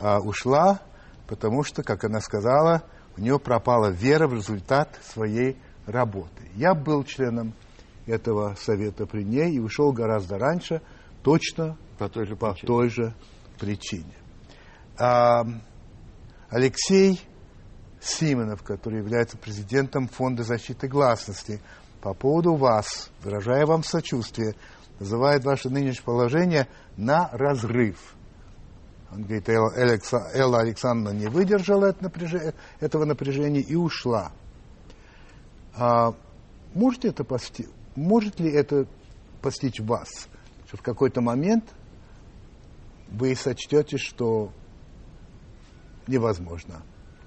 А 0.00 0.20
ушла, 0.20 0.80
потому 1.26 1.64
что, 1.64 1.82
как 1.82 2.04
она 2.04 2.20
сказала, 2.20 2.84
у 3.16 3.20
нее 3.20 3.38
пропала 3.38 3.88
вера 3.88 4.28
в 4.28 4.34
результат 4.34 4.98
своей 5.02 5.56
работы. 5.86 6.48
Я 6.54 6.74
был 6.74 7.02
членом 7.04 7.54
этого 8.08 8.54
совета 8.58 9.06
при 9.06 9.22
ней 9.22 9.52
и 9.54 9.58
ушел 9.60 9.92
гораздо 9.92 10.38
раньше, 10.38 10.80
точно 11.22 11.76
По 11.98 12.08
той 12.08 12.26
же 12.26 12.36
по 12.36 12.52
причине. 12.52 12.66
той 12.66 12.88
же 12.88 13.14
причине. 13.58 14.12
А, 14.98 15.44
Алексей 16.48 17.20
Симонов, 18.00 18.62
который 18.62 18.98
является 18.98 19.36
президентом 19.36 20.08
Фонда 20.08 20.42
защиты 20.42 20.88
гласности, 20.88 21.60
по 22.00 22.14
поводу 22.14 22.54
вас, 22.54 23.10
выражая 23.22 23.66
вам 23.66 23.82
сочувствие, 23.82 24.54
называет 25.00 25.44
ваше 25.44 25.68
нынешнее 25.68 26.04
положение 26.04 26.68
на 26.96 27.28
разрыв. 27.32 28.14
Он 29.10 29.22
говорит, 29.22 29.48
Элла, 29.48 29.72
Элла 30.34 30.60
Александровна 30.60 31.16
не 31.16 31.26
выдержала 31.28 31.86
это 31.86 32.04
напряже- 32.04 32.54
этого 32.80 33.04
напряжения 33.04 33.60
и 33.60 33.74
ушла. 33.74 34.32
А, 35.76 36.14
можете 36.74 37.08
это 37.08 37.24
пости- 37.24 37.68
может 37.98 38.40
ли 38.40 38.50
это 38.52 38.86
постичь 39.42 39.80
вас, 39.80 40.28
что 40.66 40.76
в 40.76 40.82
какой-то 40.82 41.20
момент 41.20 41.64
вы 43.10 43.34
сочтете, 43.34 43.96
что 43.98 44.52
невозможно. 46.06 46.82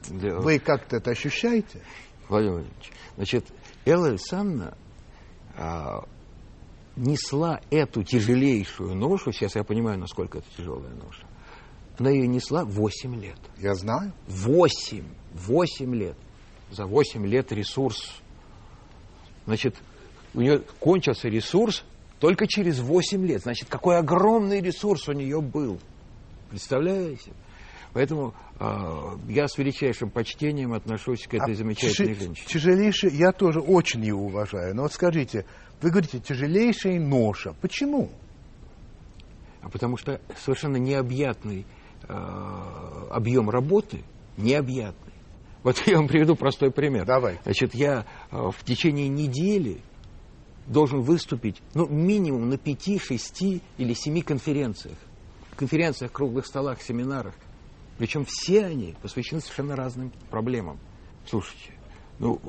Для- 0.10 0.36
Вы 0.40 0.60
как-то 0.60 0.98
это 0.98 1.12
ощущаете? 1.12 1.82
Владимир 2.30 2.54
Владимирович, 2.54 2.92
значит, 3.16 3.46
Элла 3.86 4.08
Александровна 4.08 4.78
а, 5.56 6.06
несла 6.96 7.62
эту 7.70 8.04
тяжелейшую 8.04 8.96
ношу, 8.96 9.32
сейчас 9.32 9.56
я 9.56 9.64
понимаю, 9.64 10.00
насколько 10.00 10.40
это 10.40 10.48
тяжелая 10.58 10.94
ноша, 10.96 11.26
она 12.00 12.10
ее 12.10 12.28
несла 12.28 12.64
8 12.66 13.16
лет. 13.22 13.38
Я 13.58 13.76
знаю. 13.76 14.12
8, 14.28 15.04
8 15.34 15.96
лет. 15.96 16.18
За 16.72 16.86
8 16.86 17.28
лет 17.28 17.52
ресурс. 17.52 18.22
Значит, 19.46 19.76
у 20.34 20.42
нее 20.42 20.62
кончился 20.80 21.28
ресурс 21.28 21.84
только 22.20 22.48
через 22.48 22.80
8 22.80 23.26
лет. 23.26 23.42
Значит, 23.42 23.70
какой 23.70 23.98
огромный 23.98 24.62
ресурс 24.62 25.08
у 25.10 25.14
нее 25.14 25.42
был. 25.42 25.80
Представляете? 26.50 27.32
Поэтому 27.94 28.34
а, 28.60 29.18
я 29.28 29.48
с 29.48 29.58
величайшим 29.58 30.10
почтением 30.10 30.74
отношусь 30.74 31.28
к 31.28 31.34
этой 31.34 31.54
А 31.54 31.56
замечательной 31.56 32.14
женщине. 32.14 32.48
Тяжелейший, 32.48 33.12
я 33.12 33.32
тоже 33.32 33.60
очень 33.60 34.04
его 34.06 34.26
уважаю. 34.26 34.76
Но 34.76 34.84
вот 34.84 34.94
скажите, 34.94 35.46
вы 35.82 35.90
говорите, 35.90 36.20
тяжелейшая 36.20 37.00
ноша. 37.00 37.54
Почему? 37.60 38.12
А 39.62 39.70
потому 39.70 39.98
что 39.98 40.22
совершенно 40.38 40.78
необъятный 40.78 41.66
э, 42.08 42.14
объем 43.10 43.50
работы, 43.50 44.04
необъятный. 44.38 45.14
Вот 45.64 45.82
я 45.86 45.98
вам 45.98 46.08
приведу 46.08 46.36
простой 46.36 46.72
пример. 46.72 47.06
Давай. 47.06 47.40
Значит, 47.44 47.76
я 47.76 48.06
э, 48.32 48.38
в 48.38 48.64
течение 48.64 49.08
недели 49.08 49.82
должен 50.68 51.02
выступить, 51.02 51.62
ну, 51.74 51.88
минимум 51.88 52.50
на 52.50 52.58
пяти, 52.58 53.00
шести 53.00 53.62
или 53.78 53.94
семи 53.94 54.22
конференциях. 54.22 54.98
Конференциях, 55.56 56.12
круглых 56.12 56.46
столах, 56.46 56.82
семинарах. 56.82 57.34
Причем 57.98 58.26
все 58.28 58.66
они 58.66 58.96
посвящены 59.02 59.42
совершенно 59.42 59.76
разным 59.76 60.12
проблемам. 60.30 60.80
Слушайте, 61.28 61.72
ну, 62.20 62.40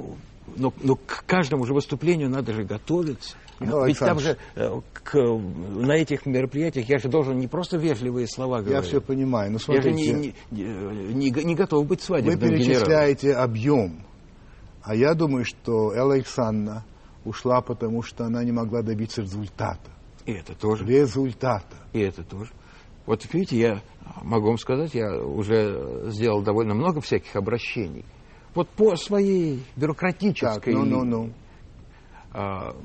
но, 0.56 0.72
но 0.82 0.96
к 0.96 1.24
каждому 1.26 1.66
же 1.66 1.74
выступлению 1.74 2.30
надо 2.30 2.52
же 2.54 2.64
готовиться. 2.64 3.36
Михаил 3.60 3.84
Ведь 3.84 3.98
там 3.98 4.18
же 4.18 4.38
э, 4.56 4.80
к- 4.92 5.14
на 5.18 5.92
этих 5.92 6.26
мероприятиях 6.26 6.88
я 6.88 6.98
же 6.98 7.08
должен 7.08 7.38
не 7.38 7.46
просто 7.48 7.76
вежливые 7.76 8.26
слова 8.26 8.58
Я 8.58 8.62
говорить. 8.64 8.88
все 8.88 9.00
понимаю. 9.00 9.52
Но 9.52 9.58
Я 9.68 9.82
же 9.82 9.90
смотрите, 9.90 10.12
не, 10.12 10.34
не, 10.50 11.12
не, 11.30 11.44
не 11.44 11.54
готов 11.54 11.86
быть 11.86 12.00
вы 12.00 12.04
свадебным 12.06 12.38
генералом. 12.38 12.64
перечисляете 12.64 13.34
объем. 13.34 14.02
А 14.82 14.96
я 14.96 15.14
думаю, 15.14 15.44
что 15.44 15.92
Элла 15.94 16.14
Александровна 16.14 16.84
ушла, 17.24 17.60
потому 17.60 18.02
что 18.02 18.24
она 18.24 18.42
не 18.44 18.52
могла 18.52 18.82
добиться 18.82 19.22
результата 19.22 19.90
И 20.26 20.32
это 20.32 20.54
тоже. 20.54 20.84
результата. 20.84 21.76
И 21.92 22.00
это 22.00 22.22
тоже. 22.24 22.50
Вот 23.06 23.26
видите, 23.32 23.58
я 23.58 23.82
могу 24.22 24.46
вам 24.48 24.58
сказать, 24.58 24.94
я 24.94 25.16
уже 25.16 26.10
сделал 26.10 26.42
довольно 26.42 26.74
много 26.74 27.00
всяких 27.00 27.34
обращений. 27.36 28.04
Вот 28.54 28.68
по 28.68 28.96
своей 28.96 29.64
бюрократической 29.76 30.54
Так, 30.54 30.66
ну, 30.66 30.84
ну, 30.84 31.04
ну. 31.04 31.32
А, 32.32 32.76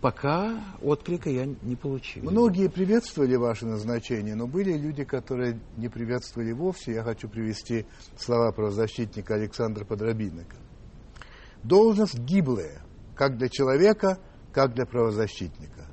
пока 0.00 0.60
отклика 0.82 1.30
я 1.30 1.46
не 1.46 1.76
получил. 1.76 2.22
Многие 2.30 2.68
приветствовали 2.68 3.36
ваше 3.36 3.66
назначение, 3.66 4.34
но 4.34 4.46
были 4.46 4.76
люди, 4.76 5.02
которые 5.04 5.58
не 5.76 5.88
приветствовали 5.88 6.52
вовсе. 6.52 6.92
Я 6.92 7.02
хочу 7.02 7.28
привести 7.28 7.86
слова 8.18 8.52
правозащитника 8.52 9.34
Александра 9.34 9.84
Подробинника. 9.84 10.56
Должность 11.62 12.18
гиблая, 12.18 12.83
как 13.14 13.36
для 13.36 13.48
человека, 13.48 14.18
как 14.52 14.74
для 14.74 14.86
правозащитника. 14.86 15.86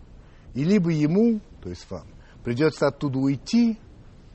И 0.53 0.63
либо 0.63 0.89
ему, 0.89 1.39
то 1.61 1.69
есть 1.69 1.89
вам, 1.89 2.07
придется 2.43 2.88
оттуда 2.88 3.19
уйти, 3.19 3.78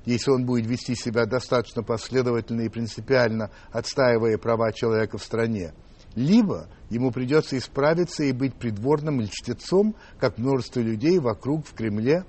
если 0.04 0.30
он 0.30 0.46
будет 0.46 0.66
вести 0.66 0.94
себя 0.94 1.26
достаточно 1.26 1.82
последовательно 1.82 2.62
и 2.62 2.68
принципиально, 2.68 3.50
отстаивая 3.72 4.38
права 4.38 4.72
человека 4.72 5.18
в 5.18 5.22
стране, 5.22 5.74
либо 6.14 6.68
ему 6.90 7.10
придется 7.10 7.58
исправиться 7.58 8.22
и 8.24 8.32
быть 8.32 8.54
придворным 8.54 9.20
льстецом, 9.20 9.94
как 10.18 10.38
множество 10.38 10.80
людей 10.80 11.18
вокруг 11.18 11.66
в 11.66 11.74
Кремле 11.74 12.24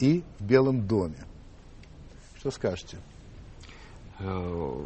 и 0.00 0.24
в 0.38 0.44
Белом 0.44 0.86
доме. 0.86 1.24
Что 2.38 2.50
скажете? 2.50 2.98
Э, 4.18 4.84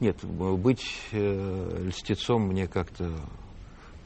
Нет, 0.00 0.22
быть 0.24 0.84
э, 1.12 1.86
льстецом 1.86 2.48
мне 2.48 2.68
как-то 2.68 3.18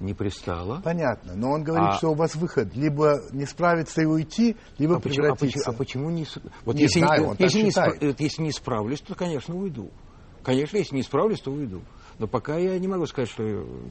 не 0.02 0.14
пристало. 0.14 0.80
Понятно, 0.84 1.34
но 1.34 1.50
он 1.52 1.62
говорит, 1.62 1.88
А- 1.90 1.96
что 1.98 2.10
у 2.10 2.14
вас 2.14 2.34
выход 2.36 2.74
либо 2.74 3.20
не 3.32 3.46
справиться 3.46 4.02
и 4.02 4.04
уйти, 4.04 4.56
либо 4.78 4.96
А 4.96 5.00
почему, 5.00 5.32
а 5.32 5.34
почему- 5.34 5.62
а 5.66 5.72
почему 5.72 6.10
не... 6.10 6.26
Вот 6.64 6.74
Не 6.76 6.82
если, 6.82 7.00
знаю, 7.00 7.22
не, 7.22 7.28
он 7.28 7.36
если, 7.38 7.62
не 7.62 7.70
спра- 7.70 7.96
э, 8.00 8.14
если 8.18 8.42
не 8.42 8.52
справлюсь, 8.52 9.00
то, 9.00 9.14
конечно, 9.14 9.56
уйду. 9.56 9.90
Конечно, 10.42 10.76
если 10.76 10.96
не 10.96 11.02
справлюсь, 11.02 11.40
то 11.40 11.50
уйду. 11.52 11.82
Но 12.18 12.26
пока 12.26 12.58
я 12.58 12.78
не 12.78 12.88
могу 12.88 13.06
сказать, 13.06 13.30
что 13.30 13.42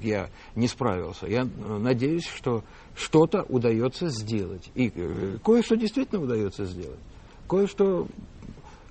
я 0.01 0.29
не 0.55 0.67
справился. 0.67 1.25
Я 1.27 1.41
э, 1.43 1.77
надеюсь, 1.79 2.25
что 2.27 2.63
что-то 2.95 3.43
удается 3.49 4.07
сделать. 4.09 4.69
И 4.75 4.91
э, 4.93 5.37
кое-что 5.43 5.75
действительно 5.75 6.21
удается 6.21 6.65
сделать. 6.65 6.99
Кое-что 7.47 8.07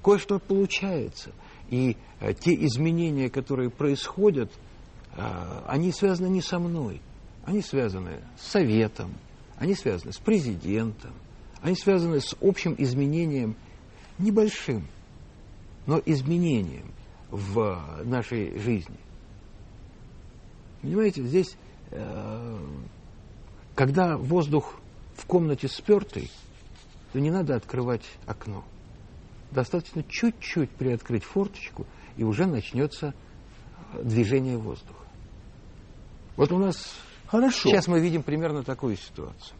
кое-что 0.02 0.38
получается. 0.38 1.30
И 1.68 1.96
те 2.40 2.54
изменения, 2.66 3.30
которые 3.30 3.70
происходят, 3.70 4.50
э, 5.16 5.20
они 5.66 5.92
связаны 5.92 6.28
не 6.28 6.40
со 6.42 6.58
мной. 6.58 7.00
Они 7.44 7.62
связаны 7.62 8.20
с 8.38 8.46
Советом, 8.46 9.14
они 9.56 9.74
связаны 9.74 10.12
с 10.12 10.18
президентом, 10.18 11.12
они 11.62 11.74
связаны 11.74 12.20
с 12.20 12.34
общим 12.40 12.74
изменением, 12.78 13.56
небольшим, 14.18 14.86
но 15.86 16.00
изменением 16.04 16.92
в 17.30 18.02
нашей 18.04 18.58
жизни. 18.58 18.96
Понимаете, 20.82 21.22
здесь, 21.22 21.56
э, 21.90 22.58
когда 23.74 24.16
воздух 24.16 24.80
в 25.14 25.26
комнате 25.26 25.68
спертый, 25.68 26.30
то 27.12 27.20
не 27.20 27.30
надо 27.30 27.54
открывать 27.54 28.04
окно. 28.26 28.64
Достаточно 29.50 30.02
чуть-чуть 30.04 30.70
приоткрыть 30.70 31.24
форточку, 31.24 31.86
и 32.16 32.24
уже 32.24 32.46
начнется 32.46 33.14
э, 33.92 34.02
движение 34.02 34.56
воздуха. 34.56 35.04
Вот 36.36 36.52
у 36.52 36.58
нас 36.58 36.96
Хорошо. 37.30 37.68
сейчас 37.68 37.86
мы 37.86 38.00
видим 38.00 38.22
примерно 38.22 38.62
такую 38.62 38.96
ситуацию. 38.96 39.56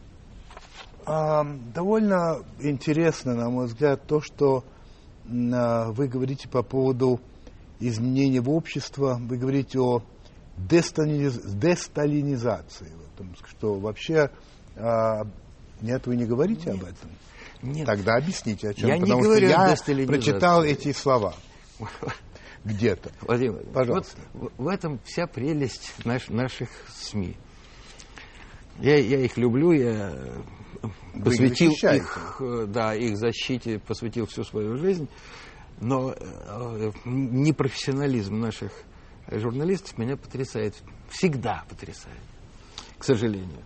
А, 1.05 1.43
довольно 1.73 2.43
интересно, 2.59 3.33
на 3.33 3.49
мой 3.49 3.65
взгляд, 3.67 4.05
то, 4.05 4.21
что 4.21 4.63
а, 5.53 5.91
вы 5.91 6.07
говорите 6.07 6.47
по 6.49 6.63
поводу 6.63 7.19
изменения 7.79 8.41
в 8.41 8.49
общество, 8.49 9.17
вы 9.19 9.37
говорите 9.37 9.79
о 9.79 10.03
десталиниз- 10.57 11.41
десталинизации, 11.57 12.89
в 12.91 13.15
этом, 13.15 13.35
что 13.47 13.75
вообще 13.75 14.29
а, 14.75 15.23
нет, 15.81 16.05
вы 16.07 16.15
не 16.17 16.25
говорите 16.25 16.71
об 16.71 16.83
этом. 16.83 17.09
Нет. 17.63 17.85
Тогда 17.85 18.15
объясните, 18.17 18.69
о 18.69 18.73
чем. 18.73 18.87
Я 18.89 18.95
не 18.97 19.01
потому 19.01 19.21
говорю 19.21 19.47
что 19.49 19.61
о 19.61 19.65
я 19.67 19.71
десталинизации. 19.71 20.13
прочитал 20.31 20.63
эти 20.63 20.91
слова 20.93 21.33
где-то. 22.65 23.11
Владимир, 23.21 23.63
Пожалуйста. 23.73 24.17
вот 24.33 24.51
в 24.57 24.63
в 24.63 24.67
этом 24.67 24.99
вся 25.05 25.25
прелесть 25.27 25.93
наш- 26.05 26.29
наших 26.29 26.69
СМИ. 26.95 27.35
Я, 28.81 28.97
я 28.97 29.19
их 29.19 29.37
люблю, 29.37 29.71
я 29.71 30.09
э, 30.11 30.39
Вы 31.13 31.23
посвятил 31.23 31.69
защищаете. 31.69 32.03
их, 32.03 32.41
э, 32.41 32.65
да, 32.67 32.95
их 32.95 33.15
защите, 33.15 33.79
посвятил 33.79 34.25
всю 34.25 34.43
свою 34.43 34.77
жизнь, 34.77 35.07
но 35.79 36.13
э, 36.13 36.91
непрофессионализм 37.05 38.39
наших 38.39 38.71
журналистов 39.29 39.99
меня 39.99 40.17
потрясает, 40.17 40.75
всегда 41.09 41.63
потрясает, 41.69 42.17
к 42.97 43.03
сожалению. 43.03 43.61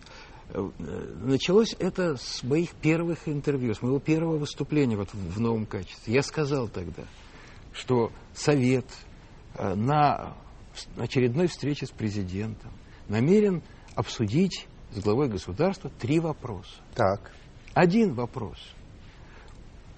Началось 1.24 1.76
это 1.80 2.18
с 2.18 2.44
моих 2.44 2.72
первых 2.76 3.28
интервью, 3.28 3.74
с 3.74 3.82
моего 3.82 4.00
первого 4.00 4.38
выступления 4.38 4.96
вот 4.96 5.12
в 5.14 5.40
новом 5.40 5.66
качестве. 5.66 6.14
Я 6.14 6.22
сказал 6.22 6.68
тогда, 6.68 7.04
что 7.74 8.12
Совет 8.36 8.86
на 9.58 10.36
очередной 10.98 11.48
встрече 11.48 11.88
с 11.88 11.90
президентом 11.90 12.72
намерен 13.08 13.64
обсудить 13.96 14.68
с 14.92 15.00
главой 15.00 15.28
государства 15.30 15.90
три 16.00 16.20
вопроса. 16.20 16.82
Так. 16.94 17.32
Один 17.74 18.14
вопрос 18.14 18.58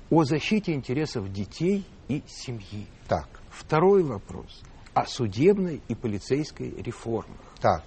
о 0.09 0.23
защите 0.23 0.73
интересов 0.73 1.31
детей 1.31 1.85
и 2.07 2.23
семьи. 2.27 2.87
Так, 3.07 3.27
Второй 3.49 4.03
вопрос 4.03 4.61
о 4.93 5.05
судебной 5.05 5.81
и 5.87 5.95
полицейской 5.95 6.69
реформах. 6.81 7.37
так. 7.61 7.83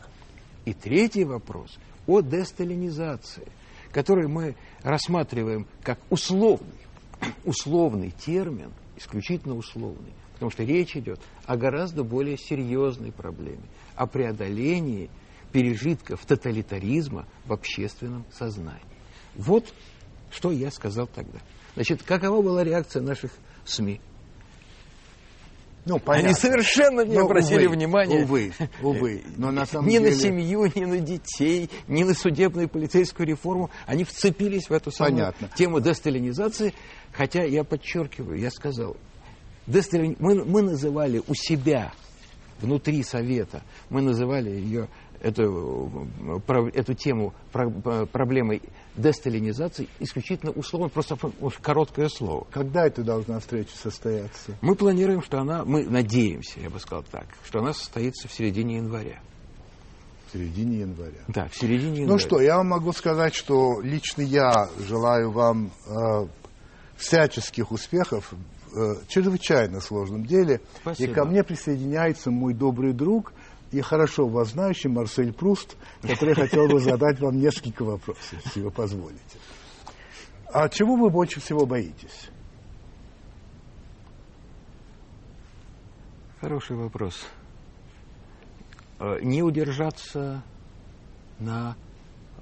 И 0.67 0.75
третий 0.75 1.25
вопрос 1.25 1.79
о 2.07 2.21
десталинизации, 2.21 3.49
который 3.93 4.29
мы 4.29 4.55
рассматриваем 4.83 5.67
как 5.83 5.99
условный, 6.11 6.79
условный 7.45 8.11
термин, 8.11 8.71
исключительно 8.97 9.57
условный, 9.57 10.13
потому 10.35 10.51
что 10.51 10.63
речь 10.63 10.97
идет 10.97 11.19
о 11.47 11.57
гораздо 11.57 12.05
более 12.05 12.37
серьезной 12.37 13.11
проблеме, 13.11 13.65
о 13.97 14.07
преодолении 14.07 15.09
пережитков 15.53 16.25
тоталитаризма 16.27 17.27
в 17.47 17.53
общественном 17.53 18.25
сознании. 18.33 18.83
Вот 19.35 19.73
что 20.31 20.51
я 20.53 20.71
сказал 20.71 21.07
тогда. 21.07 21.39
Значит, 21.75 22.03
какова 22.03 22.43
была 22.43 22.65
реакция 22.65 23.03
наших 23.03 23.33
СМИ? 23.65 24.01
Ну, 25.87 26.01
Они 26.07 26.35
совершенно 26.35 27.01
не 27.07 27.17
Но, 27.17 27.25
обратили 27.25 27.65
увы, 27.67 27.75
внимания 27.77 28.23
Увы, 28.23 28.53
увы. 28.83 29.23
Но 29.39 29.51
на 29.51 29.65
самом 29.65 29.89
ни 29.89 29.93
деле... 29.93 30.11
на 30.11 30.15
семью, 30.15 30.71
ни 30.75 30.85
на 30.85 30.99
детей, 30.99 31.71
ни 31.89 32.05
на 32.05 32.13
судебную 32.13 32.67
и 32.67 32.71
полицейскую 32.71 33.27
реформу. 33.27 33.71
Они 33.87 34.05
вцепились 34.05 34.69
в 34.69 34.73
эту 34.73 34.91
самую 34.91 35.17
Понятно. 35.17 35.49
тему 35.57 35.81
десталинизации. 35.81 36.75
Хотя 37.13 37.45
я 37.45 37.65
подчеркиваю, 37.65 38.39
я 38.39 38.51
сказал, 38.51 38.97
десталини- 39.67 40.17
мы, 40.19 40.45
мы 40.45 40.61
называли 40.61 41.23
у 41.27 41.35
себя, 41.35 41.93
внутри 42.61 43.03
Совета, 43.03 43.63
мы 43.89 44.03
называли 44.03 44.51
ее, 44.51 44.89
эту, 45.21 46.09
про- 46.47 46.69
эту 46.69 46.95
тему 46.95 47.35
про- 47.53 48.07
проблемой 48.07 48.63
десталинизации 48.97 49.89
исключительно 49.99 50.53
условно, 50.53 50.89
просто 50.89 51.17
короткое 51.61 52.09
слово. 52.09 52.47
Когда 52.51 52.87
это 52.87 53.03
должна 53.03 53.39
встреча 53.41 53.77
состояться? 53.77 54.57
Мы 54.61 54.75
планируем, 54.75 55.23
что 55.23 55.39
она, 55.39 55.65
мы 55.65 55.85
надеемся, 55.85 56.61
я 56.61 56.71
бы 56.71 56.79
сказал 56.81 57.05
так, 57.11 57.27
что 57.45 57.61
она 57.61 57.73
состоится 57.73 58.29
в 58.29 58.33
середине 58.33 58.77
января. 58.77 59.21
В 60.29 60.33
середине 60.33 60.81
января. 60.81 61.21
Да, 61.29 61.49
в 61.49 61.57
середине 61.57 62.01
января. 62.03 62.13
Ну 62.13 62.19
что, 62.19 62.41
я 62.41 62.57
вам 62.57 62.69
могу 62.69 62.93
сказать, 62.93 63.35
что 63.35 63.81
лично 63.83 64.23
я 64.23 64.69
желаю 64.79 65.31
вам 65.33 65.71
э, 65.87 66.27
всяческих 66.97 67.73
успехов 67.73 68.33
в 68.33 68.79
э, 68.79 68.95
чрезвычайно 69.09 69.81
сложном 69.81 70.25
деле. 70.25 70.61
Спасибо. 70.83 71.11
И 71.11 71.15
ко 71.15 71.25
мне 71.25 71.43
присоединяется 71.43 72.31
мой 72.31 72.55
добрый 72.55 72.93
друг 72.93 73.33
и 73.71 73.81
хорошо 73.81 74.27
вас 74.27 74.51
знающий 74.51 74.89
Марсель 74.89 75.33
Пруст, 75.33 75.77
который 76.03 76.35
хотел 76.35 76.67
бы 76.67 76.81
задать 76.81 77.21
вам 77.21 77.39
несколько 77.39 77.85
вопросов, 77.85 78.35
если 78.45 78.63
вы 78.63 78.71
позволите. 78.71 79.39
А 80.53 80.69
чего 80.69 80.97
вы 80.97 81.11
больше 81.11 81.41
всего 81.41 81.67
боитесь? 81.67 82.31
Хороший 86.41 86.77
вопрос. 86.77 87.27
Э, 88.99 89.19
Не 89.23 89.43
удержаться 89.43 90.43
на 91.39 91.77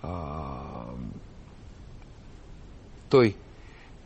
а, 0.01 0.97
той 3.11 3.37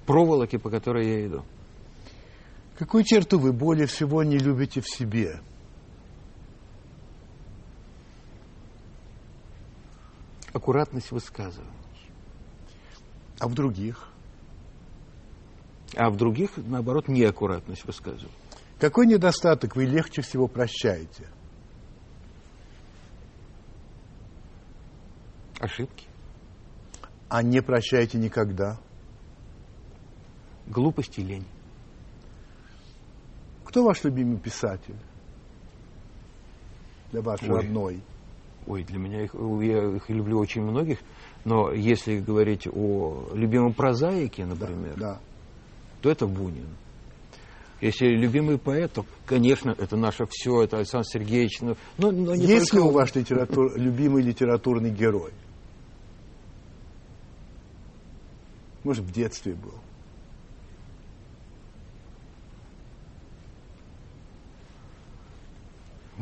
проволоке, 0.07 0.59
по 0.59 0.71
которой 0.71 1.07
я 1.07 1.27
иду. 1.27 1.45
Какую 2.79 3.05
черту 3.05 3.39
вы 3.39 3.53
более 3.53 3.87
всего 3.87 4.23
не 4.23 4.39
любите 4.39 4.81
в 4.81 4.89
себе? 4.89 5.41
Аккуратность 10.53 11.11
высказываний. 11.11 11.71
А 13.39 13.49
в 13.49 13.55
других? 13.55 14.09
А 15.97 16.11
в 16.11 16.17
других, 16.17 16.57
наоборот, 16.57 17.09
неаккуратность 17.09 17.85
высказываю. 17.85 18.33
Какой 18.79 19.07
недостаток 19.07 19.77
вы 19.77 19.85
легче 19.85 20.23
всего 20.23 20.49
прощаете? 20.49 21.29
Ошибки. 25.61 26.07
А 27.29 27.43
не 27.43 27.63
прощаете 27.63 28.19
никогда? 28.19 28.79
Глупость 30.67 31.19
и 31.19 31.23
лень. 31.23 31.47
Кто 33.65 33.85
ваш 33.85 34.05
любимый 34.05 34.39
писатель? 34.39 34.97
Для 37.11 37.23
вашей 37.23 37.49
Ой. 37.49 37.57
родной. 37.57 38.03
Ой, 38.67 38.85
для 38.85 38.99
меня 38.99 39.25
их, 39.25 39.35
я 39.35 39.97
их 39.97 40.09
люблю 40.09 40.39
очень 40.39 40.63
многих, 40.63 40.99
но 41.45 41.73
если 41.73 42.19
говорить 42.21 42.69
о 42.73 43.31
любимом 43.35 43.73
прозаике, 43.75 44.47
например, 44.47 44.95
Да. 44.97 45.21
то 46.01 46.11
это 46.11 46.27
Бунин. 46.27 46.69
Если 47.81 48.07
любимый 48.07 48.59
поэт, 48.59 48.93
то, 48.93 49.05
конечно, 49.27 49.75
это 49.77 49.97
наше 49.97 50.25
все, 50.31 50.63
это 50.63 50.77
Александр 50.77 51.07
Сергеевич. 51.09 51.61
Но, 51.61 51.75
но, 51.99 52.13
не 52.37 52.43
Есть 52.47 52.73
ли 52.73 52.79
только 52.79 52.85
у 52.85 52.89
он. 52.89 52.95
вас 52.95 53.13
литератур- 53.17 53.77
любимый 53.77 54.23
литературный 54.23 54.91
герой? 54.91 55.33
Может, 58.85 59.05
в 59.05 59.11
детстве 59.13 59.55
был? 59.55 59.75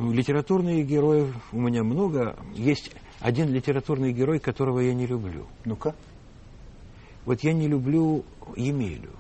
Литературных 0.00 0.86
героев 0.86 1.34
у 1.52 1.60
меня 1.60 1.82
много. 1.82 2.36
Есть 2.54 2.90
один 3.20 3.48
литературный 3.50 4.12
герой, 4.12 4.38
которого 4.38 4.80
я 4.80 4.94
не 4.94 5.06
люблю. 5.06 5.46
Ну-ка. 5.64 5.94
Вот 7.26 7.40
я 7.42 7.52
не 7.52 7.68
люблю 7.68 8.24
Емелю 8.56 9.10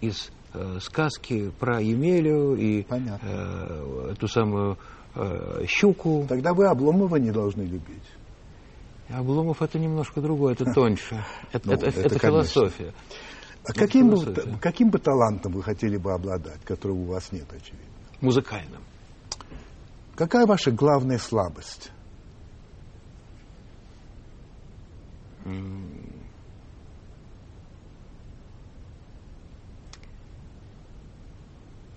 из 0.00 0.30
э, 0.54 0.78
сказки 0.80 1.50
про 1.58 1.80
Емелю 1.80 2.54
и 2.54 2.82
Понятно. 2.84 3.26
э, 3.28 4.10
эту 4.12 4.28
самую 4.28 4.78
э, 5.14 5.64
щуку. 5.66 6.24
Тогда 6.28 6.54
вы 6.54 6.66
Обломова 6.68 7.16
не 7.16 7.32
должны 7.32 7.62
любить. 7.62 8.04
Обломов 9.08 9.62
это 9.62 9.78
немножко 9.78 10.20
другое, 10.20 10.52
это 10.54 10.72
тоньше. 10.72 11.24
Это, 11.52 11.68
Ну, 11.68 11.74
это- 11.74 11.86
это, 11.86 12.00
это 12.00 12.18
конечно. 12.18 12.44
философия. 12.52 12.92
А 13.64 13.72
каким 13.72 14.10
бы, 14.10 14.34
каким 14.60 14.90
бы 14.90 14.98
талантом 14.98 15.52
вы 15.52 15.62
хотели 15.62 15.96
бы 15.96 16.12
обладать, 16.12 16.60
которого 16.64 16.96
у 16.98 17.04
вас 17.06 17.32
нет, 17.32 17.46
очевидно? 17.50 17.86
Музыкальным. 18.20 18.80
Какая 20.16 20.46
ваша 20.46 20.70
главная 20.70 21.18
слабость? 21.18 21.92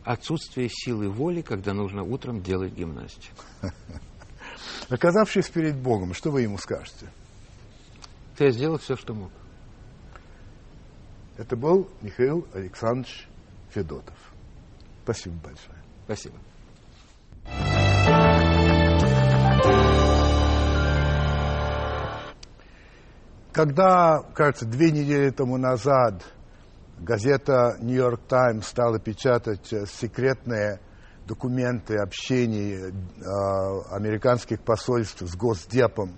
Отсутствие 0.04 0.70
силы 0.70 1.10
воли, 1.10 1.42
когда 1.42 1.74
нужно 1.74 2.04
утром 2.04 2.42
делать 2.42 2.74
гимнастику. 2.74 3.44
Оказавшись 4.90 5.50
перед 5.50 5.78
Богом, 5.78 6.14
что 6.14 6.32
вы 6.32 6.42
ему 6.42 6.58
скажете? 6.58 7.08
Я 8.38 8.52
сделал 8.52 8.80
все, 8.80 8.96
что 8.96 9.14
мог. 9.14 9.32
Это 11.38 11.56
был 11.56 11.90
Михаил 12.02 12.46
Александрович 12.54 13.28
Федотов. 13.70 14.18
Спасибо 15.04 15.36
большое. 15.36 15.78
Спасибо. 16.06 16.36
Когда, 23.60 24.22
кажется, 24.36 24.66
две 24.66 24.90
недели 24.90 25.32
тому 25.32 25.58
назад 25.58 26.24
газета 26.98 27.76
«Нью-Йорк 27.82 28.22
Таймс» 28.26 28.66
стала 28.66 29.00
печатать 29.00 29.74
э, 29.74 29.86
секретные 29.86 30.80
документы 31.28 31.98
общений 31.98 32.76
э, 32.78 32.92
американских 33.92 34.62
посольств 34.62 35.24
с 35.24 35.36
Госдепом, 35.36 36.14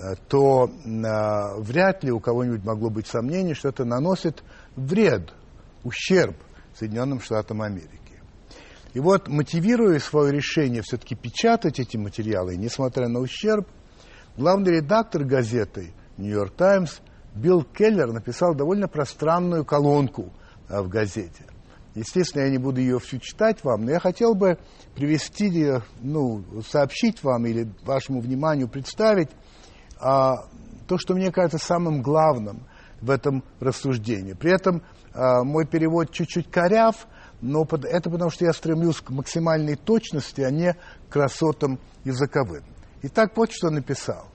э, 0.00 0.16
то 0.26 0.66
э, 0.66 1.60
вряд 1.60 2.02
ли 2.02 2.10
у 2.10 2.18
кого-нибудь 2.18 2.64
могло 2.64 2.90
быть 2.90 3.06
сомнение, 3.06 3.54
что 3.54 3.68
это 3.68 3.84
наносит 3.84 4.42
вред, 4.74 5.32
ущерб 5.84 6.34
Соединенным 6.74 7.20
Штатам 7.20 7.62
Америки. 7.62 8.20
И 8.94 8.98
вот, 8.98 9.28
мотивируя 9.28 10.00
свое 10.00 10.32
решение 10.32 10.82
все-таки 10.82 11.14
печатать 11.14 11.78
эти 11.78 11.96
материалы, 11.96 12.56
несмотря 12.56 13.06
на 13.06 13.20
ущерб, 13.20 13.68
главный 14.36 14.78
редактор 14.78 15.22
газеты 15.22 15.94
«Нью-Йорк 16.16 16.54
Таймс» 16.54 17.00
Билл 17.34 17.64
Келлер 17.64 18.12
написал 18.12 18.54
довольно 18.54 18.88
пространную 18.88 19.64
колонку 19.64 20.32
а, 20.68 20.82
в 20.82 20.88
газете. 20.88 21.44
Естественно, 21.94 22.42
я 22.42 22.50
не 22.50 22.58
буду 22.58 22.80
ее 22.80 22.98
всю 22.98 23.18
читать 23.18 23.64
вам, 23.64 23.84
но 23.84 23.90
я 23.90 24.00
хотел 24.00 24.34
бы 24.34 24.58
привести, 24.94 25.72
ну, 26.00 26.42
сообщить 26.66 27.22
вам 27.22 27.46
или 27.46 27.68
вашему 27.84 28.20
вниманию 28.20 28.68
представить 28.68 29.28
а, 30.00 30.46
то, 30.88 30.98
что 30.98 31.14
мне 31.14 31.30
кажется 31.30 31.58
самым 31.58 32.02
главным 32.02 32.66
в 33.00 33.10
этом 33.10 33.42
рассуждении. 33.60 34.32
При 34.32 34.54
этом 34.54 34.82
а, 35.14 35.42
мой 35.44 35.66
перевод 35.66 36.10
чуть-чуть 36.10 36.50
коряв, 36.50 37.06
но 37.40 37.64
под- 37.64 37.84
это 37.84 38.08
потому, 38.10 38.30
что 38.30 38.44
я 38.44 38.52
стремлюсь 38.52 39.00
к 39.00 39.10
максимальной 39.10 39.76
точности, 39.76 40.40
а 40.42 40.50
не 40.50 40.74
к 40.74 41.12
красотам 41.12 41.78
языковым. 42.04 42.62
Итак, 43.02 43.32
вот 43.36 43.52
что 43.52 43.68
написал. 43.70 44.31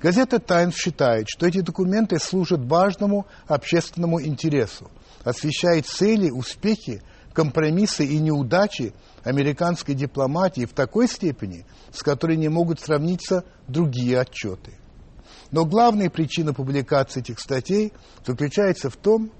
Газета 0.00 0.38
«Таймс» 0.38 0.74
считает, 0.74 1.26
что 1.28 1.46
эти 1.46 1.60
документы 1.60 2.18
служат 2.18 2.60
важному 2.64 3.26
общественному 3.46 4.22
интересу, 4.22 4.90
освещает 5.24 5.86
цели, 5.86 6.30
успехи, 6.30 7.02
компромиссы 7.32 8.04
и 8.04 8.18
неудачи 8.18 8.92
американской 9.24 9.94
дипломатии 9.94 10.66
в 10.66 10.72
такой 10.72 11.08
степени, 11.08 11.64
с 11.92 12.02
которой 12.02 12.36
не 12.36 12.48
могут 12.48 12.80
сравниться 12.80 13.44
другие 13.68 14.20
отчеты. 14.20 14.74
Но 15.50 15.64
главная 15.64 16.10
причина 16.10 16.52
публикации 16.52 17.20
этих 17.20 17.40
статей 17.40 17.92
заключается 18.24 18.90
в 18.90 18.96
том, 18.96 19.30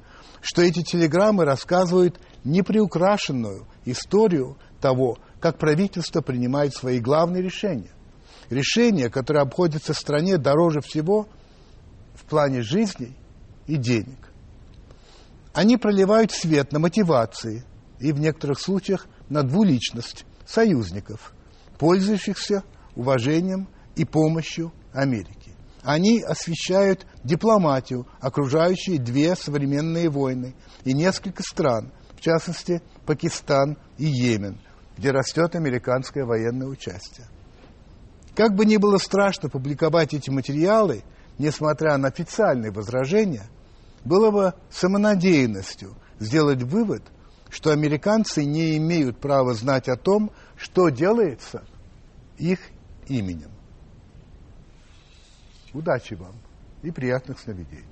что 0.41 0.63
эти 0.63 0.83
телеграммы 0.83 1.45
рассказывают 1.45 2.19
неприукрашенную 2.45 3.67
историю 3.85 4.57
того, 4.81 5.19
как 5.41 5.59
правительство 5.59 6.21
принимает 6.21 6.75
свои 6.75 7.01
главные 7.01 7.43
решения. 7.43 7.91
Решения, 8.51 9.11
которые 9.11 9.43
обходятся 9.43 9.93
стране 9.93 10.39
дороже 10.39 10.81
всего 10.81 11.29
в 12.15 12.25
плане 12.25 12.63
жизни 12.63 13.15
и 13.67 13.77
денег. 13.77 14.31
Они 15.53 15.77
проливают 15.77 16.33
свет 16.33 16.73
на 16.73 16.79
мотивации 16.79 17.65
и 17.99 18.13
в 18.13 18.21
некоторых 18.21 18.61
случаях 18.61 19.07
на 19.29 19.43
двуличность 19.43 20.25
союзников, 20.47 21.35
пользующихся 21.79 22.63
уважением 22.95 23.69
и 23.97 24.05
помощью 24.05 24.73
Америки. 24.93 25.53
Они 25.83 26.21
освещают 26.21 27.07
дипломатию, 27.25 28.07
окружающие 28.21 28.99
две 28.99 29.37
современные 29.37 30.11
войны 30.11 30.55
и 30.85 30.93
несколько 30.93 31.43
стран, 31.43 31.93
в 32.17 32.21
частности 32.21 32.83
Пакистан 33.05 33.79
и 33.99 34.07
Йемен, 34.07 34.61
где 34.97 35.11
растет 35.11 35.55
американское 35.55 36.25
военное 36.25 36.67
участие. 36.67 37.27
Как 38.37 38.55
бы 38.55 38.67
ни 38.67 38.77
было 38.77 38.99
страшно 38.99 39.49
публиковать 39.49 40.13
эти 40.13 40.29
материалы, 40.29 41.03
несмотря 41.39 41.97
на 41.97 42.09
официальные 42.09 42.71
возражения, 42.71 43.49
было 44.05 44.31
бы 44.31 44.53
самонадеянностью 44.69 45.95
сделать 46.19 46.63
вывод, 46.63 47.03
что 47.49 47.71
американцы 47.71 48.45
не 48.45 48.77
имеют 48.77 49.19
права 49.19 49.55
знать 49.55 49.89
о 49.89 49.97
том, 49.97 50.31
что 50.55 50.91
делается 50.91 51.65
их 52.37 52.59
именем. 53.09 53.51
Удачи 55.73 56.13
вам 56.13 56.35
и 56.83 56.91
приятных 56.91 57.39
сновидений. 57.41 57.87